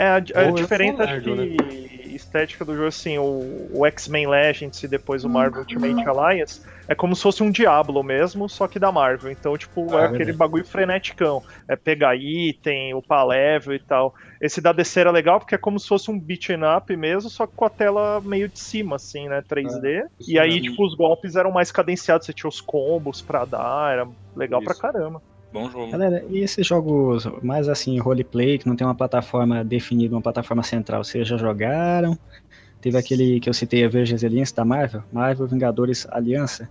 É, 0.00 0.06
a, 0.08 0.16
a 0.16 0.50
diferença 0.50 1.04
lerdo, 1.04 1.36
que 1.36 2.16
estética 2.16 2.64
do 2.64 2.74
jogo, 2.74 2.88
assim, 2.88 3.18
o, 3.18 3.68
o 3.74 3.84
X-Men 3.86 4.28
Legends 4.28 4.82
e 4.82 4.88
depois 4.88 5.24
o 5.24 5.28
Marvel 5.28 5.60
Ultimate 5.60 6.08
Alliance 6.08 6.62
é 6.88 6.94
como 6.94 7.14
se 7.14 7.22
fosse 7.22 7.42
um 7.42 7.50
Diablo 7.50 8.02
mesmo, 8.02 8.48
só 8.48 8.66
que 8.66 8.78
da 8.78 8.90
Marvel. 8.90 9.30
Então, 9.30 9.56
tipo, 9.58 9.94
Ah, 9.94 10.00
é 10.00 10.04
é 10.04 10.06
aquele 10.06 10.32
bagulho 10.32 10.64
freneticão. 10.64 11.42
É 11.68 11.76
pegar 11.76 12.16
item, 12.16 12.94
upar 12.94 13.26
level 13.26 13.74
e 13.74 13.78
tal. 13.78 14.14
Esse 14.40 14.60
da 14.60 14.72
DC 14.72 15.00
era 15.00 15.10
legal 15.10 15.38
porque 15.38 15.54
é 15.54 15.58
como 15.58 15.78
se 15.78 15.86
fosse 15.86 16.10
um 16.10 16.18
beat'em 16.18 16.60
up 16.64 16.96
mesmo, 16.96 17.28
só 17.28 17.46
que 17.46 17.54
com 17.54 17.66
a 17.66 17.70
tela 17.70 18.22
meio 18.22 18.48
de 18.48 18.58
cima, 18.58 18.96
assim, 18.96 19.28
né? 19.28 19.42
3D. 19.42 20.02
isso 20.18 20.30
e 20.32 20.38
aí, 20.38 20.62
tipo, 20.62 20.82
os 20.84 20.96
golpes 20.96 21.36
eram 21.36 21.52
mais 21.52 21.70
cadenciados, 21.70 22.26
você 22.26 22.32
tinha 22.32 22.48
os 22.48 22.60
combos 22.60 23.20
pra 23.20 23.44
dar, 23.44 23.92
era 23.92 24.08
legal 24.34 24.62
pra 24.62 24.72
Isso. 24.72 24.80
caramba. 24.80 25.22
Bom 25.52 25.68
jogo. 25.70 25.90
Galera, 25.90 26.24
e 26.28 26.38
esses 26.38 26.66
jogos 26.66 27.26
mais 27.42 27.68
assim, 27.68 27.98
roleplay, 27.98 28.58
que 28.58 28.68
não 28.68 28.76
tem 28.76 28.86
uma 28.86 28.94
plataforma 28.94 29.64
definida, 29.64 30.14
uma 30.14 30.22
plataforma 30.22 30.62
central, 30.62 31.02
vocês 31.02 31.26
já 31.26 31.36
jogaram? 31.36 32.16
Teve 32.80 32.96
aquele 32.96 33.40
que 33.40 33.48
eu 33.48 33.54
citei, 33.54 33.84
Avengers 33.84 34.22
Alliance 34.24 34.54
da 34.54 34.64
Marvel, 34.64 35.02
Marvel 35.12 35.46
Vingadores 35.46 36.06
Aliança. 36.10 36.68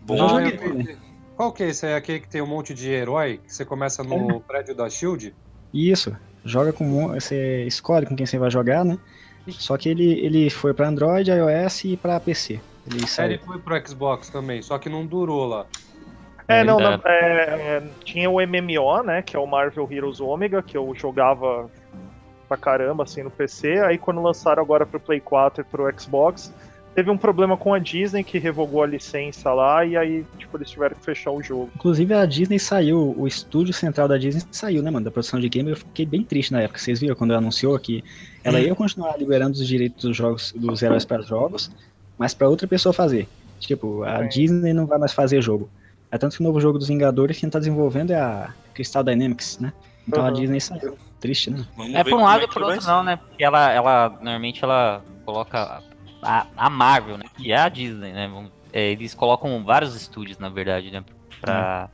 Bom 0.00 0.16
Eu 0.16 0.28
joguei 0.28 0.52
eu- 0.54 0.58
também. 0.58 0.96
Qual 1.36 1.52
que 1.52 1.62
é 1.62 1.68
esse? 1.68 1.86
É 1.86 1.94
aquele 1.94 2.18
que 2.20 2.28
tem 2.28 2.42
um 2.42 2.46
monte 2.46 2.74
de 2.74 2.90
herói, 2.90 3.38
que 3.46 3.54
você 3.54 3.64
começa 3.64 4.02
no 4.02 4.40
prédio 4.40 4.74
da 4.74 4.90
SHIELD? 4.90 5.32
Isso, 5.72 6.14
joga 6.44 6.72
com 6.72 6.84
um- 6.84 7.08
você 7.14 7.64
escolhe 7.64 8.04
com 8.06 8.16
quem 8.16 8.26
você 8.26 8.36
vai 8.38 8.50
jogar, 8.50 8.84
né? 8.84 8.98
Só 9.48 9.76
que 9.78 9.88
ele, 9.88 10.12
ele 10.20 10.50
foi 10.50 10.74
pra 10.74 10.88
Android, 10.88 11.30
iOS 11.30 11.84
e 11.84 11.96
pra 11.96 12.18
PC. 12.20 12.54
Ele 12.86 12.96
Ele 12.98 13.06
saiu. 13.06 13.38
foi 13.46 13.58
pro 13.58 13.86
Xbox 13.88 14.28
também, 14.28 14.60
só 14.60 14.76
que 14.78 14.88
não 14.88 15.06
durou 15.06 15.46
lá. 15.46 15.64
É, 16.48 16.60
É, 16.60 16.64
não, 16.64 16.80
é. 16.80 16.82
na- 16.82 17.00
é, 17.04 17.82
tinha 18.04 18.28
o 18.30 18.40
MMO, 18.40 19.02
né, 19.02 19.22
que 19.22 19.36
é 19.36 19.38
o 19.38 19.46
Marvel 19.46 19.86
Heroes 19.90 20.20
Omega, 20.20 20.62
que 20.62 20.76
eu 20.76 20.92
jogava 20.94 21.70
pra 22.48 22.56
caramba, 22.56 23.02
assim, 23.04 23.22
no 23.22 23.30
PC, 23.30 23.78
aí 23.80 23.98
quando 23.98 24.22
lançaram 24.22 24.62
agora 24.62 24.86
pro 24.86 24.98
Play 24.98 25.20
4 25.20 25.60
e 25.60 25.64
pro 25.64 25.92
Xbox, 26.00 26.50
teve 26.94 27.10
um 27.10 27.18
problema 27.18 27.56
com 27.58 27.74
a 27.74 27.78
Disney, 27.78 28.24
que 28.24 28.38
revogou 28.38 28.82
a 28.82 28.86
licença 28.86 29.52
lá, 29.52 29.84
e 29.84 29.94
aí, 29.96 30.24
tipo, 30.38 30.56
eles 30.56 30.70
tiveram 30.70 30.96
que 30.96 31.04
fechar 31.04 31.30
o 31.30 31.42
jogo. 31.42 31.68
Inclusive 31.76 32.14
a 32.14 32.24
Disney 32.24 32.58
saiu, 32.58 33.14
o 33.16 33.26
estúdio 33.26 33.74
central 33.74 34.08
da 34.08 34.16
Disney 34.16 34.42
saiu, 34.50 34.82
né, 34.82 34.90
mano, 34.90 35.04
da 35.04 35.10
produção 35.10 35.38
de 35.38 35.48
game. 35.50 35.68
Eu 35.70 35.76
fiquei 35.76 36.06
bem 36.06 36.24
triste 36.24 36.50
na 36.52 36.62
época. 36.62 36.80
Vocês 36.80 36.98
viram 36.98 37.14
quando 37.14 37.30
ela 37.32 37.40
anunciou 37.40 37.78
que 37.78 38.02
ela 38.42 38.58
ia 38.58 38.74
continuar 38.74 39.16
liberando 39.18 39.52
os 39.52 39.66
direitos 39.68 40.02
dos 40.02 40.16
jogos, 40.16 40.52
dos 40.56 40.82
heróis 40.82 41.04
para 41.04 41.20
jogos, 41.20 41.70
mas 42.16 42.32
pra 42.32 42.48
outra 42.48 42.66
pessoa 42.66 42.94
fazer. 42.94 43.28
Tipo, 43.60 44.02
a 44.04 44.24
É. 44.24 44.26
Disney 44.26 44.72
não 44.72 44.86
vai 44.86 44.98
mais 44.98 45.12
fazer 45.12 45.42
jogo. 45.42 45.68
É 46.10 46.18
tanto 46.18 46.36
que 46.36 46.42
o 46.42 46.44
novo 46.46 46.60
jogo 46.60 46.78
dos 46.78 46.88
Vingadores 46.88 47.38
quem 47.38 47.50
tá 47.50 47.58
desenvolvendo 47.58 48.10
é 48.12 48.20
a 48.20 48.50
Crystal 48.74 49.02
Dynamics, 49.04 49.58
né? 49.58 49.72
Então 50.06 50.24
a 50.24 50.28
Uhum. 50.28 50.34
Disney 50.34 50.60
saiu. 50.60 50.96
Triste, 51.20 51.50
né? 51.50 51.66
Vamos 51.76 51.94
É 51.94 52.04
por 52.04 52.10
um 52.12 52.16
como 52.16 52.24
lado 52.26 52.40
é 52.42 52.44
e 52.44 52.48
por 52.48 52.62
outro 52.62 52.86
não, 52.86 53.02
né? 53.02 53.16
Porque 53.16 53.42
ela, 53.42 53.72
ela 53.72 54.08
normalmente 54.20 54.62
ela 54.62 55.02
coloca 55.24 55.82
a, 56.22 56.46
a 56.56 56.70
Marvel, 56.70 57.18
né? 57.18 57.24
Que 57.36 57.52
é 57.52 57.58
a 57.58 57.68
Disney, 57.68 58.12
né? 58.12 58.30
É, 58.72 58.92
eles 58.92 59.14
colocam 59.14 59.64
vários 59.64 59.96
estúdios, 59.96 60.38
na 60.38 60.48
verdade, 60.48 60.90
né? 60.92 61.02
Pra, 61.40 61.88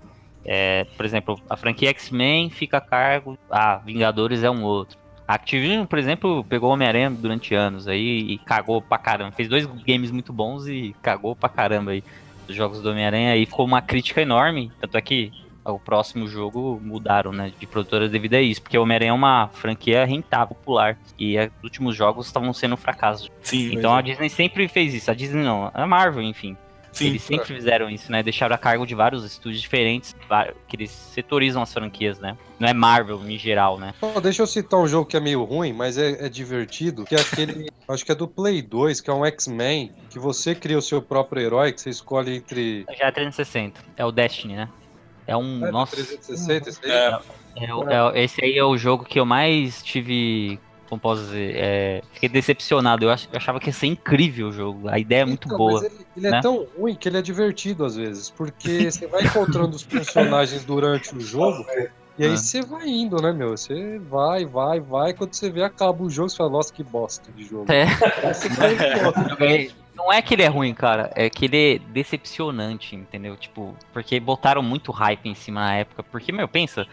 é, 0.44 0.85
por 0.96 1.07
exemplo, 1.07 1.40
a 1.48 1.57
franquia 1.57 1.88
X-Men 1.90 2.50
fica 2.50 2.77
a 2.77 2.81
cargo. 2.83 3.38
Ah, 3.50 3.77
Vingadores 3.85 4.42
é 4.42 4.50
um 4.50 4.62
outro. 4.62 4.98
A 5.27 5.35
Activision, 5.37 5.87
por 5.87 5.98
exemplo, 5.98 6.44
pegou 6.44 6.68
o 6.68 6.72
Homem-Aranha 6.74 7.11
durante 7.11 7.55
anos 7.55 7.88
aí 7.88 8.18
e 8.33 8.38
cagou 8.38 8.83
pra 8.83 8.98
caramba. 8.98 9.33
Fez 9.33 9.48
dois 9.48 9.64
games 9.64 10.11
muito 10.11 10.35
bons 10.35 10.66
e 10.66 10.94
cagou 11.00 11.35
pra 11.35 11.48
caramba 11.48 11.92
aí 11.92 12.05
jogos 12.49 12.81
do 12.81 12.91
Homem-Aranha. 12.91 13.33
Aí 13.33 13.47
ficou 13.47 13.65
uma 13.65 13.81
crítica 13.81 14.21
enorme. 14.21 14.71
Tanto 14.81 14.97
é 14.97 15.01
que 15.01 15.33
o 15.73 15.79
próximo 15.79 16.29
jogo 16.29 16.81
mudaram, 16.83 17.33
né, 17.33 17.53
de 17.59 17.67
produtora 17.67 18.09
devido 18.09 18.35
a 18.35 18.41
isso, 18.41 18.61
porque 18.61 18.77
o 18.77 18.83
Homem-Aranha 18.83 19.11
é 19.11 19.15
uma 19.15 19.49
franquia 19.49 20.05
rentável, 20.05 20.55
popular, 20.55 20.99
e 21.19 21.39
eh, 21.39 21.51
os 21.59 21.65
últimos 21.65 21.97
jogos 21.97 22.27
estavam 22.27 22.53
sendo 22.53 22.75
um 22.75 22.77
fracasso. 22.77 23.31
Sim, 23.43 23.75
Então 23.75 23.95
a 23.95 24.03
Disney 24.03 24.29
sempre 24.29 24.69
fez 24.69 24.93
isso, 24.93 25.11
a 25.11 25.15
Disney 25.15 25.43
não, 25.43 25.71
a 25.73 25.87
Marvel, 25.87 26.23
enfim. 26.23 26.57
Sim. 26.95 27.07
Eles 27.07 27.23
sempre 27.23 27.47
fizeram 27.47 27.91
isso, 27.91 28.11
né? 28.11 28.23
Deixaram 28.23 28.55
a 28.55 28.59
cargo 28.59 28.87
de 28.87 28.95
vários 28.95 29.25
estúdios 29.25 29.61
diferentes, 29.61 30.15
que 30.69 30.77
eles 30.77 30.91
setorizam 30.91 31.63
as 31.63 31.73
franquias, 31.73 32.19
né? 32.19 32.37
Não 32.59 32.69
é 32.69 32.73
Marvel 32.73 33.21
em 33.29 33.39
geral, 33.39 33.79
né? 33.79 33.93
Pô, 34.01 34.21
deixa 34.21 34.43
eu 34.43 34.47
citar 34.47 34.81
um 34.81 34.87
jogo 34.87 35.07
que 35.07 35.17
é 35.17 35.21
meio 35.21 35.43
ruim, 35.45 35.73
mas 35.73 35.99
é, 35.99 36.27
é 36.27 36.29
divertido, 36.29 37.05
que 37.05 37.15
é 37.15 37.21
aquele, 37.21 37.71
acho 37.89 38.05
que 38.05 38.13
é 38.13 38.15
do 38.15 38.29
Play 38.29 38.63
2, 38.63 39.01
que 39.01 39.11
é 39.11 39.13
um 39.13 39.25
X-Men, 39.25 39.93
que 40.09 40.19
você 40.19 40.55
cria 40.55 40.79
o 40.79 40.83
seu 40.83 41.03
próprio 41.03 41.43
herói, 41.43 41.73
que 41.73 41.81
você 41.81 41.91
escolhe 41.91 42.37
entre... 42.37 42.87
Já 42.97 43.07
é 43.07 43.11
360, 43.11 43.81
é 43.97 44.05
o 44.05 44.13
Destiny, 44.13 44.55
né? 44.55 44.69
É 45.27 45.37
um, 45.37 45.67
É, 45.67 45.71
nossa, 45.71 45.97
360, 45.97 46.69
esse 46.69 46.81
aí? 46.85 46.93
É, 46.93 47.21
é 47.57 48.21
é 48.21 48.25
esse 48.25 48.45
aí 48.45 48.59
é 48.59 48.65
o 48.65 48.77
jogo 48.77 49.05
que 49.05 49.19
eu 49.19 49.25
mais 49.25 49.83
tive, 49.83 50.59
como 50.95 51.01
posso 51.01 51.23
dizer, 51.23 51.55
é, 51.57 52.03
fiquei 52.13 52.29
decepcionado. 52.29 53.05
Eu, 53.05 53.11
ach- 53.11 53.29
eu 53.33 53.37
achava 53.37 53.59
que 53.61 53.69
ia 53.69 53.73
ser 53.73 53.87
incrível 53.87 54.49
o 54.49 54.53
jogo, 54.53 54.89
a 54.89 54.99
ideia 54.99 55.23
é 55.23 55.25
muito 55.25 55.47
Então, 55.47 55.59
boa. 55.59 55.81
Mas 55.81 55.85
ele, 55.85 56.07
ele 56.17 56.27
é 56.27 56.31
né? 56.31 56.41
tão 56.41 56.67
ruim 56.79 56.95
que 56.95 57.09
ele 57.09 57.19
é 57.19 57.23
divertido 57.23 57.85
às 57.85 57.97
vezes, 57.97 58.31
porque 58.31 58.91
você 58.91 59.07
vai 59.07 59.23
encontrando 59.25 59.75
os 59.77 59.83
personagens 59.85 60.65
durante 60.65 61.15
o 61.15 61.21
jogo, 61.21 61.65
e 62.19 62.25
aí 62.25 62.33
Ah. 62.33 62.37
você 62.37 62.63
vai 62.63 62.87
indo, 62.89 63.21
né, 63.21 63.33
meu? 63.33 63.51
Você 63.57 63.99
vai, 64.09 64.45
vai, 64.47 64.79
vai, 64.81 65.13
quando 65.13 65.35
você 65.35 65.51
vê, 65.51 65.63
acaba 65.65 66.03
o 66.03 66.09
jogo, 66.09 66.29
você 66.31 66.37
fala, 66.37 66.51
nossa, 66.51 66.73
que 66.73 66.83
bosta 66.85 67.31
de 67.33 67.45
jogo. 67.45 67.67
É. 67.73 67.87
Ganhei- 69.39 69.73
Não 69.95 70.13
é 70.13 70.21
que 70.21 70.35
ele 70.35 70.43
é 70.43 70.49
ruim, 70.49 70.75
cara, 70.75 71.13
é 71.15 71.31
que 71.31 71.45
ele 71.45 71.75
é 71.77 71.79
decepcionante, 71.79 72.97
entendeu? 72.97 73.37
Tipo, 73.37 73.77
porque 73.93 74.19
botaram 74.19 74.61
muito 74.61 74.91
hype 74.91 75.27
em 75.29 75.37
cima 75.37 75.61
na 75.61 75.77
época. 75.77 76.03
Porque, 76.03 76.33
meu, 76.33 76.49
pensa 76.49 76.85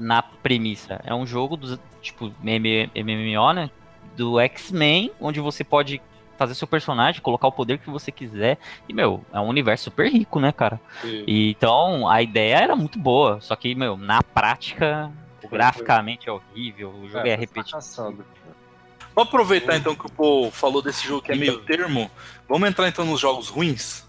na 0.00 0.22
premissa. 0.22 1.00
É 1.04 1.14
um 1.14 1.26
jogo 1.26 1.56
do 1.56 1.78
tipo 2.00 2.32
MM 2.42 2.90
MMO, 2.94 3.52
né? 3.52 3.70
Do 4.16 4.40
X-Men, 4.40 5.12
onde 5.20 5.40
você 5.40 5.62
pode 5.64 6.00
fazer 6.36 6.54
seu 6.54 6.66
personagem, 6.66 7.20
colocar 7.20 7.46
o 7.48 7.52
poder 7.52 7.78
que 7.78 7.90
você 7.90 8.10
quiser. 8.10 8.58
E, 8.88 8.94
meu, 8.94 9.22
é 9.32 9.38
um 9.38 9.46
universo 9.48 9.84
super 9.84 10.10
rico, 10.10 10.40
né, 10.40 10.50
cara? 10.52 10.80
E, 11.04 11.50
então, 11.50 12.08
a 12.08 12.22
ideia 12.22 12.56
era 12.56 12.74
muito 12.74 12.98
boa. 12.98 13.40
Só 13.42 13.54
que, 13.54 13.74
meu, 13.74 13.96
na 13.96 14.22
prática, 14.22 15.12
graficamente 15.50 16.28
é 16.28 16.32
horrível. 16.32 16.90
O 16.90 17.06
jogo 17.08 17.26
é, 17.26 17.36
foi 17.36 17.40
repetitivo. 17.40 18.24
Vamos 19.14 19.28
aproveitar 19.28 19.76
então 19.76 19.94
que 19.94 20.06
o 20.06 20.10
Paul 20.10 20.50
falou 20.50 20.80
desse 20.80 21.06
jogo 21.06 21.20
que 21.20 21.32
é 21.32 21.34
meio 21.34 21.58
termo. 21.62 22.10
Vamos 22.48 22.68
entrar 22.68 22.88
então 22.88 23.04
nos 23.04 23.20
jogos 23.20 23.48
ruins? 23.48 24.08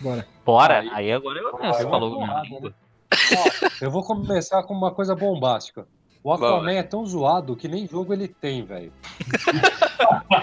Bora. 0.00 0.26
Bora, 0.44 0.80
Aí- 0.80 0.90
aí 0.92 1.12
agora 1.12 1.38
eu, 1.38 1.50
você 1.52 1.82
é 1.82 1.84
uma 1.86 1.90
falou 1.90 2.14
porrada, 2.14 2.42
língua. 2.42 2.74
Ó, 3.36 3.68
eu 3.80 3.90
vou 3.90 4.02
começar 4.02 4.62
com 4.62 4.74
uma 4.74 4.90
coisa 4.92 5.14
bombástica. 5.14 5.86
O 6.22 6.32
Aquaman 6.32 6.72
é 6.74 6.82
tão 6.82 7.04
zoado 7.06 7.56
que 7.56 7.66
nem 7.66 7.86
jogo 7.88 8.12
ele 8.12 8.28
tem, 8.28 8.62
velho. 8.64 8.92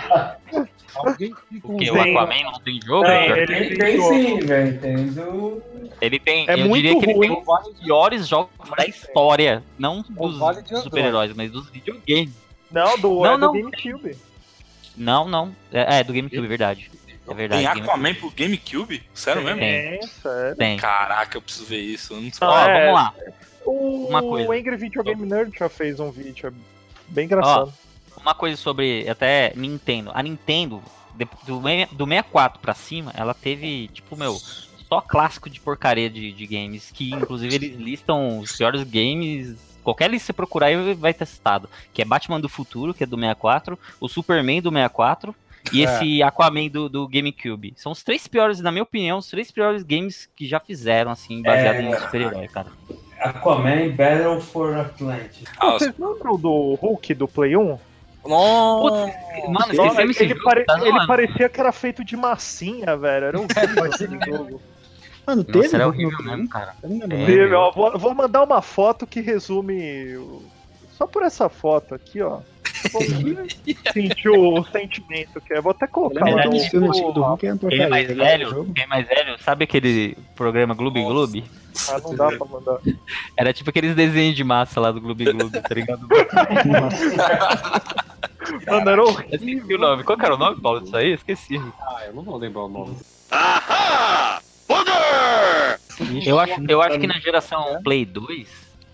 Alguém 0.96 1.32
fica 1.50 1.68
um 1.68 1.72
Porque 1.78 1.92
o 1.92 2.02
Aquaman 2.02 2.44
não 2.44 2.60
tem 2.62 2.80
jogo? 2.84 3.06
Tem, 3.06 3.30
ele- 3.32 3.46
Tem, 3.76 3.78
tem 3.78 4.02
sim, 4.02 4.40
velho. 4.40 4.82
Tem 4.82 5.08
do. 5.10 5.62
Ele 6.02 6.20
tem, 6.20 6.50
É 6.50 6.54
eu 6.54 6.58
muito 6.68 6.74
diria 6.76 7.00
que 7.00 7.06
ele 7.06 7.14
ruim. 7.14 7.28
tem 7.30 7.38
um 7.38 7.44
dos 7.64 7.80
piores 7.80 8.28
jogos 8.28 8.52
da 8.76 8.86
história. 8.86 9.64
Não 9.78 10.04
Ou 10.16 10.30
dos 10.30 10.40
vale 10.40 10.64
super-heróis, 10.82 11.34
mas 11.36 11.52
dos 11.52 11.70
videogames. 11.70 12.34
Não, 12.72 12.98
do, 12.98 13.22
Não, 13.22 13.26
é 13.26 13.32
do 13.34 13.38
não. 13.38 13.54
GameCube. 13.54 14.18
Não, 14.96 15.28
não. 15.28 15.56
É, 15.72 16.00
é 16.00 16.04
do 16.04 16.12
GameCube, 16.14 16.48
verdade. 16.48 16.90
É 17.30 17.34
verdade. 17.34 17.64
Tem 17.64 17.74
Game- 17.74 17.88
Aquaman 17.88 18.14
pro 18.16 18.32
GameCube? 18.32 19.04
Sério 19.14 19.44
mesmo? 19.44 19.60
Tem. 19.60 20.00
Tem, 20.00 20.08
sério. 20.08 20.56
Tem. 20.56 20.78
Caraca, 20.78 21.38
eu 21.38 21.42
preciso 21.42 21.66
ver 21.66 21.82
isso. 21.82 22.14
Eu 22.14 22.22
não 22.22 22.32
sei. 22.32 22.48
Ó, 22.48 22.60
é- 22.68 22.80
vamos 22.80 22.94
lá. 22.96 23.14
O, 23.66 24.08
Uma 24.08 24.22
coisa. 24.22 24.48
o 24.48 24.52
Angry 24.54 24.78
Video 24.78 25.04
Game 25.04 25.26
Nerd 25.26 25.52
já 25.58 25.68
fez 25.68 26.00
um 26.00 26.10
vídeo, 26.10 26.48
é 26.48 26.52
bem 27.10 27.26
engraçado. 27.26 27.74
Uma 28.16 28.34
coisa 28.34 28.56
sobre 28.56 29.08
até 29.10 29.52
Nintendo. 29.56 30.12
A 30.14 30.24
Nintendo, 30.24 30.82
do, 31.46 31.60
do 31.92 32.06
64 32.06 32.60
pra 32.60 32.74
cima, 32.74 33.12
ela 33.16 33.34
teve, 33.34 33.90
tipo, 33.90 34.16
meu, 34.16 34.38
só 34.88 35.02
clássico 35.02 35.50
de 35.50 35.60
porcaria 35.60 36.10
de, 36.10 36.32
de 36.32 36.48
games. 36.48 36.92
Que 36.94 37.12
inclusive 37.14 37.54
eles 37.56 37.78
listam 37.78 38.40
os 38.40 38.56
piores 38.56 38.84
games. 38.84 39.58
Qualquer 39.84 40.10
lista 40.10 40.24
que 40.24 40.28
você 40.28 40.34
procurar 40.34 40.68
aí 40.68 40.94
vai 40.94 41.14
ter 41.14 41.26
citado. 41.26 41.70
Que 41.94 42.02
é 42.02 42.06
Batman 42.06 42.40
do 42.40 42.50
Futuro, 42.50 42.94
que 42.94 43.04
é 43.04 43.08
do 43.08 43.16
64, 43.18 43.78
o 44.00 44.08
Superman 44.08 44.62
do 44.62 44.72
64 44.72 45.36
e 45.74 45.82
É. 45.82 45.84
esse 45.86 46.24
Aquaman 46.24 46.68
do, 46.68 46.88
do 46.90 47.08
GameCube. 47.08 47.74
São 47.76 47.92
os 47.92 48.04
três 48.04 48.28
piores, 48.28 48.60
na 48.62 48.72
minha 48.72 48.84
opinião, 48.84 49.18
os 49.18 49.30
três 49.30 49.52
piores 49.52 49.84
games 49.84 50.30
que 50.36 50.48
já 50.48 50.60
fizeram, 50.60 51.12
assim, 51.12 51.42
baseado 51.42 51.76
É. 51.78 51.82
em 51.84 51.96
super-herói, 51.96 52.48
cara. 52.48 52.68
Aquaman 53.20 53.90
Battle 53.96 54.40
for 54.42 54.76
Atlantis. 54.78 55.44
Ah, 55.58 55.72
Vocês 55.72 55.94
lembram 55.98 56.38
do 56.38 56.76
Hulk 56.76 57.14
do 57.16 57.28
Play 57.28 57.56
1? 57.58 57.80
Nossa, 58.26 59.06
Mano, 59.48 59.74
Nossa, 59.74 60.02
ele, 60.02 60.14
jogo, 60.14 60.44
pare- 60.44 60.66
tá 60.66 60.80
ele 60.86 61.08
parecia 61.08 61.48
que 61.48 61.60
era 61.60 61.72
feito 61.72 62.04
de 62.04 62.18
massinha, 62.18 62.98
velho. 62.98 63.26
Era 63.28 63.40
horrível 63.40 63.86
esse 63.86 64.06
jogo. 64.26 64.62
Mano, 65.26 65.44
teve 65.44 65.60
Nossa, 65.60 65.76
era 65.78 65.86
no- 65.86 65.92
horrível 65.92 66.18
mesmo, 66.26 66.50
cara. 66.50 66.74
Eu 66.84 66.90
É. 67.04 67.26
Teve, 67.26 67.48
vou, 67.48 67.98
vou 67.98 68.14
mandar 68.14 68.44
uma 68.44 68.62
foto 68.62 69.08
que 69.08 69.22
resume. 69.22 70.18
Só 70.98 71.06
por 71.06 71.24
essa 71.24 71.48
foto 71.48 71.94
aqui, 71.96 72.22
ó. 72.22 72.40
Sentiu 73.94 74.54
o 74.54 74.64
sentimento 74.66 75.40
que 75.42 75.54
é. 75.54 75.62
Vou 75.62 75.72
até 75.72 75.86
Eu 75.86 75.90
colocar 75.90 76.26
lá 76.30 76.46
no. 76.46 77.14
do 77.14 77.22
Hulk 77.22 77.48
é 77.48 77.54
uma 77.54 77.60
Quem 77.70 77.82
é 77.82 77.88
mais 77.88 78.08
velho, 78.08 78.50
jogo. 78.50 78.74
quem 78.74 78.84
é 78.84 78.88
mais 78.88 79.08
velho, 79.08 79.42
sabe 79.42 79.64
aquele 79.64 80.18
programa 80.36 80.74
Gloob. 80.74 81.02
Gloob? 81.04 81.44
Ah, 81.90 82.00
não 82.00 82.16
dá 82.16 82.28
pra 82.30 82.46
mandar. 82.46 82.80
Era 83.36 83.54
tipo 83.54 83.70
aqueles 83.70 83.96
desenhos 83.96 84.36
de 84.36 84.44
massa 84.44 84.80
lá 84.80 84.92
do 84.92 85.02
Gloob 85.02 85.26
Gloob, 85.26 85.62
tá 85.62 85.74
ligado? 85.76 86.08
Mano, 88.66 88.90
era 88.90 89.04
horrível. 89.04 89.78
o 89.78 89.82
nome. 89.82 90.04
Qual 90.04 90.18
que 90.18 90.26
era 90.26 90.36
o 90.36 90.38
nome, 90.38 90.60
Paulo, 90.62 90.82
disso 90.82 90.96
aí? 90.96 91.12
Esqueci. 91.14 91.62
Ah, 91.82 92.04
eu 92.08 92.14
não 92.14 92.24
vou 92.24 92.38
lembrar 92.38 92.64
o 92.64 92.70
nome. 92.70 92.96
Eu 96.26 96.40
acho, 96.40 96.54
eu 96.68 96.82
acho 96.82 97.00
que 97.00 97.08
na 97.08 97.20
geração 97.20 97.82
Play 97.84 98.06
2 98.06 98.48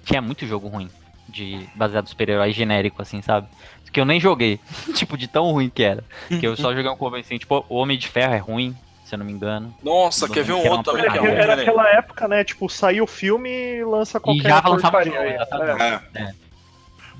tinha 0.06 0.22
muito 0.22 0.46
jogo 0.46 0.68
ruim. 0.68 0.90
De, 1.28 1.68
baseado 1.74 2.06
em 2.06 2.10
super-herói 2.10 2.52
genérico, 2.52 3.02
assim, 3.02 3.22
sabe? 3.22 3.48
Que 3.92 4.00
eu 4.00 4.06
nem 4.06 4.20
joguei. 4.20 4.60
tipo, 4.96 5.16
de 5.16 5.28
tão 5.28 5.52
ruim 5.52 5.70
que 5.70 5.84
era. 5.84 6.04
Que 6.28 6.46
eu 6.46 6.58
só 6.58 6.74
joguei 6.74 6.90
um 6.90 6.98
combo 6.98 7.16
assim, 7.16 7.38
tipo, 7.38 7.64
o 7.70 7.76
Homem 7.76 7.98
de 7.98 8.08
Ferro 8.08 8.34
é 8.34 8.40
ruim, 8.40 8.76
se 9.06 9.14
eu 9.14 9.20
não 9.20 9.26
me 9.26 9.32
engano. 9.32 9.74
Nossa, 9.84 10.28
quer 10.28 10.44
ver 10.44 10.54
um 10.54 10.62
era 10.62 10.72
outro 10.72 10.94
também? 10.94 11.06
é 11.06 11.10
porcaria. 11.10 11.30
muito 11.30 11.42
Era 11.44 11.62
aquela 11.62 11.90
época, 11.90 12.28
né? 12.28 12.44
Tipo, 12.44 12.68
saiu 12.68 13.04
o 13.04 13.08
filme 13.08 13.50
e 13.50 13.84
lança 13.84 14.20
qualquer 14.20 14.50
já 14.50 14.68
lançava 14.68 15.04
jogo, 15.04 15.18
aí. 15.18 15.36
exatamente. 15.36 15.82
É. 16.16 16.22
É. 16.22 16.34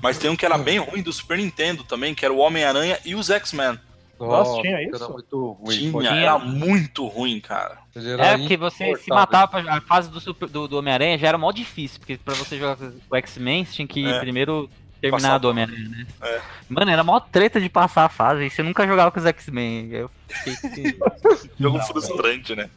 Mas 0.02 0.18
tem 0.18 0.28
um 0.28 0.36
que 0.36 0.44
era 0.44 0.58
bem 0.58 0.78
ruim 0.78 1.00
do 1.00 1.12
Super 1.12 1.38
Nintendo 1.38 1.84
também, 1.84 2.14
que 2.14 2.24
era 2.24 2.34
o 2.34 2.38
Homem-Aranha 2.38 2.98
e 3.04 3.14
os 3.14 3.30
X-Men. 3.30 3.78
Nossa, 4.18 4.60
tinha 4.62 4.76
Era 4.80 4.96
isso? 4.96 5.12
muito 5.12 5.52
ruim. 5.52 5.76
Tinha, 5.90 6.10
era 6.14 6.38
muito 6.38 7.06
ruim, 7.06 7.40
cara. 7.40 7.78
Era 7.94 8.26
É, 8.26 8.38
porque 8.38 8.56
você 8.56 8.96
se 8.96 9.08
matava 9.10 9.48
pra, 9.48 9.76
a 9.76 9.80
fase 9.80 10.08
do, 10.10 10.20
super- 10.20 10.48
do, 10.48 10.66
do 10.68 10.78
Homem-Aranha 10.78 11.18
já 11.18 11.28
era 11.28 11.38
mó 11.38 11.50
difícil, 11.52 11.98
porque 12.00 12.16
pra 12.16 12.34
você 12.34 12.58
jogar 12.58 12.76
com 12.76 12.92
o 13.10 13.16
X-Men, 13.16 13.64
você 13.64 13.72
tinha 13.72 13.88
que 13.88 14.06
É. 14.06 14.20
primeiro 14.20 14.68
terminar 15.00 15.22
Passar 15.28 15.38
do 15.38 15.50
Homem-Aranha, 15.50 15.88
né? 15.88 16.06
É. 16.22 16.40
Mano, 16.68 16.90
era 16.90 17.04
mó 17.04 17.20
treta 17.20 17.60
de 17.60 17.68
passar 17.68 18.04
a 18.06 18.08
fase, 18.08 18.44
e 18.46 18.50
você 18.50 18.62
nunca 18.62 18.86
jogava 18.86 19.10
com 19.10 19.18
os 19.20 19.26
X-Men. 19.26 19.90
Eu 19.90 20.10
fiquei... 20.28 20.98
Jogo 21.60 21.78
frustrante, 21.80 22.54
né? 22.56 22.70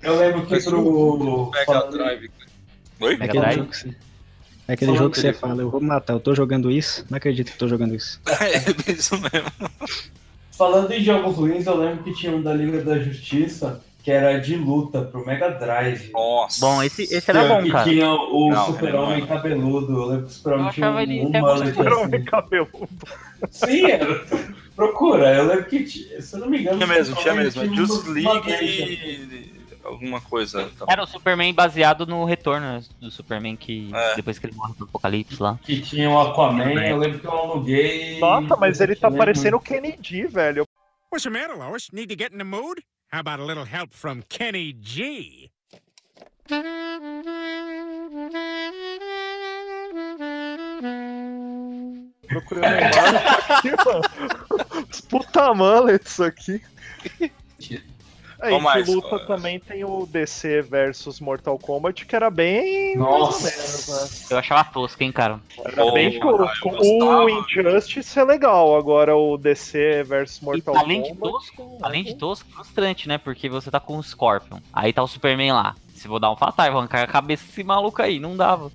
Eu 0.00 0.16
lembro 0.16 0.46
que 0.46 0.60
pro. 0.62 1.50
Mega 1.50 1.80
Drive. 1.90 2.30
Oi? 3.00 3.14
É 3.14 3.16
Mega 3.18 3.24
aquele 3.24 3.40
Drive? 3.42 3.56
jogo 3.58 3.68
que 3.70 3.76
você, 3.76 3.88
é 4.68 4.72
aquele 4.72 4.86
Falando 4.92 4.98
jogo 5.02 5.14
que 5.14 5.20
você 5.20 5.32
fala, 5.32 5.62
eu 5.62 5.70
vou 5.70 5.80
matar, 5.80 6.12
eu 6.14 6.20
tô 6.20 6.34
jogando 6.34 6.70
isso, 6.70 7.04
não 7.10 7.16
acredito 7.16 7.50
que 7.52 7.58
tô 7.58 7.66
jogando 7.68 7.94
isso. 7.94 8.20
É 8.88 8.92
isso 8.92 9.14
mesmo. 9.18 9.70
Falando 10.58 10.90
em 10.90 11.00
jogos 11.00 11.36
ruins, 11.36 11.66
eu 11.66 11.76
lembro 11.76 12.02
que 12.02 12.12
tinha 12.12 12.32
um 12.32 12.42
da 12.42 12.52
Liga 12.52 12.82
da 12.82 12.98
Justiça 12.98 13.80
que 14.02 14.10
era 14.10 14.38
de 14.38 14.56
luta 14.56 15.02
pro 15.02 15.24
Mega 15.24 15.50
Drive. 15.50 16.10
Nossa. 16.12 16.60
Bom, 16.60 16.82
esse, 16.82 17.02
esse 17.02 17.30
era 17.30 17.46
bom, 17.46 17.62
que 17.62 17.70
cara. 17.70 17.84
tinha 17.84 18.10
o 18.10 18.66
Super-Homem 18.66 19.26
cabeludo. 19.26 19.92
Eu 19.92 20.06
lembro 20.06 20.24
que 20.24 20.30
o 20.30 20.34
Super-Homem 20.34 20.70
tinha 20.70 20.90
um, 20.90 20.98
ele 20.98 21.20
um 21.20 21.30
mullet 21.30 21.68
Super-Homem 21.74 22.14
assim. 22.14 22.24
cabeludo. 22.24 22.88
Sim, 23.50 23.84
era. 23.90 24.24
Procura, 24.74 25.34
eu 25.34 25.46
lembro 25.46 25.64
que 25.66 25.84
tinha, 25.84 26.22
se 26.22 26.34
eu 26.34 26.40
não 26.40 26.48
me 26.48 26.60
engano. 26.60 26.78
Tinha 26.78 26.86
mesmo, 26.88 27.16
tinha 27.16 27.34
Super-Homem 27.34 27.44
mesmo. 27.44 27.62
É 27.62 27.66
tinha 27.66 27.86
Just 27.86 28.06
League 28.06 28.50
e 28.50 29.57
alguma 29.88 30.20
coisa. 30.20 30.70
Tá. 30.78 30.86
Era 30.88 31.02
o 31.02 31.06
Superman 31.06 31.52
baseado 31.52 32.06
no 32.06 32.24
retorno 32.24 32.80
do 33.00 33.10
Superman 33.10 33.56
que 33.56 33.90
É. 33.94 34.14
depois 34.16 34.38
que 34.38 34.46
ele 34.46 34.54
morre 34.56 34.74
pro 34.74 34.84
Apocalipse 34.86 35.42
lá. 35.42 35.58
Que 35.62 35.80
tinha 35.80 36.08
o 36.10 36.18
Aquaman, 36.18 36.72
eu 36.72 36.96
lembro 36.96 37.18
que 37.18 37.26
eu 37.26 37.32
aluguei. 37.32 38.18
Nossa, 38.20 38.56
mas 38.56 38.80
ele 38.80 38.94
tá 38.96 39.10
parecendo 39.10 39.56
o 39.56 39.60
Kennedy, 39.60 40.26
velho. 40.26 40.64
What's 41.12 41.24
the 41.24 41.30
matter, 41.30 41.56
Lois? 41.56 41.88
Need 41.92 42.14
to 42.14 42.22
get 42.22 42.32
in 42.32 42.38
the 42.38 42.44
mood? 42.44 42.82
How 43.12 43.20
about 43.20 43.40
a 43.40 43.44
little 43.44 43.64
help 43.64 43.94
from 43.94 44.22
Kenny 44.28 44.74
G? 44.80 45.50
Procurando 52.26 52.66
mano. 53.86 54.02
Os 54.90 55.00
puta 55.08 55.54
mullets 55.54 56.20
aqui. 56.20 56.62
Aí, 58.40 58.50
Qual 58.50 58.60
mais? 58.60 58.86
de 58.86 58.94
luta 58.94 59.18
também 59.26 59.58
tem 59.58 59.84
o 59.84 60.06
DC 60.06 60.62
versus 60.62 61.18
Mortal 61.18 61.58
Kombat, 61.58 62.06
que 62.06 62.14
era 62.14 62.30
bem. 62.30 62.96
Nossa. 62.96 63.50
menos, 63.50 63.88
né? 63.88 64.26
Eu 64.30 64.38
achava 64.38 64.62
tosco, 64.64 65.02
hein, 65.02 65.10
cara. 65.10 65.40
Era 65.64 65.82
Pô, 65.84 65.92
bem 65.92 66.18
cara, 66.20 66.36
tosco. 66.36 66.68
O 66.80 67.28
Injustice 67.28 68.18
é 68.18 68.22
legal, 68.24 68.76
agora 68.76 69.16
o 69.16 69.36
DC 69.36 70.04
versus 70.04 70.40
Mortal 70.40 70.74
E 70.74 70.78
além 70.78 71.02
de 71.02 71.08
Kombat. 71.08 71.32
tosco, 71.32 71.78
além 71.82 72.04
de 72.04 72.14
tosco, 72.14 72.48
frustrante, 72.50 73.08
né? 73.08 73.18
Porque 73.18 73.48
você 73.48 73.70
tá 73.70 73.80
com 73.80 73.96
o 73.98 74.02
Scorpion. 74.02 74.58
Aí 74.72 74.92
tá 74.92 75.02
o 75.02 75.08
Superman 75.08 75.52
lá. 75.52 75.74
Se 75.94 76.06
vou 76.06 76.20
dar 76.20 76.30
um 76.30 76.36
fatal, 76.36 76.70
vou 76.70 76.78
arrancar 76.78 77.02
a 77.02 77.06
cabeça 77.08 77.44
desse 77.44 77.64
maluco 77.64 78.00
aí. 78.00 78.20
Não 78.20 78.36
dava. 78.36 78.70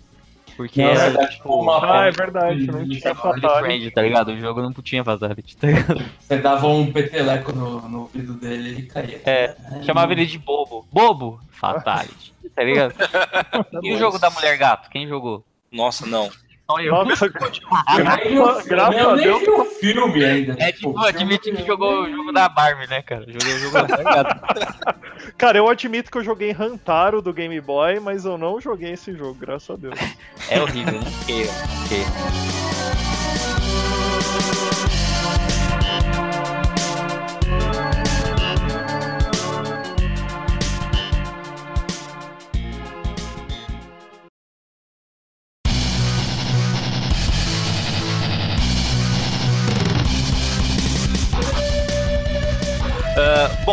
Porque 0.56 0.82
Não, 0.84 0.90
era 0.90 1.10
você 1.12 1.18
dá, 1.18 1.28
tipo, 1.28 1.62
uma 1.62 2.02
Ah, 2.02 2.06
é 2.08 2.12
verdade, 2.12 2.68
não 2.68 2.84
de- 2.84 3.00
tinha 3.00 3.16
fatality. 3.16 3.92
Tá 3.92 4.02
ligado? 4.02 4.30
O 4.32 4.40
jogo 4.40 4.62
não 4.62 4.72
tinha 4.74 5.04
fatality, 5.04 5.58
tá 5.58 5.68
ligado? 5.68 6.06
Você 6.20 6.38
dava 6.38 6.68
um 6.68 6.92
peteleco 6.92 7.52
no, 7.54 7.82
no 7.90 8.00
ouvido 8.02 8.34
dele 8.36 8.70
ele 8.70 8.82
caía. 8.84 9.22
É, 9.26 9.56
Chamava 9.84 10.12
ele 10.12 10.26
de 10.26 10.38
bobo. 10.38 10.86
Bobo! 10.92 11.40
Fatality. 11.52 12.34
Tá 12.56 12.64
ligado? 12.64 12.94
E 13.82 13.94
o 13.94 13.98
jogo 13.98 14.20
da 14.20 14.30
Mulher 14.30 14.58
Gato? 14.58 14.90
Quem 14.90 15.08
jogou? 15.08 15.44
Nossa, 15.72 16.06
não. 16.06 16.30
Só 16.74 16.80
eu. 16.82 16.92
Nossa, 16.92 17.28
Graças 17.30 18.66
graças 18.68 18.96
a 18.96 19.00
eu 19.00 19.16
nem 19.16 19.26
Deus. 19.26 19.42
vi 19.42 19.50
o 19.50 19.66
filme 19.66 20.26
ainda. 20.26 20.56
É 20.60 20.72
tipo, 20.72 20.98
admitir 21.00 21.56
que 21.56 21.66
jogou 21.66 22.04
o 22.04 22.12
jogo 22.12 22.32
da 22.32 22.50
Barbie, 22.50 22.88
né, 22.90 23.02
cara? 23.02 23.26
Joguei 23.28 23.54
o 23.54 23.60
jogo 23.60 23.88
da 23.88 24.04
Gato. 24.04 25.04
Cara, 25.38 25.58
eu 25.58 25.68
admito 25.70 26.12
que 26.12 26.18
eu 26.18 26.24
joguei 26.24 26.52
Rantaro 26.52 27.22
do 27.22 27.32
Game 27.34 27.60
Boy, 27.62 28.00
mas 28.00 28.26
eu 28.26 28.38
não 28.38 28.60
joguei 28.60 28.92
esse 28.92 29.16
jogo, 29.16 29.36
graças 29.36 29.70
a 29.70 29.76
Deus. 29.76 29.98
É 30.50 30.62
horrível, 30.62 30.94
né? 30.94 31.08
Ok, 31.24 31.46
ok. 31.86 32.06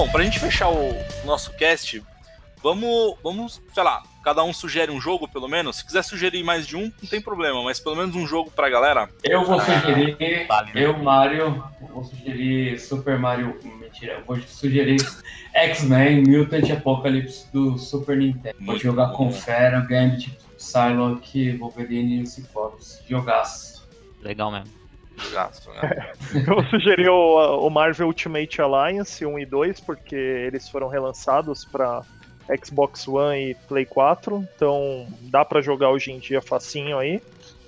Bom, 0.01 0.09
pra 0.09 0.25
gente 0.25 0.39
fechar 0.39 0.71
o 0.71 0.95
nosso 1.27 1.53
cast, 1.53 2.03
vamos, 2.63 3.19
vamos, 3.23 3.61
sei 3.75 3.83
lá, 3.83 4.03
cada 4.25 4.43
um 4.43 4.51
sugere 4.51 4.91
um 4.91 4.99
jogo, 4.99 5.29
pelo 5.29 5.47
menos. 5.47 5.77
Se 5.77 5.85
quiser 5.85 6.03
sugerir 6.03 6.43
mais 6.43 6.67
de 6.67 6.75
um, 6.75 6.91
não 7.03 7.09
tem 7.11 7.21
problema, 7.21 7.63
mas 7.63 7.79
pelo 7.79 7.97
menos 7.97 8.17
um 8.17 8.27
jogo 8.27 8.51
pra 8.51 8.71
galera. 8.71 9.11
Eu 9.23 9.45
vou 9.45 9.61
sugerir, 9.61 10.47
vale, 10.47 10.73
né? 10.73 10.87
eu, 10.87 10.97
Mario, 10.97 11.63
vou 11.93 12.03
sugerir 12.03 12.81
Super 12.81 13.19
Mario. 13.19 13.59
Mentira, 13.63 14.15
eu 14.15 14.25
vou 14.25 14.41
sugerir 14.41 15.07
X-Men 15.53 16.23
Mutant 16.27 16.71
Apocalypse 16.71 17.47
do 17.53 17.77
Super 17.77 18.17
Nintendo. 18.17 18.57
Vou 18.61 18.79
jogar 18.79 19.09
bom. 19.09 19.17
com 19.17 19.33
Fera, 19.33 19.81
Gambit, 19.81 20.35
Psylocke, 20.57 21.59
Wolverine 21.59 22.21
e 22.21 22.23
o 22.23 22.27
Ciclopes. 22.27 23.03
Jogaço. 23.07 23.87
Legal 24.23 24.51
mesmo. 24.51 24.80
Jogaço, 25.17 25.71
né? 25.73 26.13
Eu 26.47 26.65
sugeri 26.65 27.09
o, 27.09 27.67
o 27.67 27.71
Marvel 27.71 28.07
Ultimate 28.07 28.61
Alliance 28.61 29.25
1 29.25 29.39
e 29.39 29.47
2, 29.47 29.81
porque 29.81 30.17
eles 30.17 30.69
foram 30.69 30.89
relançados 30.89 31.65
pra 31.65 32.03
Xbox 32.65 33.07
One 33.07 33.51
e 33.51 33.55
Play 33.69 33.85
4, 33.85 34.47
então 34.57 35.07
dá 35.23 35.45
pra 35.45 35.61
jogar 35.61 35.91
hoje 35.91 36.11
em 36.11 36.19
dia 36.19 36.41
facinho 36.41 36.99
aí. 36.99 37.23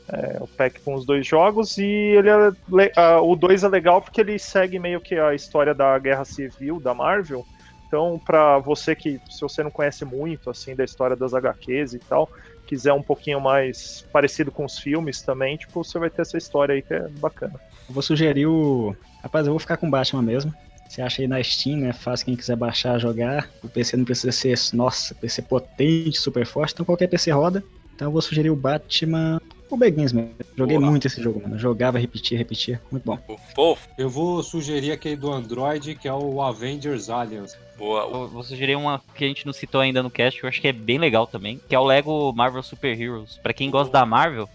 É, 0.09 0.39
o 0.41 0.49
pack 0.49 0.81
com 0.81 0.95
os 0.95 1.07
dois 1.07 1.25
jogos 1.25 1.79
e 1.79 1.85
ele 1.85 2.29
é 2.29 2.93
ah, 2.97 3.21
o 3.21 3.37
2 3.37 3.63
é 3.63 3.69
legal 3.69 4.03
porque 4.03 4.21
ele 4.21 4.37
segue 4.37 4.77
meio 4.79 5.01
que 5.01 5.15
a 5.15 5.33
história 5.33 5.73
da 5.73 5.97
Guerra 5.99 6.25
Civil 6.25 6.81
da 6.81 6.93
Marvel. 6.93 7.47
Então, 7.93 8.19
pra 8.25 8.59
você 8.59 8.97
que 8.97 9.21
se 9.29 9.43
você 9.43 9.63
não 9.63 9.71
conhece 9.71 10.03
muito 10.03 10.49
assim 10.49 10.75
da 10.75 10.83
história 10.83 11.15
das 11.15 11.35
HQs 11.35 11.93
e 11.93 11.99
tal, 11.99 12.27
quiser 12.67 12.95
um 12.95 13.03
pouquinho 13.03 13.39
mais 13.39 14.03
parecido 14.11 14.51
com 14.51 14.65
os 14.65 14.79
filmes 14.79 15.21
também, 15.21 15.59
tipo, 15.59 15.85
você 15.85 15.99
vai 15.99 16.09
ter 16.09 16.23
essa 16.23 16.39
história 16.39 16.75
aí 16.75 16.81
que 16.81 16.95
é 16.95 17.07
bacana. 17.21 17.53
Eu 17.87 17.93
vou 17.93 18.03
sugerir 18.03 18.47
o. 18.47 18.97
Rapaz, 19.23 19.47
eu 19.47 19.53
vou 19.53 19.61
ficar 19.61 19.77
com 19.77 19.91
Batman 19.91 20.23
mesmo. 20.23 20.55
Você 20.89 21.03
acha 21.03 21.21
aí 21.21 21.29
na 21.29 21.43
Steam, 21.43 21.81
né? 21.81 21.93
Fácil 21.93 22.25
quem 22.25 22.35
quiser 22.35 22.57
baixar, 22.57 22.99
jogar. 22.99 23.51
O 23.63 23.69
PC 23.69 23.95
não 23.99 24.07
precisa 24.07 24.33
ser, 24.33 24.59
nossa, 24.73 25.15
PC 25.15 25.43
potente, 25.43 26.19
super 26.19 26.47
forte, 26.47 26.73
então 26.73 26.87
qualquer 26.87 27.09
PC 27.09 27.31
roda. 27.31 27.63
Então 27.95 28.09
eu 28.09 28.13
vou 28.13 28.23
sugerir 28.23 28.49
o 28.49 28.57
Batman. 28.57 29.39
O 29.73 29.77
Begins 29.79 30.13
mesmo. 30.13 30.35
Joguei 30.55 30.77
Boa. 30.79 30.91
muito 30.91 31.07
esse 31.07 31.23
jogo, 31.23 31.41
mano. 31.41 31.59
Jogava, 31.59 31.99
repetia, 31.99 32.37
repetia. 32.37 32.79
Muito 32.91 33.05
bom. 33.05 33.17
Pô, 33.55 33.79
Eu 33.97 34.11
vou 34.11 34.43
sugerir 34.43 34.93
aquele 34.93 35.17
do 35.17 35.33
Android, 35.33 35.95
que 35.95 36.07
é 36.07 36.13
o 36.13 36.43
Avengers 36.43 37.09
Alliance. 37.09 37.57
boa. 37.79 38.03
Eu 38.03 38.29
vou 38.29 38.43
sugerir 38.43 38.77
uma 38.77 39.01
que 39.15 39.25
a 39.25 39.29
gente 39.29 39.47
não 39.47 39.53
citou 39.55 39.81
ainda 39.81 40.03
no 40.03 40.11
cast, 40.11 40.39
que 40.39 40.45
eu 40.45 40.49
acho 40.49 40.61
que 40.61 40.69
é 40.69 40.73
bem 40.75 40.99
legal 40.99 41.27
também, 41.27 41.59
que 41.67 41.75
é 41.75 41.79
o 41.79 41.85
Lego 41.85 42.33
Marvel 42.35 42.63
Super 42.63 43.01
Heroes. 43.01 43.39
Pra 43.43 43.55
quem 43.55 43.71
gosta 43.71 43.91
da 43.91 44.05
Marvel, 44.05 44.47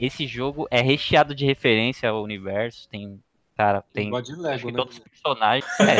esse 0.00 0.26
jogo 0.26 0.66
é 0.70 0.80
recheado 0.80 1.34
de 1.34 1.44
referência 1.44 2.08
ao 2.08 2.22
universo, 2.22 2.88
tem, 2.88 3.20
cara, 3.54 3.84
tem 3.92 4.10
Lego, 4.10 4.26
que 4.58 4.72
né? 4.72 4.78
todos 4.78 4.94
os 4.94 5.00
personagens. 5.00 5.70
É. 5.80 5.96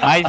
Mas 0.00 0.22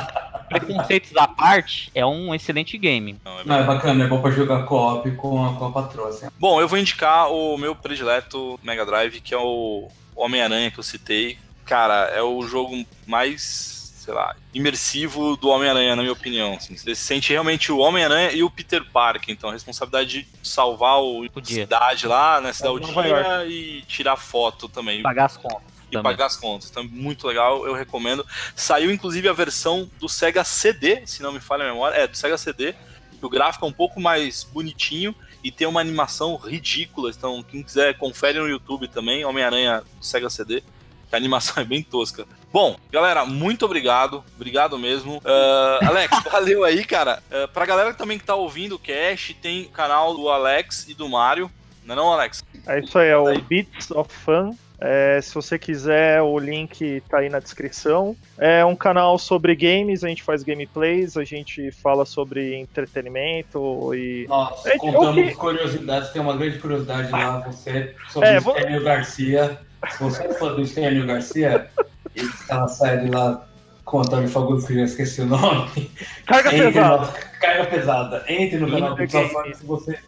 preconceitos 0.60 1.16
à 1.16 1.28
parte, 1.28 1.92
é 1.94 2.06
um 2.06 2.34
excelente 2.34 2.78
game. 2.78 3.18
Não, 3.24 3.40
é 3.40 3.44
Não, 3.46 3.60
é 3.60 3.64
bacana, 3.64 4.04
é 4.04 4.08
bom 4.08 4.22
pra 4.22 4.32
jogar 4.32 4.64
co-op 4.64 5.10
com 5.12 5.46
a, 5.46 5.54
com 5.54 5.66
a 5.66 5.72
patroa. 5.72 6.10
Assim. 6.10 6.28
Bom, 6.40 6.62
eu 6.62 6.68
vou 6.68 6.78
indicar 6.78 7.32
o 7.32 7.58
meu 7.58 7.76
predileto 7.76 8.60
Mega 8.64 8.86
Drive, 8.86 9.22
que 9.22 9.34
é 9.34 9.38
o 9.38 9.90
Homem-Aranha 10.16 10.72
que 10.72 10.80
eu 10.80 10.84
citei. 10.84 11.38
Cara, 11.66 12.12
é 12.14 12.22
o 12.22 12.46
jogo 12.46 12.86
mais, 13.08 13.94
sei 13.96 14.14
lá, 14.14 14.36
imersivo 14.54 15.38
do 15.38 15.50
Homem-Aranha, 15.50 15.96
na 15.96 16.02
minha 16.02 16.14
opinião. 16.14 16.54
assim. 16.54 16.76
Você 16.76 16.94
sente 16.94 17.32
realmente 17.32 17.72
o 17.72 17.78
Homem-Aranha 17.78 18.32
e 18.32 18.44
o 18.44 18.50
Peter 18.50 18.84
Parker. 18.92 19.34
Então, 19.34 19.50
a 19.50 19.54
responsabilidade 19.54 20.24
de 20.24 20.28
salvar 20.48 21.02
o 21.02 21.26
O 21.26 21.46
cidade 21.46 22.06
lá, 22.08 22.42
né? 22.42 22.52
Cidade 22.52 22.80
Nova 22.82 23.04
dia 23.04 23.46
e 23.48 23.82
tirar 23.88 24.18
foto 24.18 24.68
também. 24.68 25.02
Pagar 25.02 25.26
as 25.26 25.38
contas. 25.38 25.73
E 25.94 25.98
também. 25.98 26.12
pagar 26.12 26.26
as 26.26 26.38
contas. 26.38 26.70
Então, 26.70 26.84
muito 26.84 27.28
legal, 27.28 27.66
eu 27.66 27.74
recomendo. 27.74 28.26
Saiu 28.56 28.92
inclusive 28.92 29.28
a 29.30 29.34
versão 29.34 29.90
do 30.00 30.10
Sega 30.10 30.44
CD, 30.44 31.06
se 31.06 31.22
não 31.22 31.32
me 31.32 31.40
falha 31.40 31.64
a 31.64 31.68
memória. 31.68 31.96
É, 31.96 32.08
do 32.08 32.18
Sega 32.18 32.38
CD. 32.38 32.74
O 33.22 33.30
gráfico 33.30 33.66
é 33.66 33.70
um 33.70 33.74
pouco 33.74 34.02
mais 34.02 34.44
bonitinho 34.44 35.16
e 35.44 35.50
tem 35.52 35.66
uma 35.66 35.80
animação 35.80 36.36
ridícula. 36.36 37.10
Então, 37.10 37.42
quem 37.44 37.64
quiser, 37.64 37.98
confere 37.98 38.40
no 38.40 38.50
YouTube 38.50 38.88
também, 38.88 39.24
Homem-Aranha 39.24 39.82
do 39.98 40.06
Sega 40.06 40.30
CD. 40.30 40.62
Que 41.10 41.16
a 41.16 41.18
animação 41.18 41.56
é 41.64 41.66
bem 41.66 41.82
tosca. 41.82 42.26
Bom, 42.52 42.78
galera, 42.92 43.26
muito 43.26 43.66
obrigado. 43.66 44.24
Obrigado 44.36 44.78
mesmo. 44.78 45.22
Ah, 45.26 45.80
Alex, 45.88 46.18
valeu 46.32 46.64
aí, 46.64 46.84
cara. 46.84 47.24
Uh, 47.32 47.48
pra 47.48 47.66
galera 47.66 47.94
também 47.94 48.20
que 48.20 48.26
tá 48.26 48.36
ouvindo 48.36 48.76
o 48.76 48.80
cast, 48.80 49.34
tem 49.36 49.64
o 49.64 49.70
canal 49.70 50.14
do 50.14 50.30
Alex 50.30 50.88
e 50.88 50.94
do 50.94 51.08
Mário. 51.08 51.50
Não 51.86 51.94
é 51.94 51.96
não, 51.96 52.14
Alex? 52.14 52.44
É 52.66 52.80
isso 52.80 52.98
aí, 52.98 53.10
é 53.10 53.18
o 53.18 53.26
Beats 53.42 53.92
of 53.92 54.14
Fun. 54.14 54.56
É, 54.86 55.22
se 55.22 55.34
você 55.34 55.58
quiser, 55.58 56.22
o 56.22 56.38
link 56.38 57.02
tá 57.10 57.20
aí 57.20 57.30
na 57.30 57.40
descrição. 57.40 58.18
É 58.38 58.66
um 58.66 58.76
canal 58.76 59.18
sobre 59.18 59.56
games, 59.56 60.04
a 60.04 60.10
gente 60.10 60.22
faz 60.22 60.44
gameplays, 60.44 61.16
a 61.16 61.24
gente 61.24 61.72
fala 61.72 62.04
sobre 62.06 62.54
entretenimento 62.56 63.94
e. 63.96 64.26
Nós 64.28 64.66
É, 64.66 64.78
contamos 64.78 65.16
que- 65.30 65.36
curiosidades, 65.36 66.10
tem 66.10 66.22
uma 66.22 66.36
grande 66.36 66.60
curiosidade 66.60 67.10
lá, 67.12 67.40
você, 67.40 67.96
sobre 68.10 68.30
É, 68.30 68.38
o 68.40 68.42
vou- 68.42 68.56
Garcia. 68.84 69.58
Se 69.90 70.00
você 70.04 70.24
é 70.24 70.34
fã 70.34 70.54
do 70.54 70.66
Stênio 70.66 71.06
Garcia, 71.06 71.68
e 72.16 72.22
aquela 72.44 72.68
série 72.68 73.10
lá 73.10 73.46
com 73.86 73.98
o 73.98 74.02
Antônio 74.02 74.28
Fagundes, 74.30 74.66
que 74.66 74.74
eu 74.74 74.78
já 74.80 74.84
esqueci 74.84 75.22
o 75.22 75.26
nome. 75.26 75.92
Carga 76.26 76.54
Entre 76.54 76.72
pesada! 76.72 76.98
no- 77.06 77.40
Carga 77.40 77.66
pesada. 77.66 78.26
Entre 78.28 78.58
no 78.58 78.70
canal 78.72 78.96
do 78.96 79.08
games. 79.08 79.60
que 79.60 79.66
você 79.66 80.00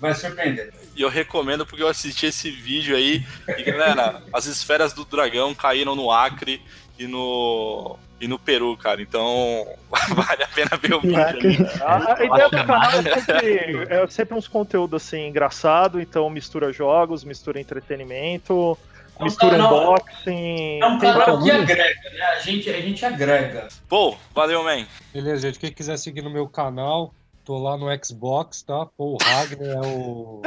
vai 0.00 0.14
surpreender. 0.14 0.72
E 1.00 1.02
eu 1.02 1.08
recomendo 1.08 1.64
porque 1.64 1.82
eu 1.82 1.88
assisti 1.88 2.26
esse 2.26 2.50
vídeo 2.50 2.94
aí. 2.94 3.24
E 3.56 3.62
galera, 3.62 4.22
as 4.34 4.44
esferas 4.44 4.92
do 4.92 5.02
dragão 5.02 5.54
caíram 5.54 5.96
no 5.96 6.12
Acre 6.12 6.60
e 6.98 7.06
no. 7.06 7.96
E 8.20 8.28
no 8.28 8.38
Peru, 8.38 8.76
cara. 8.76 9.00
Então, 9.00 9.66
vale 9.88 10.42
a 10.44 10.48
pena 10.48 10.70
ver 10.76 10.92
o 10.92 11.00
vídeo. 11.00 11.18
ali. 11.18 11.56
A, 11.80 12.18
a 12.18 12.22
ideia 12.22 12.50
do 12.50 12.66
canal 12.66 12.90
é 12.90 13.02
sempre, 13.18 13.86
é 13.88 14.06
sempre 14.08 14.34
uns 14.36 14.46
conteúdos 14.46 15.02
assim 15.02 15.28
engraçado, 15.28 15.98
então 15.98 16.28
mistura 16.28 16.70
jogos, 16.70 17.24
mistura 17.24 17.58
entretenimento, 17.58 18.76
É 19.18 19.22
um 19.22 19.24
mistura 19.24 19.52
canal- 19.52 19.80
unboxing. 19.94 20.80
É 20.82 20.86
um 20.86 20.98
canal 20.98 21.42
que 21.42 21.50
agrega, 21.50 22.10
né? 22.10 22.24
A 22.36 22.40
gente, 22.40 22.68
a 22.68 22.78
gente 22.82 23.02
agrega. 23.06 23.68
Pô, 23.88 24.14
valeu, 24.34 24.62
man. 24.62 24.84
Beleza, 25.14 25.40
gente. 25.46 25.58
Quem 25.58 25.72
quiser 25.72 25.96
seguir 25.96 26.20
no 26.20 26.28
meu 26.28 26.46
canal, 26.46 27.14
tô 27.42 27.56
lá 27.56 27.78
no 27.78 27.86
Xbox, 28.04 28.60
tá? 28.60 28.84
Paul 28.98 29.16
Ragnar 29.22 29.66
é 29.66 29.80
o 29.80 30.42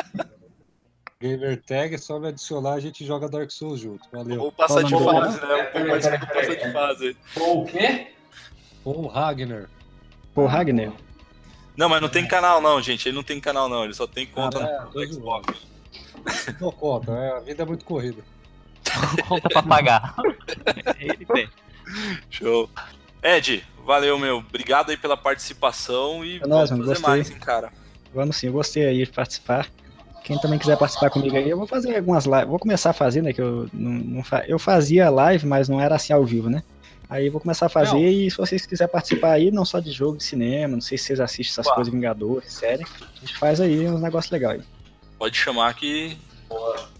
gamer 1.24 1.62
tag, 1.62 1.96
é 1.96 1.98
só 1.98 2.20
me 2.20 2.28
adicionar, 2.28 2.74
a 2.74 2.80
gente 2.80 3.06
joga 3.06 3.30
Dark 3.30 3.50
Souls 3.50 3.80
junto. 3.80 4.06
Valeu. 4.12 4.38
Vou 4.40 4.52
passar 4.52 4.84
de 4.84 4.92
fase, 4.92 5.40
né? 5.42 5.88
Mais 5.88 6.06
Peraí, 6.06 6.20
de 6.20 6.58
passa 6.58 6.72
fase. 6.72 7.18
Ou 7.40 7.64
o 7.64 7.66
quê? 7.66 8.08
Paul 8.84 9.08
Ragnar. 9.08 9.70
Pô, 10.34 10.46
Ragnar. 10.46 10.92
Não, 11.78 11.88
mas 11.90 12.02
não 12.02 12.10
tem 12.10 12.28
canal, 12.28 12.62
não, 12.62 12.82
gente. 12.82 13.08
Ele 13.08 13.16
não 13.16 13.24
tem 13.24 13.40
canal, 13.40 13.70
não. 13.70 13.84
Ele 13.86 13.94
só 13.94 14.06
tem 14.06 14.28
conta 14.28 14.60
Ah, 14.60 14.88
é, 14.94 14.96
no 14.96 15.14
Xbox. 15.14 15.54
Não 16.60 16.72
conta, 16.72 17.12
é, 17.14 17.38
a 17.38 17.40
vida 17.40 17.64
é 17.64 17.66
muito 17.66 17.86
corrida. 17.86 18.22
Conta 19.28 19.50
pra 19.50 19.64
pagar. 19.64 20.16
Ele 21.00 21.26
tem. 21.26 21.50
Show. 22.30 22.70
Ed, 23.24 23.66
valeu, 23.86 24.20
meu. 24.20 24.38
Obrigado 24.38 24.92
aí 24.92 24.98
pela 24.98 25.18
participação 25.18 26.24
e 26.24 26.38
É 26.38 26.48
nóis, 26.48 26.70
vamos 26.70 26.86
fazer 26.86 27.00
gostei. 27.00 27.10
mais, 27.10 27.32
hein, 27.32 27.40
cara. 27.40 27.72
Vamos 28.14 28.36
sim, 28.36 28.48
eu 28.48 28.54
gostei 28.54 28.86
aí 28.86 29.04
de 29.06 29.12
participar. 29.12 29.68
Quem 30.24 30.40
também 30.40 30.58
quiser 30.58 30.78
participar 30.78 31.10
comigo 31.10 31.36
aí, 31.36 31.50
eu 31.50 31.58
vou 31.58 31.68
fazer 31.68 31.96
algumas 31.98 32.26
lives. 32.26 32.48
Vou 32.48 32.60
começar 32.60 32.92
a 32.92 32.94
fazer, 32.94 33.22
né? 33.22 33.34
Que 33.34 33.42
eu 33.42 33.68
não, 33.74 33.92
não 33.92 34.24
fa... 34.24 34.44
eu 34.48 34.58
fazia 34.58 35.10
live, 35.10 35.46
mas 35.46 35.68
não 35.68 35.82
era 35.82 35.96
assim 35.96 36.14
ao 36.14 36.24
vivo, 36.24 36.50
né? 36.50 36.64
Aí 37.10 37.28
eu 37.28 37.32
vou 37.32 37.42
começar 37.42 37.66
a 37.68 37.70
fazer 37.70 37.94
Não. 38.00 38.08
e 38.08 38.32
se 38.32 38.38
vocês 38.38 38.66
quiserem 38.66 38.92
participar 38.92 39.34
aí, 39.34 39.52
não 39.52 39.66
só 39.66 39.80
de 39.80 39.92
jogo, 39.92 40.18
de 40.18 40.24
cinema, 40.24 40.74
não 40.76 40.82
sei 40.82 40.98
se 40.98 41.04
vocês 41.06 41.20
assistem 41.20 41.52
essas 41.52 41.66
Uau. 41.68 41.76
coisas, 41.76 41.94
Vingadores, 41.94 42.52
série, 42.54 42.84
a 42.84 43.20
gente 43.20 43.38
faz 43.38 43.62
aí 43.62 43.88
uns 43.88 44.02
negócios 44.02 44.32
legais. 44.32 44.62
aí. 44.62 44.68
Pode 45.20 45.38
chamar 45.38 45.74
que 45.76 46.18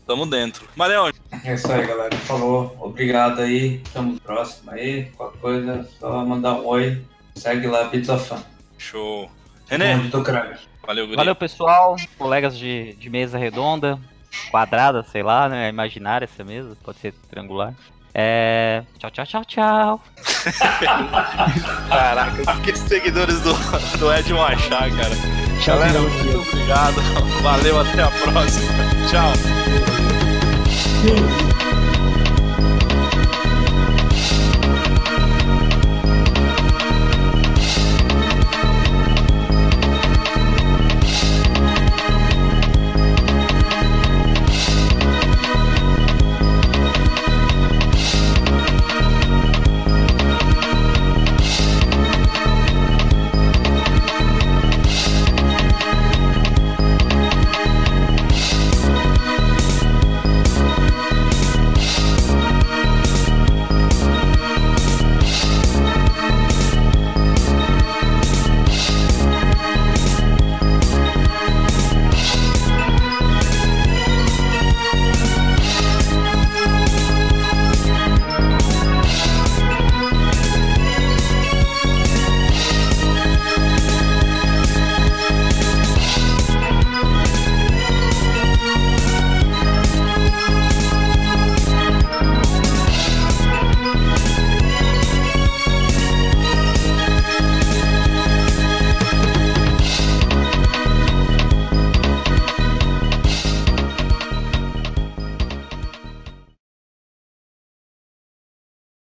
tamo 0.06 0.26
dentro. 0.26 0.68
Marião, 0.76 1.10
É 1.44 1.54
isso 1.54 1.72
aí, 1.72 1.88
galera. 1.88 2.16
Falou. 2.18 2.76
Obrigado 2.80 3.40
aí. 3.42 3.80
Tamo 3.94 4.20
próximo 4.20 4.72
aí. 4.72 5.06
Qualquer 5.18 5.40
coisa, 5.40 5.90
só 6.00 6.26
mandar 6.26 6.56
um 6.56 6.66
oi. 6.68 7.02
Segue 7.36 7.68
lá, 7.68 7.88
Pizza 7.90 8.18
Fan. 8.18 8.44
show. 8.78 9.32
René, 9.68 9.96
Onde 9.96 10.12
tô 10.12 10.22
craque. 10.22 10.60
Valeu, 10.86 11.06
guri. 11.06 11.16
Valeu, 11.18 11.36
pessoal. 11.36 11.96
Colegas 12.18 12.58
de, 12.58 12.94
de 12.94 13.10
mesa 13.10 13.38
redonda, 13.38 14.00
quadrada, 14.52 15.04
sei 15.04 15.24
lá, 15.24 15.50
né? 15.50 15.70
Imaginária 15.70 16.26
essa 16.26 16.44
mesa, 16.44 16.76
pode 16.84 17.00
ser 17.00 17.14
triangular. 17.30 17.74
É. 18.14 18.84
Tchau, 19.00 19.10
tchau, 19.10 19.26
tchau, 19.26 19.46
tchau. 19.46 20.02
Caraca, 21.90 22.58
que 22.62 22.72
os 22.72 22.80
seguidores 22.80 23.42
do, 23.42 23.54
do 23.98 24.14
Ed 24.14 24.32
vão 24.32 24.44
achar, 24.46 24.90
cara? 24.92 25.16
Tchau, 25.60 25.80
Galera, 25.80 25.94
galera. 25.94 26.14
muito 26.24 26.38
obrigado. 26.50 27.02
Valeu, 27.42 27.80
até 27.82 28.04
a 28.04 28.12
próxima. 28.12 28.72
Tchau. 29.10 29.34